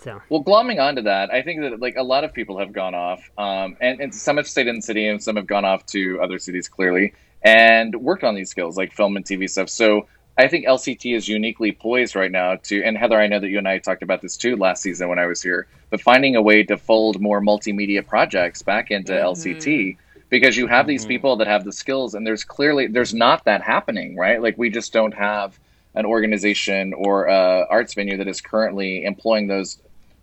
So 0.00 0.20
Well, 0.28 0.42
glomming 0.42 0.80
onto 0.80 1.02
that, 1.02 1.32
I 1.32 1.42
think 1.42 1.60
that 1.62 1.80
like 1.80 1.96
a 1.96 2.02
lot 2.02 2.24
of 2.24 2.32
people 2.32 2.58
have 2.58 2.72
gone 2.72 2.94
off, 2.94 3.30
um, 3.38 3.76
and, 3.80 4.00
and 4.00 4.14
some 4.14 4.36
have 4.36 4.46
stayed 4.46 4.66
in 4.66 4.76
the 4.76 4.82
city, 4.82 5.06
and 5.06 5.22
some 5.22 5.36
have 5.36 5.46
gone 5.46 5.64
off 5.64 5.86
to 5.86 6.20
other 6.20 6.38
cities 6.38 6.68
clearly, 6.68 7.14
and 7.42 7.94
worked 7.96 8.24
on 8.24 8.34
these 8.34 8.50
skills 8.50 8.76
like 8.76 8.92
film 8.92 9.16
and 9.16 9.24
TV 9.24 9.48
stuff. 9.48 9.68
So 9.70 10.06
I 10.36 10.48
think 10.48 10.66
LCT 10.66 11.14
is 11.14 11.28
uniquely 11.28 11.72
poised 11.72 12.16
right 12.16 12.30
now 12.30 12.56
to. 12.64 12.82
And 12.82 12.98
Heather, 12.98 13.20
I 13.20 13.28
know 13.28 13.38
that 13.38 13.48
you 13.48 13.58
and 13.58 13.68
I 13.68 13.78
talked 13.78 14.02
about 14.02 14.20
this 14.20 14.36
too 14.36 14.56
last 14.56 14.82
season 14.82 15.08
when 15.08 15.18
I 15.18 15.26
was 15.26 15.40
here, 15.40 15.68
but 15.90 16.00
finding 16.00 16.34
a 16.34 16.42
way 16.42 16.64
to 16.64 16.76
fold 16.76 17.20
more 17.20 17.40
multimedia 17.40 18.06
projects 18.06 18.62
back 18.62 18.90
into 18.90 19.12
LCT 19.12 19.96
because 20.30 20.56
you 20.56 20.66
have 20.66 20.86
these 20.88 21.06
people 21.06 21.36
that 21.36 21.46
have 21.46 21.64
the 21.64 21.72
skills, 21.72 22.14
and 22.14 22.26
there's 22.26 22.42
clearly 22.42 22.88
there's 22.88 23.14
not 23.14 23.44
that 23.44 23.62
happening, 23.62 24.16
right? 24.16 24.42
Like 24.42 24.58
we 24.58 24.70
just 24.70 24.92
don't 24.92 25.14
have 25.14 25.58
an 25.94 26.04
organization 26.06 26.92
or 26.94 27.26
a 27.26 27.66
arts 27.70 27.94
venue 27.94 28.16
that 28.16 28.28
is 28.28 28.40
currently 28.40 29.04
employing 29.04 29.46
those 29.46 29.78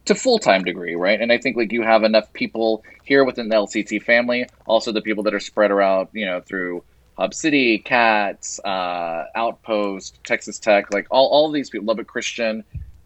to 0.06 0.16
full 0.16 0.40
time 0.40 0.64
degree, 0.64 0.96
right? 0.96 1.20
And 1.22 1.32
I 1.32 1.38
think 1.38 1.58
like 1.58 1.72
you 1.72 1.84
have 1.84 2.04
enough 2.04 2.32
people 2.34 2.84
here 3.04 3.24
within 3.24 3.50
the 3.50 3.56
LCT 3.56 4.04
family, 4.04 4.48
also 4.66 4.92
the 4.92 5.02
people 5.02 5.24
that 5.24 5.34
are 5.34 5.40
spread 5.40 5.72
around, 5.72 6.10
you 6.14 6.26
know, 6.26 6.42
through 6.42 6.84
Hub 7.18 7.34
City, 7.34 7.78
Cats, 7.78 8.60
uh, 8.66 9.26
Outpost, 9.36 10.24
Texas 10.24 10.58
Tech, 10.60 10.92
like 10.94 11.08
all, 11.12 11.28
all 11.28 11.52
these 11.52 11.70
people, 11.70 11.86
Lubbock 11.86 12.08
Christian, 12.08 12.64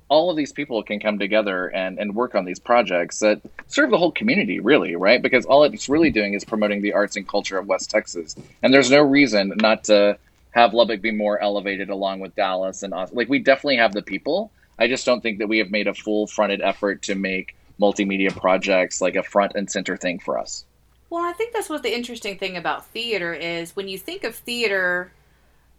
all 0.07 0.29
of 0.29 0.37
these 0.37 0.53
people 0.53 0.81
can 0.83 0.99
come 0.99 1.17
together 1.17 1.67
and, 1.67 1.97
and 1.97 2.15
work 2.15 2.35
on 2.35 2.45
these 2.45 2.59
projects 2.59 3.19
that 3.19 3.41
serve 3.67 3.89
the 3.89 3.97
whole 3.97 4.11
community, 4.11 4.59
really, 4.59 4.95
right? 4.95 5.21
Because 5.21 5.45
all 5.45 5.63
it's 5.63 5.89
really 5.89 6.11
doing 6.11 6.33
is 6.33 6.45
promoting 6.45 6.81
the 6.81 6.93
arts 6.93 7.15
and 7.15 7.27
culture 7.27 7.57
of 7.57 7.67
West 7.67 7.89
Texas. 7.89 8.35
And 8.61 8.73
there's 8.73 8.91
no 8.91 9.01
reason 9.01 9.53
not 9.57 9.83
to 9.85 10.17
have 10.55 10.73
Lubbock 10.73 11.01
be 11.01 11.11
more 11.11 11.39
elevated 11.41 11.89
along 11.89 12.21
with 12.21 12.35
Dallas 12.35 12.81
and 12.81 12.93
Austin. 12.93 13.17
Like, 13.17 13.29
we 13.29 13.39
definitely 13.39 13.77
have 13.77 13.91
the 13.91 14.01
people. 14.01 14.51
I 14.79 14.87
just 14.87 15.05
don't 15.05 15.21
think 15.21 15.39
that 15.39 15.47
we 15.47 15.57
have 15.59 15.69
made 15.69 15.87
a 15.87 15.93
full 15.93 16.27
fronted 16.27 16.61
effort 16.61 17.01
to 17.03 17.15
make 17.15 17.55
multimedia 17.79 18.35
projects 18.35 19.01
like 19.01 19.15
a 19.15 19.23
front 19.23 19.51
and 19.55 19.69
center 19.69 19.97
thing 19.97 20.19
for 20.19 20.39
us. 20.39 20.65
Well, 21.09 21.23
I 21.23 21.33
think 21.33 21.53
that's 21.53 21.69
what 21.69 21.83
the 21.83 21.93
interesting 21.93 22.37
thing 22.37 22.57
about 22.57 22.85
theater 22.87 23.33
is 23.33 23.75
when 23.75 23.87
you 23.89 23.97
think 23.97 24.23
of 24.23 24.33
theater, 24.33 25.11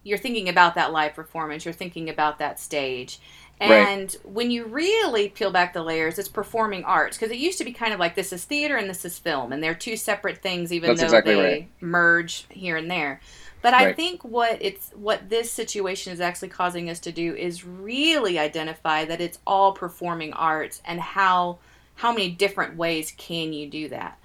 you're 0.03 0.17
thinking 0.17 0.47
about 0.47 0.75
that 0.75 0.91
live 0.91 1.15
performance, 1.15 1.65
you're 1.65 1.73
thinking 1.73 2.09
about 2.09 2.39
that 2.39 2.59
stage. 2.59 3.19
And 3.59 4.15
right. 4.23 4.31
when 4.31 4.51
you 4.51 4.65
really 4.65 5.29
peel 5.29 5.51
back 5.51 5.73
the 5.73 5.81
layers, 5.81 6.19
it's 6.19 6.29
performing 6.29 6.83
arts 6.83 7.17
because 7.17 7.31
it 7.31 7.39
used 7.39 7.57
to 7.57 7.65
be 7.65 7.73
kind 7.73 7.91
of 7.91 7.99
like 7.99 8.13
this 8.13 8.31
is 8.31 8.45
theater 8.45 8.77
and 8.77 8.87
this 8.87 9.03
is 9.03 9.17
film, 9.17 9.51
and 9.51 9.63
they're 9.63 9.73
two 9.73 9.97
separate 9.97 10.43
things, 10.43 10.71
even 10.71 10.89
That's 10.89 11.01
though 11.01 11.05
exactly 11.07 11.35
they 11.35 11.41
right. 11.41 11.69
merge 11.81 12.45
here 12.49 12.77
and 12.77 12.89
there. 12.89 13.19
But 13.61 13.73
I 13.73 13.93
think 13.93 14.23
what 14.23 14.57
it's 14.61 14.91
what 14.91 15.29
this 15.29 15.51
situation 15.51 16.13
is 16.13 16.21
actually 16.21 16.49
causing 16.49 16.89
us 16.89 16.99
to 17.01 17.11
do 17.11 17.35
is 17.35 17.65
really 17.65 18.37
identify 18.39 19.05
that 19.05 19.19
it's 19.19 19.39
all 19.47 19.71
performing 19.73 20.33
arts 20.33 20.81
and 20.85 20.99
how 20.99 21.57
how 21.95 22.11
many 22.11 22.29
different 22.29 22.77
ways 22.77 23.13
can 23.17 23.53
you 23.53 23.67
do 23.67 23.89
that. 23.89 24.19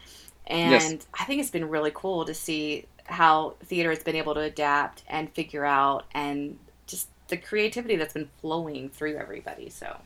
And 0.47 0.73
yes. 0.73 1.07
I 1.18 1.25
think 1.25 1.40
it's 1.40 1.51
been 1.51 1.68
really 1.68 1.92
cool 1.95 2.25
to 2.27 2.35
see 2.35 2.87
how 3.07 3.55
theater 3.64 3.90
has 3.90 4.03
been 4.03 4.16
able 4.16 4.35
to 4.35 4.40
adapt 4.40 5.03
and 5.09 5.31
figure 5.31 5.64
out 5.64 6.05
and 6.12 6.59
just 6.87 7.09
the 7.29 7.37
creativity 7.37 7.97
that's 7.97 8.12
been 8.12 8.29
flowing 8.40 8.90
through 8.90 9.16
everybody. 9.16 9.71
So 9.71 9.97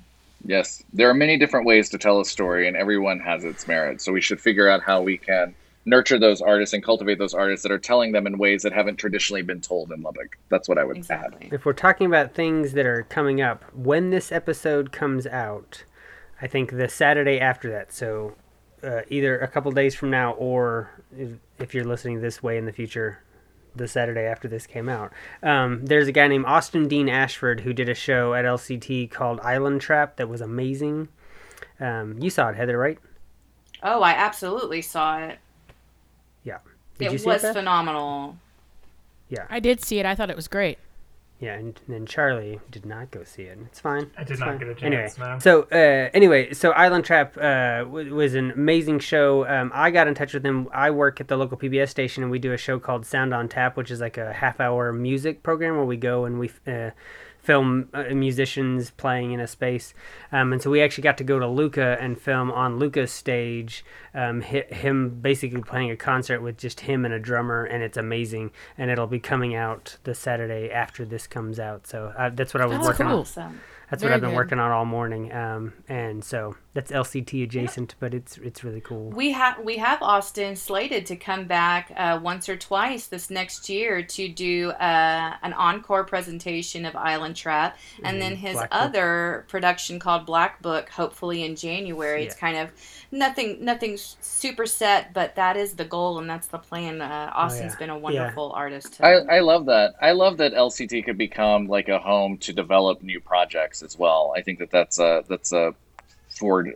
Yes, 0.44 0.82
there 0.92 1.10
are 1.10 1.14
many 1.14 1.38
different 1.38 1.66
ways 1.66 1.88
to 1.90 1.98
tell 1.98 2.20
a 2.20 2.24
story, 2.24 2.68
and 2.68 2.76
everyone 2.76 3.18
has 3.20 3.44
its 3.44 3.66
merit. 3.66 4.00
So 4.00 4.12
we 4.12 4.20
should 4.20 4.40
figure 4.40 4.68
out 4.68 4.82
how 4.82 5.02
we 5.02 5.18
can 5.18 5.54
nurture 5.86 6.18
those 6.18 6.42
artists 6.42 6.74
and 6.74 6.84
cultivate 6.84 7.18
those 7.18 7.32
artists 7.32 7.62
that 7.62 7.72
are 7.72 7.78
telling 7.78 8.12
them 8.12 8.26
in 8.26 8.36
ways 8.38 8.62
that 8.62 8.72
haven't 8.72 8.96
traditionally 8.96 9.42
been 9.42 9.60
told 9.60 9.92
in 9.92 10.02
Lubbock. 10.02 10.36
That's 10.48 10.68
what 10.68 10.78
I 10.78 10.84
would 10.84 10.96
exactly. 10.96 11.46
add. 11.46 11.54
If 11.54 11.64
we're 11.64 11.72
talking 11.72 12.06
about 12.06 12.34
things 12.34 12.72
that 12.72 12.84
are 12.84 13.04
coming 13.04 13.40
up, 13.40 13.64
when 13.72 14.10
this 14.10 14.32
episode 14.32 14.90
comes 14.92 15.26
out, 15.26 15.84
I 16.42 16.48
think 16.48 16.72
the 16.72 16.88
Saturday 16.88 17.40
after 17.40 17.70
that, 17.70 17.92
so 17.92 18.34
uh, 18.82 19.02
either 19.08 19.38
a 19.38 19.48
couple 19.48 19.70
days 19.72 19.94
from 19.94 20.10
now 20.10 20.32
or 20.32 20.90
if, 21.16 21.30
if, 21.58 21.74
you're 21.74 21.84
listening 21.84 22.20
this 22.20 22.42
way 22.42 22.58
in 22.58 22.66
the 22.66 22.72
future, 22.72 23.22
the 23.74 23.88
Saturday 23.88 24.24
after 24.24 24.48
this 24.48 24.66
came 24.66 24.88
out. 24.88 25.12
Um, 25.42 25.86
there's 25.86 26.08
a 26.08 26.12
guy 26.12 26.28
named 26.28 26.46
Austin 26.46 26.88
Dean 26.88 27.08
Ashford 27.08 27.60
who 27.60 27.72
did 27.72 27.88
a 27.88 27.94
show 27.94 28.34
at 28.34 28.44
LCT 28.44 29.10
called 29.10 29.40
Island 29.40 29.80
Trap 29.80 30.16
that 30.16 30.28
was 30.28 30.40
amazing. 30.40 31.08
Um, 31.78 32.18
you 32.20 32.30
saw 32.30 32.48
it, 32.48 32.56
Heather, 32.56 32.76
right? 32.76 32.98
Oh, 33.82 34.02
I 34.02 34.12
absolutely 34.12 34.82
saw 34.82 35.18
it. 35.18 35.38
Yeah. 36.46 36.58
Did 36.98 37.12
it 37.12 37.26
was 37.26 37.44
it, 37.44 37.52
phenomenal. 37.52 38.38
Yeah. 39.28 39.46
I 39.50 39.60
did 39.60 39.84
see 39.84 39.98
it. 39.98 40.06
I 40.06 40.14
thought 40.14 40.30
it 40.30 40.36
was 40.36 40.48
great. 40.48 40.78
Yeah, 41.38 41.54
and 41.56 41.78
then 41.86 42.06
Charlie 42.06 42.60
did 42.70 42.86
not 42.86 43.10
go 43.10 43.22
see 43.22 43.42
it. 43.42 43.58
It's 43.66 43.78
fine. 43.78 44.10
I 44.16 44.22
did 44.24 44.30
it's 44.30 44.40
not 44.40 44.50
fine. 44.50 44.58
get 44.58 44.68
a 44.68 44.74
chance. 44.74 45.18
Anyway, 45.18 45.32
no. 45.34 45.38
so 45.38 45.62
uh, 45.64 46.08
anyway, 46.14 46.54
so 46.54 46.70
Island 46.70 47.04
Trap 47.04 47.36
uh, 47.36 47.80
w- 47.80 48.14
was 48.14 48.34
an 48.34 48.52
amazing 48.52 49.00
show. 49.00 49.46
Um, 49.46 49.70
I 49.74 49.90
got 49.90 50.08
in 50.08 50.14
touch 50.14 50.32
with 50.32 50.42
them. 50.44 50.68
I 50.72 50.90
work 50.90 51.20
at 51.20 51.28
the 51.28 51.36
local 51.36 51.58
PBS 51.58 51.90
station, 51.90 52.22
and 52.22 52.32
we 52.32 52.38
do 52.38 52.54
a 52.54 52.56
show 52.56 52.78
called 52.78 53.04
Sound 53.04 53.34
on 53.34 53.48
Tap, 53.48 53.76
which 53.76 53.90
is 53.90 54.00
like 54.00 54.16
a 54.16 54.32
half-hour 54.32 54.94
music 54.94 55.42
program 55.42 55.76
where 55.76 55.84
we 55.84 55.98
go 55.98 56.24
and 56.24 56.38
we 56.38 56.50
uh, 56.66 56.90
film 57.46 57.88
uh, 57.94 58.02
musicians 58.12 58.90
playing 58.90 59.30
in 59.30 59.38
a 59.38 59.46
space. 59.46 59.94
Um, 60.32 60.52
and 60.52 60.60
so 60.60 60.68
we 60.68 60.82
actually 60.82 61.02
got 61.02 61.16
to 61.18 61.24
go 61.24 61.38
to 61.38 61.46
Luca 61.46 61.96
and 62.00 62.20
film 62.20 62.50
on 62.50 62.78
Luca's 62.78 63.12
stage, 63.12 63.84
um, 64.12 64.40
him 64.40 65.20
basically 65.20 65.62
playing 65.62 65.92
a 65.92 65.96
concert 65.96 66.40
with 66.42 66.58
just 66.58 66.80
him 66.80 67.04
and 67.04 67.14
a 67.14 67.20
drummer, 67.20 67.64
and 67.64 67.84
it's 67.84 67.96
amazing. 67.96 68.50
And 68.76 68.90
it'll 68.90 69.06
be 69.06 69.20
coming 69.20 69.54
out 69.54 69.96
the 70.02 70.14
Saturday 70.14 70.70
after 70.70 71.04
this 71.04 71.28
comes 71.28 71.60
out. 71.60 71.86
So 71.86 72.12
uh, 72.18 72.30
that's 72.34 72.52
what 72.52 72.62
I 72.62 72.66
was 72.66 72.80
working 72.80 73.06
cool. 73.06 73.26
on. 73.36 73.60
That's 73.90 74.02
Very 74.02 74.10
what 74.10 74.16
I've 74.16 74.20
been 74.20 74.30
good. 74.30 74.36
working 74.36 74.58
on 74.58 74.72
all 74.72 74.84
morning. 74.84 75.32
Um, 75.32 75.72
and 75.88 76.24
so 76.24 76.56
that's 76.74 76.90
LCT 76.90 77.44
adjacent, 77.44 77.94
but 78.00 78.14
it's 78.14 78.36
it's 78.38 78.64
really 78.64 78.80
cool. 78.80 79.10
We 79.10 79.30
have 79.32 79.60
we 79.64 79.76
have 79.76 80.02
Austin 80.02 80.56
slated 80.56 81.06
to 81.06 81.16
come 81.16 81.44
back 81.44 81.92
uh, 81.96 82.18
once 82.20 82.48
or 82.48 82.56
twice 82.56 83.06
this 83.06 83.30
next 83.30 83.68
year 83.68 84.02
to 84.02 84.28
do 84.28 84.70
uh, 84.70 85.36
an 85.42 85.52
encore 85.52 86.02
presentation 86.02 86.84
of 86.84 86.96
Island 86.96 87.36
Trap, 87.36 87.78
and 88.02 88.14
mm-hmm. 88.14 88.18
then 88.18 88.36
his 88.36 88.54
Black 88.54 88.68
other 88.72 89.38
Book. 89.38 89.48
production 89.48 90.00
called 90.00 90.26
Black 90.26 90.60
Book, 90.62 90.88
hopefully 90.88 91.44
in 91.44 91.54
January. 91.54 92.22
Yeah. 92.22 92.26
It's 92.26 92.36
kind 92.36 92.56
of 92.56 92.72
nothing 93.12 93.64
nothing 93.64 93.96
super 93.96 94.66
set, 94.66 95.14
but 95.14 95.36
that 95.36 95.56
is 95.56 95.74
the 95.74 95.84
goal 95.84 96.18
and 96.18 96.28
that's 96.28 96.48
the 96.48 96.58
plan. 96.58 97.00
Uh, 97.00 97.30
oh, 97.32 97.38
Austin's 97.38 97.72
oh, 97.72 97.74
yeah. 97.74 97.78
been 97.78 97.90
a 97.90 97.98
wonderful 97.98 98.50
yeah. 98.52 98.58
artist. 98.58 98.94
To... 98.94 99.06
I, 99.06 99.36
I 99.36 99.40
love 99.40 99.66
that. 99.66 99.94
I 100.02 100.10
love 100.10 100.38
that 100.38 100.54
LCT 100.54 101.04
could 101.04 101.18
become 101.18 101.68
like 101.68 101.88
a 101.88 102.00
home 102.00 102.36
to 102.38 102.52
develop 102.52 103.02
new 103.02 103.20
projects 103.20 103.75
as 103.82 103.98
well. 103.98 104.32
I 104.36 104.42
think 104.42 104.58
that 104.58 104.70
that's 104.70 104.98
a 104.98 105.24
that's 105.28 105.52
a 105.52 105.74
forward 106.28 106.74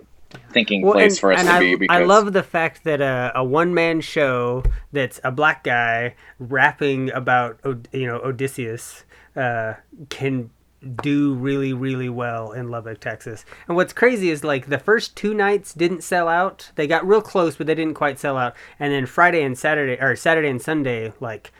thinking 0.52 0.82
well, 0.82 0.94
place 0.94 1.12
and, 1.12 1.20
for 1.20 1.32
us 1.32 1.42
to 1.42 1.50
I, 1.50 1.60
be. 1.60 1.76
Because... 1.76 1.94
I 1.94 2.04
love 2.04 2.32
the 2.32 2.42
fact 2.42 2.84
that 2.84 3.00
a, 3.00 3.32
a 3.34 3.44
one 3.44 3.74
man 3.74 4.00
show 4.00 4.62
that's 4.92 5.20
a 5.24 5.30
black 5.30 5.64
guy 5.64 6.14
rapping 6.38 7.10
about 7.12 7.58
you 7.92 8.06
know 8.06 8.18
Odysseus 8.18 9.04
uh, 9.36 9.74
can 10.08 10.50
do 11.02 11.34
really 11.34 11.72
really 11.72 12.08
well 12.08 12.52
in 12.52 12.70
Lubbock, 12.70 13.00
Texas. 13.00 13.44
And 13.68 13.76
what's 13.76 13.92
crazy 13.92 14.30
is 14.30 14.44
like 14.44 14.66
the 14.66 14.78
first 14.78 15.16
two 15.16 15.34
nights 15.34 15.74
didn't 15.74 16.02
sell 16.02 16.28
out. 16.28 16.70
They 16.76 16.86
got 16.86 17.06
real 17.06 17.22
close, 17.22 17.56
but 17.56 17.66
they 17.66 17.74
didn't 17.74 17.94
quite 17.94 18.18
sell 18.18 18.36
out. 18.36 18.54
And 18.78 18.92
then 18.92 19.06
Friday 19.06 19.42
and 19.42 19.58
Saturday 19.58 20.00
or 20.00 20.16
Saturday 20.16 20.48
and 20.48 20.62
Sunday 20.62 21.12
like 21.20 21.52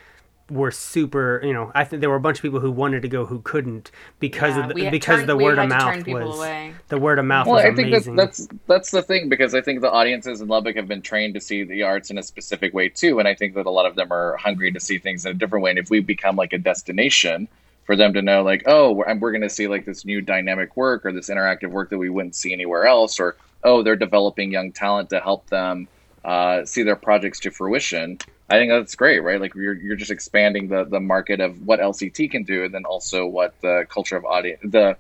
were 0.51 0.71
super. 0.71 1.41
You 1.45 1.53
know, 1.53 1.71
I 1.75 1.85
think 1.85 2.01
there 2.01 2.11
were 2.11 2.17
a 2.17 2.21
bunch 2.21 2.39
of 2.39 2.43
people 2.43 2.61
who 2.61 2.71
wanted 2.71 3.03
to 3.03 3.09
go 3.09 3.25
who 3.27 3.41
couldn't 3.41 3.91
because 4.19 4.57
yeah, 4.57 4.69
of 4.69 4.75
the, 4.75 4.91
because 4.91 5.19
turned, 5.19 5.29
the 5.29 5.37
word 5.37 5.59
of 5.59 5.69
mouth 5.69 6.07
was 6.07 6.39
away. 6.39 6.75
the 6.89 6.99
word 6.99 7.19
of 7.19 7.25
mouth. 7.25 7.47
Well, 7.47 7.59
I 7.59 7.75
think 7.75 7.89
amazing. 7.89 8.17
that's, 8.17 8.47
that's 8.47 8.61
that's 8.67 8.91
the 8.91 9.03
thing 9.03 9.29
because 9.29 9.55
I 9.55 9.61
think 9.61 9.81
the 9.81 9.91
audiences 9.91 10.41
in 10.41 10.49
Lubbock 10.49 10.77
have 10.77 10.89
been 10.89 11.03
trained 11.03 11.35
to 11.35 11.41
see 11.41 11.65
the 11.65 11.83
arts 11.83 12.11
in 12.11 12.19
a 12.19 12.23
specific 12.23 12.75
way 12.75 12.89
too, 12.89 13.19
and 13.19 13.29
I 13.29 13.35
think 13.35 13.55
that 13.55 13.67
a 13.67 13.71
lot 13.71 13.87
of 13.87 13.97
them 13.97 14.13
are 14.13 14.37
hungry 14.37 14.73
to 14.73 14.81
see 14.81 14.99
things 14.99 15.25
in 15.25 15.33
a 15.33 15.35
different 15.35 15.63
way. 15.63 15.71
And 15.71 15.79
if 15.79 15.91
we 15.91 16.01
become 16.01 16.37
like 16.37 16.53
a 16.53 16.59
destination 16.59 17.49
for 17.91 17.97
them 17.97 18.13
to 18.15 18.23
know 18.23 18.45
like 18.45 18.63
oh 18.67 18.93
we're, 18.93 19.13
we're 19.17 19.33
going 19.33 19.41
to 19.41 19.51
see 19.51 19.67
like 19.67 19.85
this 19.85 20.05
new 20.05 20.21
dynamic 20.21 20.77
work 20.77 21.05
or 21.05 21.13
this 21.13 21.29
interactive 21.29 21.71
work 21.71 21.91
that 21.91 21.99
we 21.99 22.09
wouldn't 22.09 22.37
see 22.37 22.53
anywhere 22.53 22.87
else 22.87 23.19
or 23.19 23.37
oh 23.65 23.83
they're 23.83 23.97
developing 23.97 24.53
young 24.53 24.71
talent 24.71 25.11
to 25.11 25.19
help 25.19 25.45
them 25.49 25.89
uh, 26.25 26.65
see 26.65 26.85
their 26.85 26.95
projects 26.95 27.41
to 27.41 27.51
fruition 27.51 28.17
i 28.51 28.55
think 28.55 28.71
that's 28.71 28.95
great 28.95 29.21
right 29.21 29.41
like 29.41 29.55
you're, 29.55 29.75
you're 29.75 29.97
just 29.97 30.11
expanding 30.11 30.69
the, 30.69 30.85
the 30.85 31.01
market 31.01 31.41
of 31.41 31.67
what 31.67 31.81
lct 31.81 32.31
can 32.31 32.43
do 32.43 32.65
and 32.65 32.75
then 32.75 32.85
also 32.85 33.27
what 33.27 33.55
the 33.61 33.87
culture 33.89 34.17
of 34.17 34.25
audience 34.25 34.61
the 34.65 34.97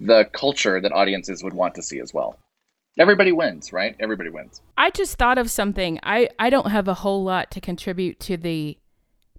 the 0.00 0.28
culture 0.32 0.80
that 0.80 0.92
audiences 0.92 1.42
would 1.42 1.54
want 1.54 1.74
to 1.74 1.82
see 1.82 2.00
as 2.00 2.12
well 2.12 2.38
everybody 2.98 3.32
wins 3.32 3.72
right 3.72 3.96
everybody 4.00 4.30
wins 4.30 4.60
i 4.76 4.90
just 4.90 5.16
thought 5.16 5.38
of 5.38 5.50
something 5.50 5.98
i 6.02 6.28
i 6.38 6.48
don't 6.48 6.70
have 6.70 6.88
a 6.88 6.94
whole 6.94 7.22
lot 7.22 7.50
to 7.50 7.60
contribute 7.60 8.18
to 8.20 8.36
the 8.36 8.76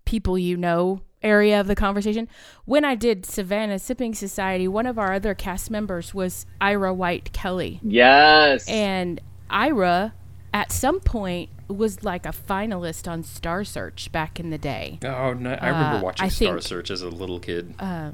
people 0.05 0.37
you 0.37 0.55
know 0.55 1.01
area 1.25 1.59
of 1.59 1.67
the 1.67 1.75
conversation. 1.75 2.29
When 2.63 2.85
I 2.85 2.95
did 2.95 3.25
Savannah 3.25 3.79
Sipping 3.79 4.13
Society, 4.13 4.67
one 4.67 4.85
of 4.85 4.97
our 4.97 5.13
other 5.13 5.33
cast 5.33 5.69
members 5.69 6.13
was 6.13 6.45
Ira 6.61 6.93
White 6.93 7.33
Kelly. 7.33 7.81
Yes. 7.83 8.69
And 8.69 9.19
Ira, 9.49 10.13
at 10.55 10.71
some 10.71 11.01
point, 11.01 11.49
was 11.67 12.01
like 12.01 12.25
a 12.25 12.29
finalist 12.29 13.11
on 13.11 13.23
Star 13.23 13.65
Search 13.65 14.09
back 14.13 14.39
in 14.39 14.51
the 14.51 14.57
day. 14.57 14.99
Oh, 15.03 15.33
no, 15.33 15.51
I 15.51 15.67
remember 15.67 15.97
uh, 15.97 16.01
watching 16.01 16.25
I 16.25 16.29
Star 16.29 16.53
think, 16.53 16.61
Search 16.61 16.89
as 16.89 17.01
a 17.01 17.09
little 17.09 17.41
kid. 17.41 17.75
Uh, 17.77 18.11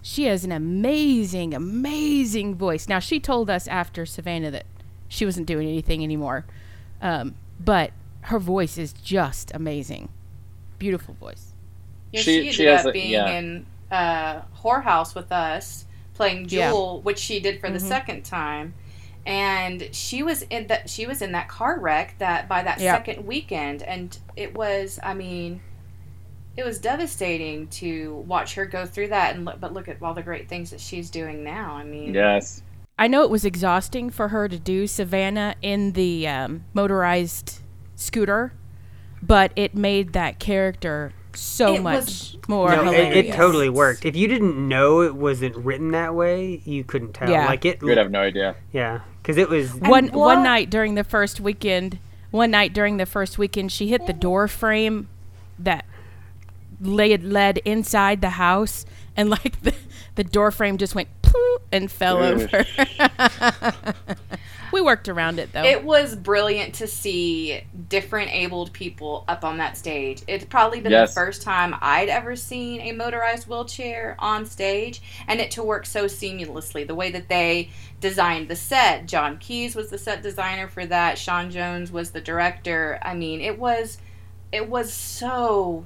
she 0.00 0.24
has 0.24 0.44
an 0.44 0.52
amazing, 0.52 1.52
amazing 1.52 2.54
voice. 2.54 2.88
Now, 2.88 3.00
she 3.00 3.20
told 3.20 3.50
us 3.50 3.68
after 3.68 4.06
Savannah 4.06 4.50
that 4.50 4.64
she 5.08 5.26
wasn't 5.26 5.46
doing 5.46 5.68
anything 5.68 6.02
anymore. 6.02 6.46
Um, 7.02 7.34
but 7.60 7.90
her 8.22 8.38
voice 8.38 8.78
is 8.78 8.94
just 8.94 9.52
amazing. 9.54 10.08
Beautiful 10.78 11.12
voice. 11.20 11.52
Yeah, 12.12 12.22
she, 12.22 12.44
she, 12.44 12.52
she 12.52 12.66
ended 12.66 12.80
up 12.80 12.86
a, 12.86 12.92
being 12.92 13.10
yeah. 13.10 13.38
in 13.38 13.66
uh, 13.90 14.40
Whorehouse 14.62 15.14
with 15.14 15.30
us, 15.30 15.84
playing 16.14 16.46
Jewel, 16.46 16.94
yeah. 16.96 17.04
which 17.04 17.18
she 17.18 17.40
did 17.40 17.60
for 17.60 17.66
mm-hmm. 17.66 17.74
the 17.74 17.80
second 17.80 18.24
time. 18.24 18.72
And 19.28 19.90
she 19.94 20.22
was 20.22 20.40
in 20.48 20.68
that 20.68 20.88
she 20.88 21.04
was 21.06 21.20
in 21.20 21.32
that 21.32 21.48
car 21.48 21.78
wreck 21.78 22.14
that 22.16 22.48
by 22.48 22.62
that 22.62 22.80
second 22.80 23.26
weekend, 23.26 23.82
and 23.82 24.16
it 24.36 24.54
was, 24.54 24.98
I 25.02 25.12
mean, 25.12 25.60
it 26.56 26.64
was 26.64 26.78
devastating 26.78 27.66
to 27.68 28.24
watch 28.26 28.54
her 28.54 28.64
go 28.64 28.86
through 28.86 29.08
that. 29.08 29.36
And 29.36 29.44
look, 29.44 29.60
but 29.60 29.74
look 29.74 29.86
at 29.86 30.02
all 30.02 30.14
the 30.14 30.22
great 30.22 30.48
things 30.48 30.70
that 30.70 30.80
she's 30.80 31.10
doing 31.10 31.44
now. 31.44 31.74
I 31.74 31.84
mean, 31.84 32.14
yes, 32.14 32.62
I 32.98 33.06
know 33.06 33.22
it 33.22 33.28
was 33.28 33.44
exhausting 33.44 34.08
for 34.08 34.28
her 34.28 34.48
to 34.48 34.58
do 34.58 34.86
Savannah 34.86 35.56
in 35.60 35.92
the 35.92 36.26
um, 36.26 36.64
motorized 36.72 37.60
scooter, 37.96 38.54
but 39.22 39.52
it 39.56 39.74
made 39.74 40.14
that 40.14 40.38
character 40.38 41.12
so 41.34 41.74
It 41.74 41.82
much 41.82 41.96
was- 41.96 42.36
more 42.48 42.70
No, 42.74 42.90
it, 42.90 43.14
it 43.26 43.34
totally 43.34 43.68
worked. 43.68 44.06
If 44.06 44.16
you 44.16 44.26
didn't 44.26 44.56
know 44.66 45.02
it 45.02 45.14
wasn't 45.14 45.54
written 45.56 45.90
that 45.90 46.14
way, 46.14 46.62
you 46.64 46.82
couldn't 46.82 47.12
tell. 47.12 47.30
Yeah. 47.30 47.44
Like 47.46 47.66
it, 47.66 47.82
You 47.82 47.88
would 47.88 47.98
have 47.98 48.10
no 48.10 48.22
idea. 48.22 48.56
yeah, 48.72 49.00
because 49.28 49.36
it 49.36 49.50
was. 49.50 49.74
one 49.74 50.06
what- 50.06 50.14
one 50.14 50.42
night 50.42 50.70
during 50.70 50.94
the 50.94 51.04
first 51.04 51.38
weekend 51.38 51.98
one 52.30 52.50
night 52.50 52.72
during 52.72 52.96
the 52.96 53.04
first 53.06 53.36
weekend 53.36 53.70
she 53.70 53.88
hit 53.88 54.06
the 54.06 54.12
door 54.14 54.48
frame 54.48 55.06
that 55.58 55.84
led 56.80 57.22
led 57.24 57.58
inside 57.58 58.20
the 58.22 58.30
house 58.30 58.86
and 59.16 59.28
like 59.28 59.60
the, 59.62 59.74
the 60.14 60.24
door 60.24 60.50
frame 60.50 60.78
just 60.78 60.94
went 60.94 61.08
poof 61.20 61.60
and 61.72 61.90
fell 61.90 62.16
over 62.18 62.64
we 64.72 64.80
worked 64.80 65.08
around 65.08 65.38
it 65.38 65.52
though 65.52 65.62
It 65.64 65.84
was 65.84 66.14
brilliant 66.14 66.74
to 66.76 66.86
see 66.86 67.62
different 67.88 68.30
abled 68.30 68.72
people 68.72 69.24
up 69.28 69.44
on 69.44 69.56
that 69.58 69.76
stage. 69.78 70.22
It's 70.26 70.44
probably 70.44 70.80
been 70.80 70.92
Yes. 70.92 71.10
the 71.14 71.20
first 71.20 71.42
time 71.42 71.74
I'd 71.80 72.08
ever 72.08 72.36
seen 72.36 72.80
a 72.82 72.92
motorized 72.92 73.48
wheelchair 73.48 74.14
on 74.18 74.44
stage, 74.46 75.00
and 75.26 75.40
it 75.40 75.50
to 75.52 75.62
work 75.62 75.86
so 75.86 76.04
seamlessly. 76.04 76.86
The 76.86 76.94
way 76.94 77.10
that 77.10 77.28
they 77.28 77.70
designed 78.00 78.48
the 78.48 78.56
set. 78.56 79.06
John 79.06 79.38
Keys 79.38 79.74
was 79.74 79.90
the 79.90 79.98
set 79.98 80.22
designer 80.22 80.68
for 80.68 80.86
that. 80.86 81.18
Sean 81.18 81.50
Jones 81.50 81.90
was 81.90 82.10
the 82.12 82.20
director. 82.20 82.98
I 83.02 83.14
mean, 83.14 83.40
it 83.40 83.58
was 83.58 83.98
it 84.52 84.68
was 84.68 84.92
so 84.92 85.84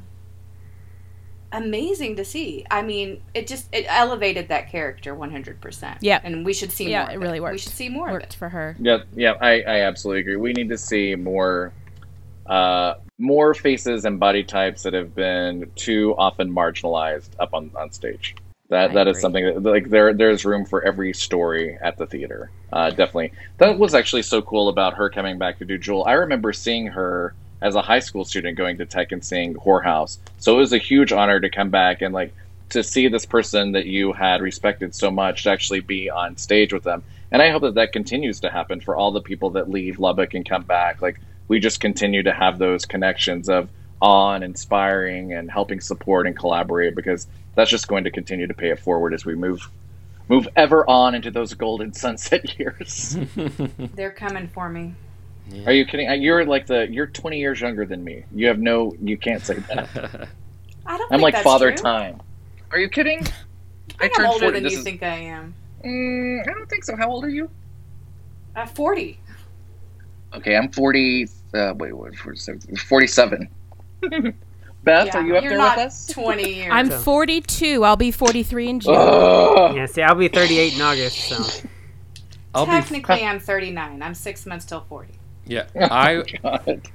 amazing 1.52 2.16
to 2.16 2.24
see. 2.24 2.64
I 2.70 2.82
mean, 2.82 3.20
it 3.34 3.46
just 3.46 3.68
it 3.74 3.84
elevated 3.88 4.48
that 4.48 4.70
character 4.70 5.14
100%. 5.14 5.98
Yeah. 6.00 6.20
And 6.24 6.44
we 6.46 6.52
should 6.54 6.72
see 6.72 6.90
Yeah, 6.90 7.02
more. 7.04 7.10
it 7.12 7.16
of 7.16 7.22
really 7.22 7.40
We 7.40 7.44
worked. 7.44 7.60
should 7.60 7.72
see 7.72 7.88
more 7.88 8.08
of 8.08 8.12
worked 8.14 8.34
it. 8.34 8.34
for 8.34 8.48
her 8.48 8.76
Yeah, 8.78 8.98
yeah, 9.14 9.32
I, 9.40 9.60
I 9.62 9.80
absolutely 9.82 10.20
agree. 10.20 10.36
We 10.36 10.52
need 10.54 10.68
to 10.70 10.78
see 10.78 11.14
more, 11.14 11.72
uh, 12.46 12.94
more 13.18 13.52
faces 13.54 14.04
and 14.06 14.18
body 14.18 14.42
types 14.44 14.82
that 14.84 14.94
have 14.94 15.14
been 15.14 15.70
too 15.76 16.14
often 16.16 16.50
marginalized 16.54 17.30
up 17.38 17.52
on, 17.52 17.70
on 17.76 17.90
stage. 17.92 18.34
That 18.72 18.92
I 18.92 18.94
that 18.94 19.06
is 19.06 19.18
agree. 19.18 19.20
something 19.20 19.44
that 19.44 19.70
like 19.70 19.90
there 19.90 20.14
there's 20.14 20.46
room 20.46 20.64
for 20.64 20.82
every 20.82 21.12
story 21.12 21.76
at 21.82 21.98
the 21.98 22.06
theater. 22.06 22.50
Uh, 22.72 22.88
definitely, 22.88 23.32
that 23.58 23.78
was 23.78 23.94
actually 23.94 24.22
so 24.22 24.40
cool 24.40 24.70
about 24.70 24.94
her 24.94 25.10
coming 25.10 25.36
back 25.36 25.58
to 25.58 25.66
do 25.66 25.76
Jewel. 25.76 26.06
I 26.06 26.12
remember 26.12 26.54
seeing 26.54 26.86
her 26.86 27.34
as 27.60 27.74
a 27.74 27.82
high 27.82 27.98
school 27.98 28.24
student 28.24 28.56
going 28.56 28.78
to 28.78 28.86
Tech 28.86 29.12
and 29.12 29.22
seeing 29.22 29.52
Whorehouse. 29.56 30.16
So 30.38 30.54
it 30.54 30.58
was 30.58 30.72
a 30.72 30.78
huge 30.78 31.12
honor 31.12 31.38
to 31.38 31.50
come 31.50 31.68
back 31.68 32.00
and 32.00 32.14
like 32.14 32.34
to 32.70 32.82
see 32.82 33.08
this 33.08 33.26
person 33.26 33.72
that 33.72 33.84
you 33.84 34.14
had 34.14 34.40
respected 34.40 34.94
so 34.94 35.10
much 35.10 35.42
to 35.42 35.50
actually 35.50 35.80
be 35.80 36.08
on 36.08 36.38
stage 36.38 36.72
with 36.72 36.82
them. 36.82 37.02
And 37.30 37.42
I 37.42 37.50
hope 37.50 37.60
that 37.60 37.74
that 37.74 37.92
continues 37.92 38.40
to 38.40 38.48
happen 38.48 38.80
for 38.80 38.96
all 38.96 39.12
the 39.12 39.20
people 39.20 39.50
that 39.50 39.68
leave 39.68 39.98
Lubbock 39.98 40.32
and 40.32 40.48
come 40.48 40.62
back. 40.62 41.02
Like 41.02 41.20
we 41.46 41.60
just 41.60 41.78
continue 41.78 42.22
to 42.22 42.32
have 42.32 42.58
those 42.58 42.86
connections 42.86 43.50
of 43.50 43.68
awe 44.00 44.32
and 44.32 44.42
inspiring 44.42 45.34
and 45.34 45.50
helping 45.50 45.80
support 45.80 46.26
and 46.26 46.34
collaborate 46.34 46.96
because 46.96 47.26
that's 47.54 47.70
just 47.70 47.88
going 47.88 48.04
to 48.04 48.10
continue 48.10 48.46
to 48.46 48.54
pay 48.54 48.70
it 48.70 48.78
forward 48.80 49.14
as 49.14 49.24
we 49.24 49.34
move 49.34 49.68
move 50.28 50.48
ever 50.56 50.88
on 50.88 51.14
into 51.14 51.30
those 51.30 51.52
golden 51.54 51.92
sunset 52.04 52.58
years. 52.58 53.16
They're 53.94 54.12
coming 54.12 54.48
for 54.48 54.68
me. 54.68 54.94
Are 55.66 55.72
you 55.72 55.84
kidding? 55.84 56.08
Uh, 56.08 56.12
You're 56.12 56.44
like 56.44 56.66
the 56.66 56.86
you're 56.90 57.08
20 57.08 57.38
years 57.38 57.60
younger 57.60 57.84
than 57.84 58.02
me. 58.04 58.24
You 58.34 58.46
have 58.46 58.58
no 58.60 58.94
you 59.02 59.16
can't 59.16 59.44
say 59.44 59.54
that. 59.54 59.88
I 60.86 60.96
don't 60.98 61.02
I'm 61.12 61.18
think 61.18 61.22
like 61.22 61.34
that's 61.34 61.44
father 61.44 61.72
true. 61.72 61.82
time. 61.82 62.20
Are 62.70 62.78
you 62.78 62.88
kidding? 62.88 63.26
I 64.00 64.08
think 64.08 64.18
I'm 64.20 64.26
older 64.26 64.46
40. 64.46 64.52
than 64.54 64.62
This 64.62 64.72
you 64.72 64.78
is- 64.78 64.84
think 64.84 65.02
I 65.02 65.16
am. 65.16 65.54
Mm, 65.84 66.48
I 66.48 66.52
don't 66.52 66.68
think 66.70 66.84
so. 66.84 66.96
How 66.96 67.10
old 67.10 67.24
are 67.24 67.28
you? 67.28 67.50
Uh, 68.54 68.66
40. 68.66 69.18
Okay, 70.34 70.56
I'm 70.56 70.70
40. 70.70 71.28
Uh, 71.52 71.74
wait, 71.76 71.92
what? 71.92 72.14
47. 72.16 73.48
47. 74.84 74.84
Beth, 74.84 75.06
yeah, 75.06 75.20
are 75.20 75.26
you 75.26 75.36
up 75.36 75.42
you're 75.44 75.50
there 75.50 75.58
not 75.58 75.76
with 75.76 75.86
us? 75.86 76.06
20 76.12 76.54
years. 76.54 76.70
i'm 76.72 76.90
So- 76.90 76.98
42 77.00 77.84
i'll 77.84 77.96
be 77.96 78.10
43 78.10 78.68
in 78.68 78.80
june 78.80 78.94
Ugh. 78.96 79.76
Yeah, 79.76 79.86
see, 79.86 80.02
I'll 80.02 80.14
be 80.14 80.28
38 80.28 80.74
in 80.74 80.80
August, 80.82 81.18
so. 81.28 81.36
I'll 82.54 82.66
be 82.66 82.72
Technically, 82.72 83.24
I'm 83.24 83.40
39. 83.40 84.02
I'm 84.02 84.14
six 84.14 84.44
months 84.44 84.66
till 84.66 84.82
40. 84.88 85.08
yeah. 85.46 85.66
Oh 85.74 85.86
I 85.90 86.22
God. 86.42 86.88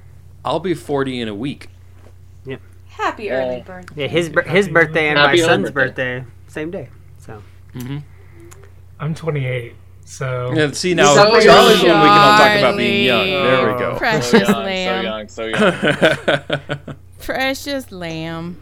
I'll 0.44 0.60
be 0.60 0.74
40 0.74 1.20
in 1.20 1.28
a 1.28 1.34
week. 1.34 1.68
Happy 2.90 3.24
Yeah. 3.24 3.34
early 3.46 3.62
birthday. 3.62 4.02
Yeah, 4.02 4.08
his 4.08 4.32
his 4.46 4.68
birthday 4.68 5.08
and 5.08 5.18
Happy 5.18 5.40
my 5.40 5.46
son's 5.46 5.70
birthday. 5.70 6.18
birthday, 6.18 6.32
same 6.48 6.70
day. 6.72 6.88
So 7.18 7.40
mm-hmm. 7.72 7.98
I'm 8.98 9.14
28, 9.14 9.74
so 10.04 10.52
Yeah, 10.52 10.72
see 10.72 10.94
now, 10.94 11.14
So 11.14 11.40
Charlie's 11.40 11.44
young. 11.44 11.66
when 11.66 12.00
we 12.02 12.08
can 12.08 12.18
all 12.18 12.38
talk 12.38 12.58
about 12.58 12.76
being 12.76 13.04
young. 13.06 13.26
Charlie. 13.26 13.50
There 13.56 13.72
we 13.72 13.78
go. 13.78 13.96
Precious 13.98 14.30
so 14.30 14.38
young, 14.38 14.64
lamb. 14.64 15.28
So 15.28 15.44
young, 15.44 15.60
so 15.78 15.84
young. 16.26 16.96
Precious 17.28 17.92
lamb 17.92 18.56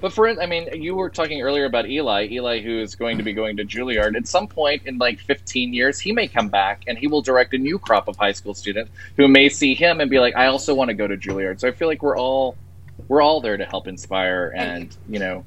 But 0.00 0.10
for 0.10 0.26
I 0.26 0.46
mean, 0.46 0.68
you 0.72 0.94
were 0.94 1.10
talking 1.10 1.42
earlier 1.42 1.66
about 1.66 1.86
Eli. 1.86 2.28
Eli, 2.30 2.62
who 2.62 2.80
is 2.80 2.94
going 2.94 3.18
to 3.18 3.22
be 3.22 3.34
going 3.34 3.58
to 3.58 3.64
Juilliard 3.64 4.16
at 4.16 4.26
some 4.26 4.48
point 4.48 4.86
in 4.86 4.96
like 4.96 5.18
15 5.18 5.74
years, 5.74 6.00
he 6.00 6.12
may 6.12 6.26
come 6.26 6.48
back 6.48 6.84
and 6.86 6.96
he 6.96 7.08
will 7.08 7.20
direct 7.20 7.52
a 7.52 7.58
new 7.58 7.78
crop 7.78 8.08
of 8.08 8.16
high 8.16 8.32
school 8.32 8.54
students 8.54 8.90
who 9.18 9.28
may 9.28 9.50
see 9.50 9.74
him 9.74 10.00
and 10.00 10.08
be 10.08 10.18
like, 10.18 10.34
"I 10.34 10.46
also 10.46 10.74
want 10.74 10.88
to 10.88 10.94
go 10.94 11.06
to 11.06 11.14
Juilliard." 11.14 11.60
So 11.60 11.68
I 11.68 11.72
feel 11.72 11.88
like 11.88 12.02
we're 12.02 12.16
all 12.16 12.56
we're 13.08 13.20
all 13.20 13.42
there 13.42 13.58
to 13.58 13.66
help 13.66 13.86
inspire 13.86 14.50
and 14.56 14.96
you 15.10 15.18
know, 15.18 15.44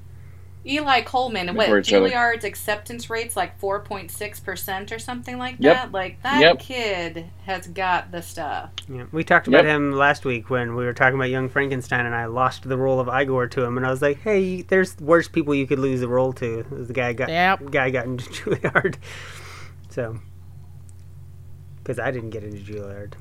Eli 0.65 1.01
Coleman, 1.01 1.47
Look 1.47 1.55
what 1.57 1.65
for 1.67 1.71
other. 1.75 1.81
Juilliard's 1.81 2.43
acceptance 2.43 3.09
rates 3.09 3.37
like 3.37 3.57
4.6% 3.61 4.91
or 4.91 4.99
something 4.99 5.37
like 5.37 5.55
Yep. 5.59 5.75
that. 5.75 5.91
Like 5.93 6.21
that 6.23 6.41
Yep. 6.41 6.59
kid 6.59 7.25
has 7.45 7.67
got 7.67 8.11
the 8.11 8.21
stuff. 8.21 8.71
yeah, 8.89 9.05
we 9.13 9.23
talked 9.23 9.47
about 9.47 9.63
Yep. 9.63 9.75
him 9.75 9.91
last 9.93 10.25
week 10.25 10.49
when 10.49 10.75
we 10.75 10.83
were 10.83 10.93
talking 10.93 11.15
about 11.15 11.29
Young 11.29 11.47
Frankenstein, 11.47 12.05
and 12.05 12.13
I 12.13 12.25
lost 12.25 12.67
the 12.67 12.77
role 12.77 12.99
of 12.99 13.07
Igor 13.07 13.47
to 13.47 13.63
him, 13.63 13.77
and 13.77 13.85
I 13.85 13.89
was 13.89 14.01
like, 14.01 14.21
"Hey, 14.21 14.61
there's 14.63 14.99
worse 14.99 15.29
people 15.29 15.55
you 15.55 15.65
could 15.65 15.79
lose 15.79 16.01
the 16.01 16.09
role 16.09 16.33
to." 16.33 16.59
It 16.59 16.71
was 16.71 16.87
the 16.87 16.93
guy 16.93 17.13
got 17.13 17.29
Yep. 17.29 17.71
guy 17.71 17.89
got 17.89 18.05
into 18.05 18.25
Juilliard, 18.29 18.95
so 19.89 20.19
because 21.77 21.99
I 21.99 22.11
didn't 22.11 22.31
get 22.31 22.43
into 22.43 22.59
Juilliard. 22.59 23.13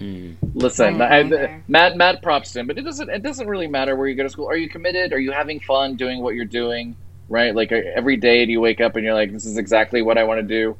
Mm. 0.00 0.36
listen, 0.54 1.00
I 1.00 1.18
I, 1.18 1.22
don't 1.22 1.68
mad 1.68 1.96
mad 1.96 2.20
props 2.20 2.52
to 2.52 2.60
him, 2.60 2.66
but 2.66 2.78
it 2.78 2.82
doesn't 2.82 3.08
it 3.08 3.22
doesn't 3.22 3.46
really 3.46 3.68
matter 3.68 3.94
where 3.94 4.08
you 4.08 4.14
go 4.14 4.24
to 4.24 4.28
school. 4.28 4.48
Are 4.48 4.56
you 4.56 4.68
committed? 4.68 5.12
Are 5.12 5.20
you 5.20 5.30
having 5.30 5.60
fun 5.60 5.94
doing 5.94 6.20
what 6.20 6.34
you're 6.34 6.44
doing? 6.44 6.96
Right? 7.28 7.54
Like 7.54 7.70
every 7.70 8.16
day, 8.16 8.44
do 8.44 8.52
you 8.52 8.60
wake 8.60 8.80
up 8.80 8.96
and 8.96 9.04
you're 9.04 9.14
like, 9.14 9.32
"This 9.32 9.46
is 9.46 9.56
exactly 9.56 10.02
what 10.02 10.18
I 10.18 10.24
want 10.24 10.40
to 10.40 10.46
do." 10.46 10.76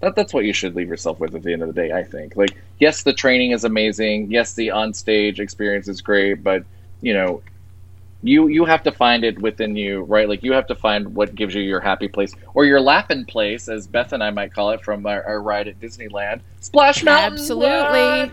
That 0.00 0.14
that's 0.14 0.32
what 0.32 0.44
you 0.44 0.52
should 0.52 0.76
leave 0.76 0.88
yourself 0.88 1.18
with 1.18 1.34
at 1.34 1.42
the 1.42 1.52
end 1.52 1.62
of 1.62 1.68
the 1.68 1.74
day. 1.74 1.92
I 1.92 2.04
think. 2.04 2.36
Like, 2.36 2.56
yes, 2.78 3.02
the 3.02 3.12
training 3.12 3.50
is 3.50 3.64
amazing. 3.64 4.30
Yes, 4.30 4.54
the 4.54 4.70
on 4.70 4.94
stage 4.94 5.40
experience 5.40 5.88
is 5.88 6.00
great, 6.00 6.44
but 6.44 6.64
you 7.00 7.12
know, 7.12 7.42
you 8.22 8.48
you 8.48 8.64
have 8.64 8.82
to 8.84 8.92
find 8.92 9.24
it 9.24 9.38
within 9.38 9.76
you, 9.76 10.02
right? 10.04 10.28
Like 10.28 10.42
you 10.42 10.52
have 10.52 10.66
to 10.68 10.74
find 10.74 11.14
what 11.14 11.34
gives 11.34 11.54
you 11.54 11.62
your 11.62 11.80
happy 11.80 12.08
place 12.08 12.32
or 12.54 12.64
your 12.64 12.80
laughing 12.80 13.26
place, 13.26 13.68
as 13.68 13.86
Beth 13.86 14.12
and 14.12 14.22
I 14.22 14.30
might 14.30 14.54
call 14.54 14.70
it 14.70 14.82
from 14.82 15.04
our, 15.06 15.22
our 15.24 15.42
ride 15.42 15.68
at 15.68 15.78
Disneyland. 15.80 16.40
Splash 16.60 17.04
Mountain. 17.04 17.34
absolutely 17.34 18.28
what? 18.28 18.30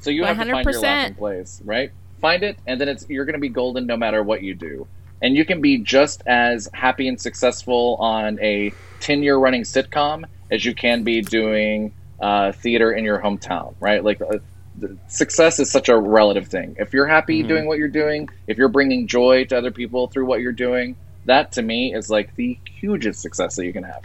So 0.00 0.10
you 0.10 0.24
have 0.24 0.38
to 0.38 0.50
find 0.50 0.64
your 0.64 0.74
100%. 0.74 0.82
laughing 0.82 1.14
place, 1.14 1.60
right? 1.64 1.90
Find 2.20 2.42
it, 2.42 2.58
and 2.66 2.80
then 2.80 2.88
it's 2.88 3.08
you're 3.08 3.24
going 3.24 3.34
to 3.34 3.40
be 3.40 3.48
golden 3.48 3.86
no 3.86 3.96
matter 3.96 4.22
what 4.22 4.42
you 4.42 4.54
do, 4.54 4.86
and 5.22 5.36
you 5.36 5.44
can 5.44 5.60
be 5.60 5.78
just 5.78 6.22
as 6.26 6.68
happy 6.74 7.08
and 7.08 7.20
successful 7.20 7.96
on 8.00 8.38
a 8.40 8.72
ten 9.00 9.22
year 9.22 9.36
running 9.36 9.62
sitcom 9.62 10.24
as 10.50 10.64
you 10.64 10.74
can 10.74 11.04
be 11.04 11.20
doing 11.20 11.92
uh, 12.20 12.50
theater 12.52 12.90
in 12.92 13.04
your 13.04 13.18
hometown, 13.20 13.74
right? 13.80 14.02
Like. 14.04 14.20
Uh, 14.20 14.38
the- 14.80 14.96
Success 15.08 15.58
is 15.58 15.68
such 15.68 15.88
a 15.88 15.98
relative 15.98 16.46
thing. 16.46 16.76
If 16.78 16.92
you're 16.92 17.06
happy 17.08 17.42
Mhm. 17.42 17.48
doing 17.48 17.66
what 17.66 17.78
you're 17.78 17.88
doing, 17.88 18.28
if 18.46 18.56
you're 18.58 18.68
bringing 18.68 19.08
joy 19.08 19.44
to 19.46 19.58
other 19.58 19.72
people 19.72 20.06
through 20.06 20.26
what 20.26 20.40
you're 20.40 20.52
doing, 20.52 20.94
that 21.24 21.50
to 21.52 21.62
me 21.62 21.92
is 21.92 22.08
like 22.10 22.32
the 22.36 22.56
hugest 22.80 23.20
success 23.20 23.56
that 23.56 23.64
you 23.66 23.72
can 23.72 23.82
have. 23.82 24.02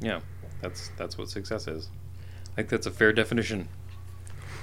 Yeah, 0.00 0.20
that's 0.60 0.90
that's 0.96 1.18
what 1.18 1.28
success 1.28 1.66
is. 1.66 1.88
I 2.52 2.56
think 2.56 2.68
that's 2.68 2.86
a 2.86 2.92
fair 2.92 3.12
definition. 3.12 3.66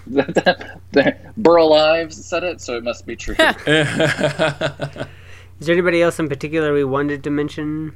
Burl 1.37 1.73
Ives 1.73 2.25
said 2.25 2.43
it, 2.43 2.61
so 2.61 2.77
it 2.77 2.83
must 2.83 3.05
be 3.05 3.15
true. 3.15 3.35
Is 3.39 3.67
there 5.67 5.73
anybody 5.73 6.01
else 6.01 6.19
in 6.19 6.27
particular 6.27 6.73
we 6.73 6.83
wanted 6.83 7.23
to 7.23 7.29
mention? 7.29 7.93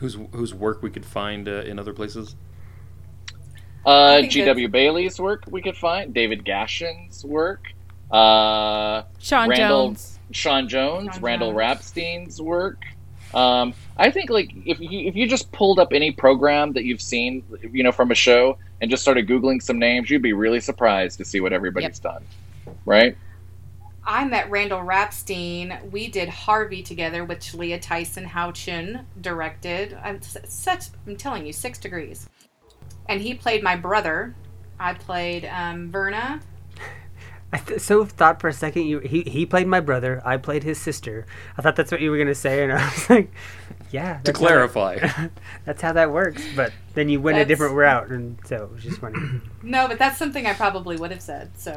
whose 0.00 0.16
whose 0.32 0.54
work 0.54 0.82
we 0.82 0.90
could 0.90 1.04
find 1.04 1.48
uh, 1.48 1.62
in 1.62 1.78
other 1.78 1.92
places? 1.92 2.34
Uh, 3.84 4.22
G.W. 4.22 4.68
Bailey's 4.68 5.20
work 5.20 5.44
we 5.50 5.62
could 5.62 5.76
find. 5.76 6.12
David 6.12 6.44
Gaschen's 6.44 7.24
work. 7.24 7.64
Uh, 8.10 9.04
sean 9.18 9.48
Randall- 9.48 9.88
jones 9.88 10.18
Sean 10.32 10.68
Jones, 10.68 11.14
Sean 11.14 11.22
Randall 11.22 11.52
Jones. 11.52 11.58
Rapstein's 11.58 12.42
work. 12.42 12.82
Um, 13.34 13.74
I 13.96 14.10
think 14.10 14.30
like 14.30 14.50
if 14.66 14.80
you 14.80 15.00
if 15.08 15.14
you 15.14 15.26
just 15.26 15.52
pulled 15.52 15.78
up 15.78 15.92
any 15.92 16.10
program 16.10 16.72
that 16.72 16.84
you've 16.84 17.02
seen, 17.02 17.44
you 17.72 17.82
know, 17.82 17.92
from 17.92 18.10
a 18.10 18.14
show 18.14 18.58
and 18.80 18.90
just 18.90 19.02
started 19.02 19.28
googling 19.28 19.62
some 19.62 19.78
names, 19.78 20.10
you'd 20.10 20.22
be 20.22 20.32
really 20.32 20.60
surprised 20.60 21.18
to 21.18 21.24
see 21.24 21.40
what 21.40 21.52
everybody's 21.52 21.98
done. 21.98 22.24
Right? 22.84 23.16
I 24.04 24.24
met 24.24 24.50
Randall 24.50 24.80
Rapstein. 24.80 25.90
We 25.90 26.08
did 26.08 26.28
Harvey 26.28 26.82
together, 26.82 27.24
which 27.24 27.54
Leah 27.54 27.78
Tyson 27.78 28.24
Hao 28.24 28.50
Chun 28.50 29.06
directed. 29.20 29.96
I'm 30.02 30.20
such. 30.22 30.86
I'm 31.06 31.16
telling 31.16 31.46
you, 31.46 31.52
six 31.52 31.78
degrees. 31.78 32.28
And 33.08 33.20
he 33.20 33.34
played 33.34 33.62
my 33.62 33.76
brother. 33.76 34.34
I 34.78 34.94
played 34.94 35.44
um, 35.44 35.90
Verna. 35.90 36.40
I 37.52 37.58
th- 37.58 37.80
so 37.80 38.04
thought 38.04 38.40
for 38.40 38.48
a 38.48 38.52
second 38.52 38.84
you 38.86 39.00
he 39.00 39.22
he 39.22 39.44
played 39.44 39.66
my 39.66 39.80
brother, 39.80 40.22
I 40.24 40.36
played 40.36 40.62
his 40.62 40.78
sister. 40.78 41.26
I 41.58 41.62
thought 41.62 41.74
that's 41.76 41.90
what 41.90 42.00
you 42.00 42.10
were 42.12 42.18
gonna 42.18 42.34
say, 42.34 42.62
and 42.62 42.72
I 42.72 42.84
was 42.84 43.10
like, 43.10 43.32
yeah. 43.90 44.18
To 44.18 44.32
that's 44.32 44.38
how 44.38 44.44
that- 44.46 44.48
clarify, 44.72 45.28
that's 45.64 45.82
how 45.82 45.92
that 45.94 46.12
works. 46.12 46.42
But 46.54 46.72
then 46.94 47.08
you 47.08 47.20
went 47.20 47.38
a 47.38 47.44
different 47.44 47.74
route, 47.74 48.08
and 48.10 48.38
so 48.44 48.64
it 48.64 48.72
was 48.72 48.82
just 48.84 48.98
funny. 49.00 49.18
No, 49.62 49.88
but 49.88 49.98
that's 49.98 50.16
something 50.18 50.46
I 50.46 50.54
probably 50.54 50.96
would 50.96 51.10
have 51.10 51.20
said. 51.20 51.50
So, 51.58 51.76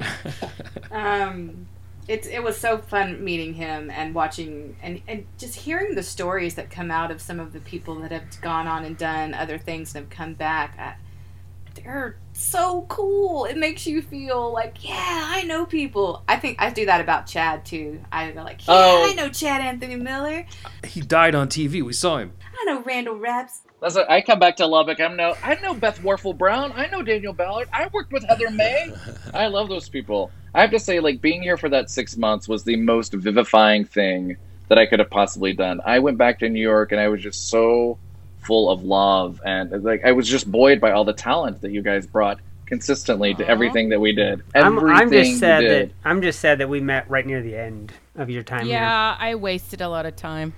um, 0.92 1.68
it 2.08 2.26
it 2.28 2.44
was 2.44 2.58
so 2.58 2.78
fun 2.78 3.24
meeting 3.24 3.54
him 3.56 3.90
and 3.90 4.14
watching 4.14 4.76
and 4.82 5.02
and 5.08 5.26
just 5.38 5.56
hearing 5.56 5.96
the 5.96 6.04
stories 6.04 6.56
that 6.56 6.70
come 6.70 6.92
out 6.92 7.12
of 7.12 7.22
some 7.22 7.40
of 7.40 7.52
the 7.54 7.60
people 7.60 7.96
that 7.96 8.12
have 8.12 8.42
gone 8.42 8.68
on 8.68 8.86
and 8.86 8.98
done 8.98 9.34
other 9.34 9.58
things 9.58 9.96
and 9.96 10.06
have 10.06 10.10
come 10.10 10.34
back. 10.34 10.78
I, 10.80 10.96
they're 11.76 12.18
so 12.34 12.86
cool. 12.90 13.46
It 13.46 13.58
makes 13.58 13.86
you 13.88 14.02
feel 14.02 14.52
like, 14.52 14.84
yeah, 14.88 15.24
I 15.28 15.44
know 15.44 15.66
people. 15.66 16.24
I 16.28 16.38
think 16.38 16.62
I 16.62 16.70
do 16.70 16.86
that 16.86 17.02
about 17.02 17.28
Chad 17.28 17.66
too. 17.66 18.00
I 18.12 18.32
go 18.32 18.44
like, 18.44 18.68
yeah, 18.68 18.74
Oh. 18.76 19.08
I 19.10 19.14
know 19.14 19.30
Chad 19.30 19.62
Anthony 19.62 19.96
Miller. 19.96 20.46
he 20.86 21.02
died 21.02 21.36
on 21.36 21.48
TV. 21.48 21.82
We 21.82 21.94
saw 21.94 22.18
him. 22.18 22.34
I 22.60 22.66
know 22.66 22.82
Randall 22.82 23.18
Raps. 23.18 23.62
That's 23.82 23.96
what, 23.96 24.10
I 24.10 24.22
come 24.22 24.40
back 24.40 24.56
to 24.58 24.66
Lubbock. 24.68 25.00
I'm 25.02 25.18
no. 25.18 25.36
I 25.44 25.56
know 25.56 25.74
Beth 25.74 26.00
Warfel 26.02 26.38
Brown. 26.38 26.72
I 26.74 26.88
know 26.88 27.02
Daniel 27.02 27.34
Ballard. 27.34 27.68
I 27.74 27.90
worked 27.92 28.14
with 28.14 28.24
Heather 28.24 28.50
May. 28.50 28.94
I 29.34 29.48
love 29.48 29.68
those 29.68 29.90
people. 29.90 30.32
I 30.56 30.62
have 30.62 30.72
to 30.72 30.80
say, 30.80 31.00
like 31.02 31.20
being 31.20 31.42
here 31.42 31.58
for 31.58 31.68
that 31.70 31.90
six 31.90 32.16
months 32.16 32.48
was 32.48 32.64
the 32.64 32.78
most 32.78 33.14
vivifying 33.14 33.84
thing 33.84 34.38
that 34.70 34.78
I 34.78 34.86
could 34.86 35.00
have 35.00 35.10
possibly 35.10 35.52
done. 35.54 35.82
I 35.86 36.00
went 36.00 36.18
back 36.18 36.40
to 36.40 36.50
New 36.50 36.62
York 36.62 36.92
and 36.94 37.02
I 37.02 37.10
was 37.10 37.22
just 37.22 37.50
so 37.50 37.98
full 38.46 38.70
of 38.70 38.84
love 38.84 39.42
and 39.46 39.74
uh, 39.74 39.78
like 39.78 40.04
I 40.06 40.12
was 40.12 40.28
just 40.28 40.52
buoyed 40.52 40.80
by 40.80 40.92
all 40.92 41.06
the 41.06 41.14
talent 41.14 41.62
that 41.62 41.72
you 41.72 41.82
guys 41.82 42.06
brought 42.06 42.40
consistently 42.66 43.34
to 43.36 43.48
everything 43.48 43.90
that 43.90 44.00
we 44.00 44.14
did. 44.14 44.42
I'm, 44.56 44.78
Everything 44.78 44.96
I'm 44.96 45.12
just 45.12 45.30
you 45.32 45.38
sad 45.38 45.64
that 45.64 45.68
did. 45.68 45.94
I'm 46.04 46.22
just 46.22 46.40
sad 46.40 46.58
that 46.60 46.70
we 46.70 46.80
met 46.80 47.10
right 47.10 47.26
near 47.26 47.42
the 47.42 47.56
end 47.56 47.94
of 48.16 48.30
your 48.30 48.44
time 48.44 48.66
here. 48.66 48.76
Yeah, 48.76 49.16
I 49.20 49.36
wasted 49.36 49.82
a 49.82 49.90
lot 49.90 50.06
of 50.06 50.16
time. 50.16 50.54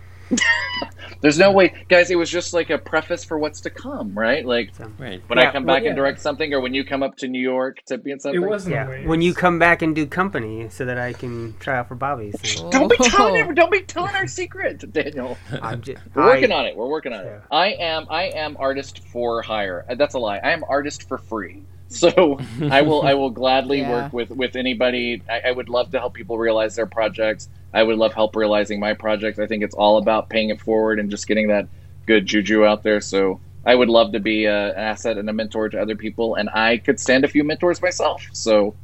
There's 1.21 1.39
no 1.39 1.51
way, 1.51 1.73
guys. 1.89 2.11
It 2.11 2.15
was 2.17 2.29
just 2.29 2.53
like 2.53 2.69
a 2.69 2.77
preface 2.77 3.23
for 3.23 3.39
what's 3.39 3.61
to 3.61 3.69
come, 3.69 4.17
right? 4.17 4.45
Like 4.45 4.71
Right. 4.99 5.21
when 5.27 5.39
I 5.39 5.43
Yeah, 5.43 5.51
come 5.51 5.65
well, 5.65 5.75
back 5.75 5.85
and 5.85 5.95
direct 5.95 6.19
something, 6.21 6.53
or 6.53 6.59
when 6.61 6.73
you 6.73 6.83
come 6.83 7.01
up 7.03 7.15
to 7.17 7.27
New 7.27 7.39
York 7.41 7.81
to 7.87 7.97
be 7.97 8.11
in 8.11 8.17
It 8.17 8.21
something. 8.21 8.41
wasn't 8.41 8.75
Yeah, 8.75 9.07
when 9.07 9.21
you 9.21 9.33
come 9.33 9.57
back 9.57 9.81
and 9.81 9.95
do 9.95 10.05
company, 10.05 10.67
so 10.69 10.85
that 10.85 10.97
I 10.97 11.13
can 11.13 11.55
try 11.59 11.77
out 11.77 11.87
for 11.87 11.95
Bobby's. 11.95 12.35
So 12.59 12.69
Don't 12.69 12.89
be 12.89 12.97
telling 12.97 13.47
Oh. 13.47 13.51
Don't 13.53 13.71
be 13.71 13.81
telling 13.81 14.15
our 14.15 14.27
secret, 14.27 14.91
Daniel. 14.91 15.37
I'm 15.61 15.81
just, 15.81 16.01
We're 16.13 16.25
working 16.25 16.51
on 16.51 16.65
it. 16.65 16.75
We're 16.75 16.89
working 16.89 17.13
on 17.13 17.25
it. 17.25 17.41
I 17.51 17.67
am. 17.79 18.05
I 18.09 18.23
am 18.25 18.57
artist 18.59 19.01
for 19.07 19.41
hire. 19.41 19.85
That's 19.97 20.13
a 20.15 20.19
lie. 20.19 20.37
I 20.43 20.51
am 20.51 20.63
artist 20.69 21.07
for 21.07 21.17
free. 21.17 21.63
So 21.89 22.39
I 22.69 22.81
will. 22.81 23.03
I 23.03 23.13
will 23.13 23.29
gladly 23.29 23.79
Yeah. 23.79 23.89
work 23.91 24.13
with 24.13 24.29
with 24.31 24.55
anybody. 24.55 25.21
I, 25.29 25.49
I 25.49 25.51
would 25.51 25.69
love 25.69 25.91
to 25.91 25.99
help 25.99 26.13
people 26.13 26.37
realize 26.37 26.75
their 26.75 26.87
projects. 26.87 27.47
I 27.73 27.83
would 27.83 27.97
love 27.97 28.13
help 28.13 28.35
realizing 28.35 28.79
my 28.79 28.93
projects. 28.93 29.37
I 29.39 29.45
think 29.47 29.63
it's 29.63 29.75
all 29.75 29.97
about 29.97 30.29
paying 30.29 30.49
it 30.49 30.59
forward 30.59 30.99
and 30.99 31.11
just 31.11 31.27
getting 31.27 31.47
that 31.49 31.67
good 32.07 32.25
juju 32.25 32.65
out 32.65 32.83
there. 32.83 33.01
So 33.01 33.39
I 33.65 33.75
would 33.75 33.89
love 33.89 34.11
to 34.13 34.19
be 34.19 34.45
a, 34.45 34.69
an 34.69 34.75
asset 34.77 35.17
and 35.17 35.29
a 35.29 35.33
mentor 35.33 35.69
to 35.69 35.79
other 35.81 35.95
people, 35.95 36.35
and 36.35 36.49
I 36.49 36.77
could 36.77 36.99
stand 36.99 37.23
a 37.23 37.27
few 37.27 37.43
mentors 37.43 37.81
myself. 37.81 38.27
So 38.33 38.75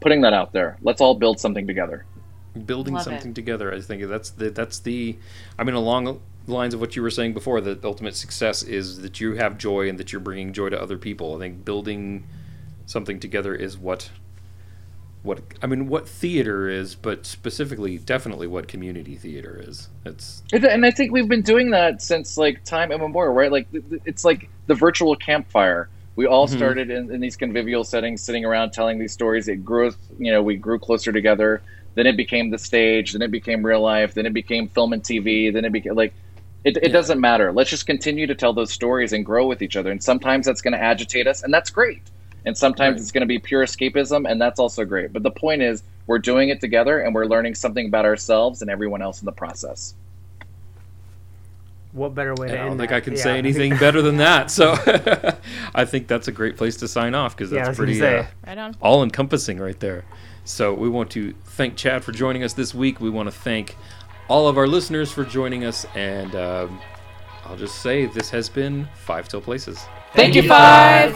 putting 0.00 0.20
that 0.22 0.32
out 0.32 0.52
there. 0.52 0.78
Let's 0.82 1.00
all 1.00 1.14
build 1.14 1.40
something 1.40 1.66
together. 1.66 2.06
building 2.66 2.94
Love 2.94 3.04
something 3.04 3.30
it. 3.30 3.34
together. 3.34 3.72
I 3.72 3.80
think 3.80 4.02
that's 4.08 4.30
the 4.30 4.50
that's 4.50 4.80
the. 4.80 5.16
I 5.58 5.64
mean, 5.64 5.74
along 5.76 6.04
the 6.04 6.52
lines 6.52 6.74
of 6.74 6.80
what 6.80 6.96
you 6.96 7.02
were 7.02 7.10
saying 7.10 7.34
before, 7.34 7.60
the 7.60 7.78
ultimate 7.84 8.16
success 8.16 8.62
is 8.62 9.00
that 9.02 9.20
you 9.20 9.34
have 9.34 9.58
joy 9.58 9.88
and 9.88 9.98
that 9.98 10.12
you're 10.12 10.20
bringing 10.20 10.52
joy 10.52 10.70
to 10.70 10.80
other 10.80 10.98
people. 10.98 11.36
I 11.36 11.38
think 11.38 11.64
building 11.64 12.24
something 12.88 13.20
together 13.20 13.54
is 13.54 13.78
what. 13.78 14.10
What 15.24 15.40
I 15.60 15.66
mean, 15.66 15.88
what 15.88 16.08
theater 16.08 16.68
is, 16.68 16.94
but 16.94 17.26
specifically, 17.26 17.98
definitely 17.98 18.46
what 18.46 18.68
community 18.68 19.16
theater 19.16 19.60
is. 19.66 19.88
It's 20.06 20.42
And- 20.52 20.86
I 20.86 20.92
think 20.92 21.10
we've 21.12 21.28
been 21.28 21.42
doing 21.42 21.70
that 21.70 22.00
since 22.00 22.38
like 22.38 22.62
time 22.64 22.92
immemorial, 22.92 23.34
right? 23.34 23.50
Like 23.50 23.66
it's 24.06 24.24
like 24.24 24.48
the 24.68 24.74
virtual 24.76 25.16
campfire. 25.16 25.88
We 26.14 26.26
all 26.26 26.46
Mhm. 26.46 26.56
started 26.56 26.90
in, 26.90 27.12
in 27.12 27.20
these 27.20 27.36
convivial 27.36 27.82
settings, 27.82 28.22
sitting 28.22 28.44
around 28.44 28.70
telling 28.70 29.00
these 29.00 29.12
stories. 29.12 29.48
It 29.48 29.64
grew, 29.64 29.90
you 30.20 30.30
know, 30.30 30.40
we 30.40 30.54
grew 30.56 30.78
closer 30.78 31.10
together. 31.12 31.62
Then 31.96 32.06
it 32.06 32.16
became 32.16 32.50
the 32.50 32.58
stage. 32.58 33.12
Then 33.12 33.20
it 33.22 33.32
became 33.32 33.66
real 33.66 33.80
life. 33.82 34.14
Then 34.14 34.24
it 34.24 34.32
became 34.32 34.68
film 34.68 34.92
and 34.92 35.02
TV. 35.02 35.50
Then 35.52 35.64
it 35.64 35.72
became 35.72 35.96
like, 35.96 36.14
it, 36.64 36.76
it 36.76 36.84
Yeah. 36.86 36.92
doesn't 36.92 37.20
matter. 37.20 37.50
Let's 37.52 37.70
just 37.70 37.86
continue 37.86 38.28
to 38.28 38.36
tell 38.36 38.52
those 38.52 38.72
stories 38.72 39.12
and 39.12 39.26
grow 39.26 39.48
with 39.48 39.62
each 39.62 39.76
other. 39.76 39.90
And 39.90 40.00
sometimes 40.02 40.46
that's 40.46 40.60
going 40.60 40.74
to 40.74 40.82
agitate 40.82 41.26
us, 41.26 41.42
and 41.42 41.52
that's 41.52 41.70
great. 41.70 42.02
And 42.48 42.56
sometimes 42.56 42.94
Right. 42.94 43.00
it's 43.02 43.12
going 43.12 43.20
to 43.20 43.26
be 43.26 43.38
pure 43.38 43.64
escapism, 43.64 44.28
and 44.28 44.40
that's 44.40 44.58
also 44.58 44.84
great. 44.84 45.12
But 45.12 45.22
the 45.22 45.30
point 45.30 45.60
is, 45.62 45.82
we're 46.06 46.18
doing 46.18 46.48
it 46.48 46.60
together, 46.60 47.00
and 47.00 47.14
we're 47.14 47.26
learning 47.26 47.54
something 47.54 47.86
about 47.86 48.06
ourselves 48.06 48.62
and 48.62 48.70
everyone 48.70 49.02
else 49.02 49.20
in 49.20 49.26
the 49.26 49.32
process. 49.32 49.94
What 51.92 52.14
better 52.14 52.34
way 52.34 52.48
to 52.48 52.54
I 52.54 52.64
don't 52.64 52.78
think 52.78 52.90
that? 52.90 52.96
I 52.96 53.00
can 53.00 53.14
Yeah. 53.16 53.22
say 53.22 53.38
anything 53.44 53.76
better 53.76 54.00
than 54.02 54.16
that. 54.16 54.50
So 54.50 54.72
I 55.74 55.84
think 55.84 56.06
that's 56.08 56.26
a 56.28 56.32
great 56.32 56.56
place 56.56 56.76
to 56.78 56.88
sign 56.88 57.14
off 57.14 57.36
because 57.36 57.50
that's 57.50 57.68
was 57.68 57.76
gonna 57.78 57.86
pretty 57.86 58.02
uh, 58.02 58.22
Right 58.46 58.74
all 58.80 59.02
encompassing 59.02 59.58
right 59.58 59.78
there. 59.80 60.04
So 60.44 60.72
we 60.72 60.88
want 60.88 61.10
to 61.10 61.34
thank 61.44 61.76
Chad 61.76 62.02
for 62.04 62.12
joining 62.12 62.42
us 62.42 62.54
this 62.54 62.74
week. 62.74 63.00
We 63.00 63.10
want 63.10 63.26
to 63.30 63.34
thank 63.34 63.76
all 64.28 64.48
of 64.48 64.56
our 64.56 64.66
listeners 64.66 65.12
for 65.12 65.24
joining 65.24 65.64
us, 65.64 65.84
and 65.94 66.34
um, 66.34 66.80
I'll 67.44 67.56
just 67.56 67.82
say 67.82 68.06
this 68.06 68.30
has 68.30 68.48
been 68.48 68.88
Five 68.94 69.28
Till 69.28 69.40
Places. 69.42 69.78
Thank 70.14 70.34
you, 70.34 70.42
Five. 70.48 71.14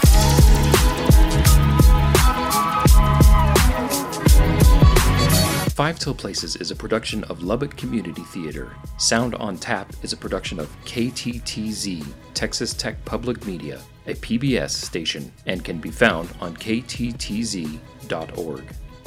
Five 5.75 5.99
Till 5.99 6.15
Places 6.15 6.57
is 6.57 6.71
a 6.71 6.77
production 6.77 7.25
of 7.25 7.43
Lubbock 7.43 7.79
Community 7.79 8.21
Theater. 8.25 8.77
Sound 8.99 9.35
on 9.37 9.57
Tap 9.57 9.91
is 10.03 10.13
a 10.13 10.19
production 10.19 10.61
of 10.61 10.69
KTTZ, 10.85 12.07
Texas 12.35 12.75
Tech 12.75 13.03
Public 13.07 13.47
Media, 13.47 13.81
a 14.07 14.13
PBS 14.13 14.69
station, 14.69 15.33
and 15.47 15.65
can 15.65 15.79
be 15.79 15.91
found 15.91 16.29
on 16.43 16.55
kttz.org. 16.59 17.75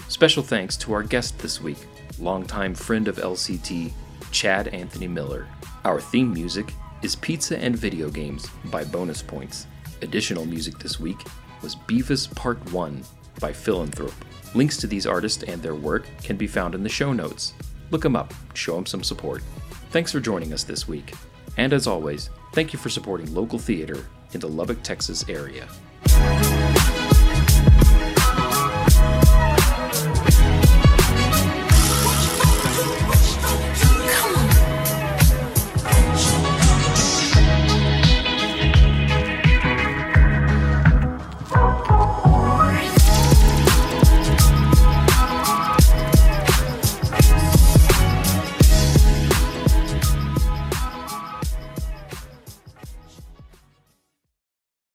Special 0.08 0.42
thanks 0.42 0.76
to 0.78 0.92
our 0.94 1.04
guest 1.04 1.38
this 1.38 1.62
week, 1.62 1.78
longtime 2.18 2.74
friend 2.74 3.08
of 3.08 3.18
LCT, 3.18 3.92
Chad 4.32 4.70
Anthony 4.70 5.08
Miller. 5.08 5.48
Our 5.84 6.02
theme 6.02 6.34
music 6.34 6.74
is 7.04 7.16
Pizza 7.16 7.60
and 7.60 7.78
Video 7.78 8.10
Games 8.10 8.50
by 8.72 8.84
Bonus 8.86 9.22
Points. 9.22 9.68
Additional 10.02 10.48
music 10.48 10.80
this 10.80 11.00
week 11.00 11.20
was 11.62 11.76
Beavis 11.76 12.34
Part 12.36 12.58
1 12.72 13.04
by 13.40 13.54
Philanthrope. 13.54 14.26
Links 14.56 14.78
to 14.78 14.88
these 14.88 15.06
artists 15.06 15.44
and 15.44 15.62
their 15.62 15.76
work 15.76 16.06
can 16.24 16.38
be 16.38 16.48
found 16.48 16.76
in 16.76 16.82
the 16.82 16.90
show 16.90 17.12
notes. 17.12 17.54
Look 17.92 18.02
them 18.02 18.16
up, 18.16 18.34
show 18.54 18.76
them 18.76 18.86
some 18.86 19.04
support. 19.04 19.44
Thanks 19.92 20.14
for 20.14 20.22
joining 20.22 20.54
us 20.54 20.64
this 20.64 20.88
week. 20.88 21.14
And 21.58 21.74
as 21.74 21.88
always, 21.88 22.30
thank 22.54 22.72
you 22.72 22.80
for 22.80 22.88
supporting 22.90 23.34
local 23.34 23.60
theater 23.60 24.06
in 24.32 24.40
the 24.40 24.48
Lubbock, 24.48 24.82
Texas 24.82 25.26
area. 25.28 25.68